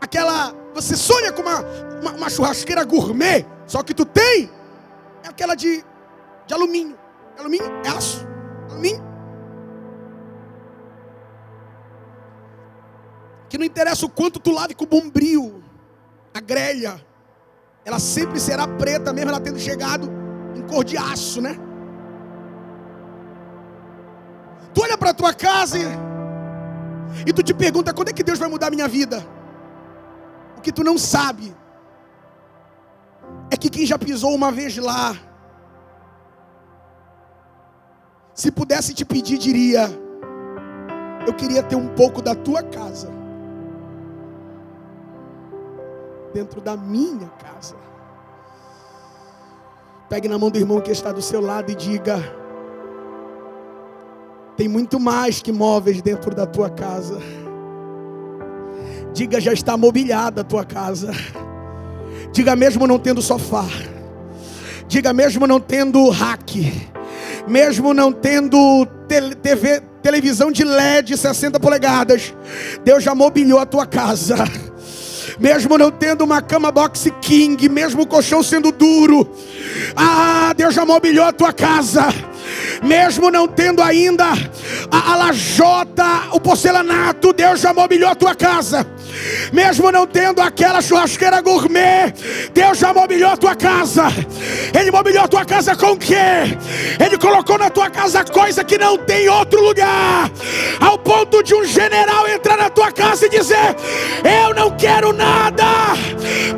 Aquela. 0.00 0.54
Você 0.74 0.96
sonha 0.96 1.32
com 1.32 1.42
uma, 1.42 1.58
uma, 2.00 2.12
uma 2.12 2.30
churrasqueira 2.30 2.84
gourmet, 2.84 3.44
só 3.66 3.82
que 3.82 3.92
tu 3.92 4.04
tem 4.04 4.48
é 5.24 5.28
aquela 5.28 5.56
de, 5.56 5.84
de 6.46 6.54
alumínio. 6.54 6.96
Alumínio 7.36 7.66
é 7.84 7.88
aço. 7.88 8.24
Alumínio. 8.70 9.11
Que 13.52 13.58
não 13.58 13.66
interessa 13.66 14.06
o 14.06 14.08
quanto 14.08 14.40
tu 14.40 14.50
lave 14.50 14.74
com 14.74 14.86
bombril, 14.86 15.62
a 16.32 16.40
grelha, 16.40 16.98
ela 17.84 17.98
sempre 17.98 18.40
será 18.40 18.66
preta, 18.66 19.12
mesmo 19.12 19.28
ela 19.28 19.38
tendo 19.38 19.58
chegado 19.58 20.10
em 20.56 20.62
cor 20.62 20.82
de 20.82 20.96
aço, 20.96 21.42
né? 21.42 21.58
Tu 24.72 24.80
olha 24.82 24.96
para 24.96 25.12
tua 25.12 25.34
casa 25.34 25.76
e, 25.78 25.84
e 27.26 27.30
tu 27.34 27.42
te 27.42 27.52
pergunta 27.52 27.92
quando 27.92 28.08
é 28.08 28.14
que 28.14 28.22
Deus 28.22 28.38
vai 28.38 28.48
mudar 28.48 28.68
a 28.68 28.70
minha 28.70 28.88
vida? 28.88 29.22
O 30.56 30.62
que 30.62 30.72
tu 30.72 30.82
não 30.82 30.96
sabe 30.96 31.54
é 33.50 33.56
que 33.58 33.68
quem 33.68 33.84
já 33.84 33.98
pisou 33.98 34.34
uma 34.34 34.50
vez 34.50 34.78
lá, 34.78 35.14
se 38.32 38.50
pudesse 38.50 38.94
te 38.94 39.04
pedir, 39.04 39.36
diria: 39.36 39.90
Eu 41.26 41.34
queria 41.34 41.62
ter 41.62 41.76
um 41.76 41.88
pouco 41.88 42.22
da 42.22 42.34
tua 42.34 42.62
casa, 42.62 43.11
dentro 46.32 46.60
da 46.60 46.76
minha 46.76 47.28
casa. 47.28 47.74
Pegue 50.08 50.28
na 50.28 50.38
mão 50.38 50.50
do 50.50 50.58
irmão 50.58 50.80
que 50.80 50.90
está 50.90 51.12
do 51.12 51.22
seu 51.22 51.40
lado 51.40 51.70
e 51.70 51.74
diga: 51.74 52.22
tem 54.56 54.68
muito 54.68 55.00
mais 55.00 55.40
que 55.40 55.52
móveis 55.52 56.02
dentro 56.02 56.34
da 56.34 56.46
tua 56.46 56.68
casa. 56.68 57.18
Diga, 59.12 59.40
já 59.40 59.52
está 59.52 59.76
mobiliada 59.76 60.40
a 60.40 60.44
tua 60.44 60.64
casa. 60.64 61.12
Diga, 62.32 62.56
mesmo 62.56 62.86
não 62.86 62.98
tendo 62.98 63.20
sofá. 63.20 63.66
Diga, 64.88 65.12
mesmo 65.12 65.46
não 65.46 65.60
tendo 65.60 66.08
rack. 66.10 66.90
Mesmo 67.46 67.92
não 67.92 68.12
tendo 68.12 68.86
TV, 69.42 69.82
televisão 70.02 70.50
de 70.50 70.64
LED 70.64 71.16
60 71.16 71.58
polegadas. 71.60 72.34
Deus 72.84 73.02
já 73.02 73.14
mobiliou 73.14 73.58
a 73.58 73.66
tua 73.66 73.86
casa 73.86 74.36
mesmo 75.42 75.76
não 75.76 75.90
tendo 75.90 76.22
uma 76.22 76.40
cama 76.40 76.70
box 76.70 77.10
king, 77.20 77.68
mesmo 77.68 78.02
o 78.02 78.06
colchão 78.06 78.44
sendo 78.44 78.70
duro, 78.70 79.28
ah, 79.96 80.54
Deus 80.56 80.72
já 80.72 80.86
mobiliou 80.86 81.26
a 81.26 81.32
tua 81.32 81.52
casa 81.52 82.14
mesmo 82.82 83.30
não 83.30 83.46
tendo 83.46 83.82
ainda 83.82 84.26
a, 84.90 85.12
a 85.12 85.16
lajota, 85.16 86.04
o 86.32 86.40
porcelanato, 86.40 87.32
Deus 87.32 87.60
já 87.60 87.72
mobiliou 87.72 88.10
a 88.10 88.14
tua 88.14 88.34
casa. 88.34 88.86
Mesmo 89.52 89.92
não 89.92 90.06
tendo 90.06 90.40
aquela 90.40 90.80
churrasqueira 90.80 91.40
gourmet, 91.40 92.12
Deus 92.52 92.78
já 92.78 92.92
mobiliou 92.92 93.30
a 93.30 93.36
tua 93.36 93.54
casa. 93.54 94.04
Ele 94.78 94.90
mobiliou 94.90 95.24
a 95.24 95.28
tua 95.28 95.44
casa 95.44 95.76
com 95.76 95.92
o 95.92 95.96
quê? 95.96 96.56
Ele 96.98 97.18
colocou 97.18 97.58
na 97.58 97.70
tua 97.70 97.90
casa 97.90 98.24
coisa 98.24 98.64
que 98.64 98.78
não 98.78 98.96
tem 98.96 99.28
outro 99.28 99.62
lugar. 99.62 100.30
Ao 100.80 100.98
ponto 100.98 101.42
de 101.42 101.54
um 101.54 101.64
general 101.64 102.26
entrar 102.28 102.56
na 102.56 102.70
tua 102.70 102.90
casa 102.90 103.26
e 103.26 103.30
dizer: 103.30 103.76
Eu 104.24 104.54
não 104.54 104.70
quero 104.76 105.12
nada. 105.12 105.64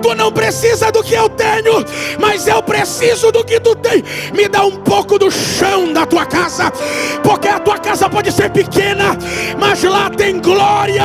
Tu 0.01 0.15
não 0.15 0.31
precisa 0.31 0.93
do 0.93 1.03
que 1.03 1.15
eu 1.15 1.29
tenho, 1.31 1.85
mas 2.21 2.47
eu 2.47 2.63
preciso 2.63 3.33
do 3.33 3.45
que 3.45 3.59
tu 3.59 3.75
tem. 3.77 4.05
Me 4.35 4.49
dá 4.49 4.65
um 4.65 4.77
pouco 4.83 5.19
do 5.19 5.31
chão 5.31 5.93
da 5.93 6.07
tua 6.15 6.27
casa, 6.27 6.71
porque 7.25 7.49
a 7.49 7.59
tua 7.59 7.77
casa 7.77 8.09
pode 8.09 8.31
ser 8.31 8.49
pequena, 8.51 9.19
mas 9.59 9.83
lá 9.83 10.09
tem 10.09 10.41
glória, 10.41 11.03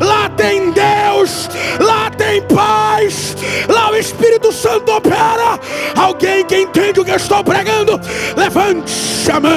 lá 0.00 0.28
tem 0.30 0.72
Deus, 0.72 1.48
lá 1.78 2.10
tem 2.10 2.42
paz, 2.42 3.36
lá 3.68 3.92
o 3.92 3.96
Espírito 3.96 4.50
Santo 4.50 4.90
opera. 4.90 5.60
Alguém 5.96 6.44
que 6.44 6.60
entende 6.60 6.98
o 6.98 7.04
que 7.04 7.12
eu 7.12 7.16
estou 7.16 7.44
pregando, 7.44 8.00
levante 8.36 9.30
a 9.30 9.38
mão. 9.38 9.52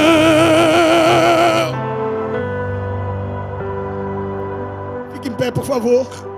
Fique 5.14 5.30
em 5.30 5.34
pé, 5.34 5.50
por 5.50 5.66
favor. 5.66 6.31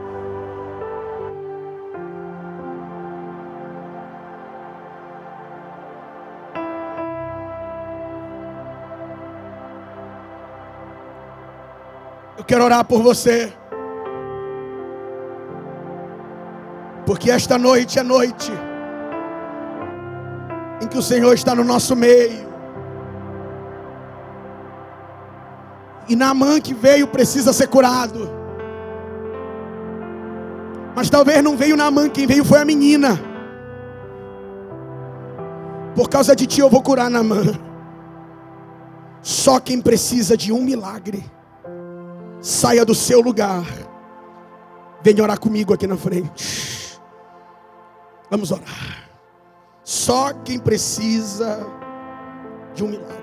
Eu 12.43 12.45
quero 12.45 12.65
orar 12.65 12.83
por 12.83 13.01
você. 13.01 13.53
Porque 17.05 17.31
esta 17.31 17.57
noite 17.57 17.97
é 17.97 18.03
noite 18.03 18.51
em 20.81 20.87
que 20.87 20.97
o 20.97 21.01
Senhor 21.01 21.33
está 21.33 21.55
no 21.55 21.63
nosso 21.63 21.95
meio. 21.95 22.45
E 26.09 26.17
Naamã 26.17 26.59
que 26.59 26.73
veio 26.73 27.07
precisa 27.07 27.53
ser 27.53 27.67
curado. 27.67 28.29
Mas 30.93 31.09
talvez 31.09 31.41
não 31.41 31.55
veio 31.55 31.77
Naamã, 31.77 32.09
quem 32.09 32.27
veio 32.27 32.43
foi 32.43 32.59
a 32.59 32.65
menina. 32.65 33.17
Por 35.95 36.09
causa 36.09 36.35
de 36.35 36.45
ti 36.45 36.59
eu 36.59 36.69
vou 36.69 36.83
curar 36.83 37.09
Naamã. 37.09 37.41
Só 39.21 39.61
quem 39.61 39.79
precisa 39.79 40.35
de 40.35 40.51
um 40.51 40.61
milagre 40.61 41.23
Saia 42.43 42.83
do 42.83 42.93
seu 42.93 43.21
lugar. 43.21 43.65
Venha 45.01 45.23
orar 45.23 45.39
comigo 45.39 45.73
aqui 45.73 45.87
na 45.87 45.95
frente. 45.95 46.99
Vamos 48.29 48.51
orar. 48.51 49.09
Só 49.81 50.33
quem 50.33 50.59
precisa 50.59 51.65
de 52.75 52.83
um 52.83 52.89
milagre. 52.89 53.22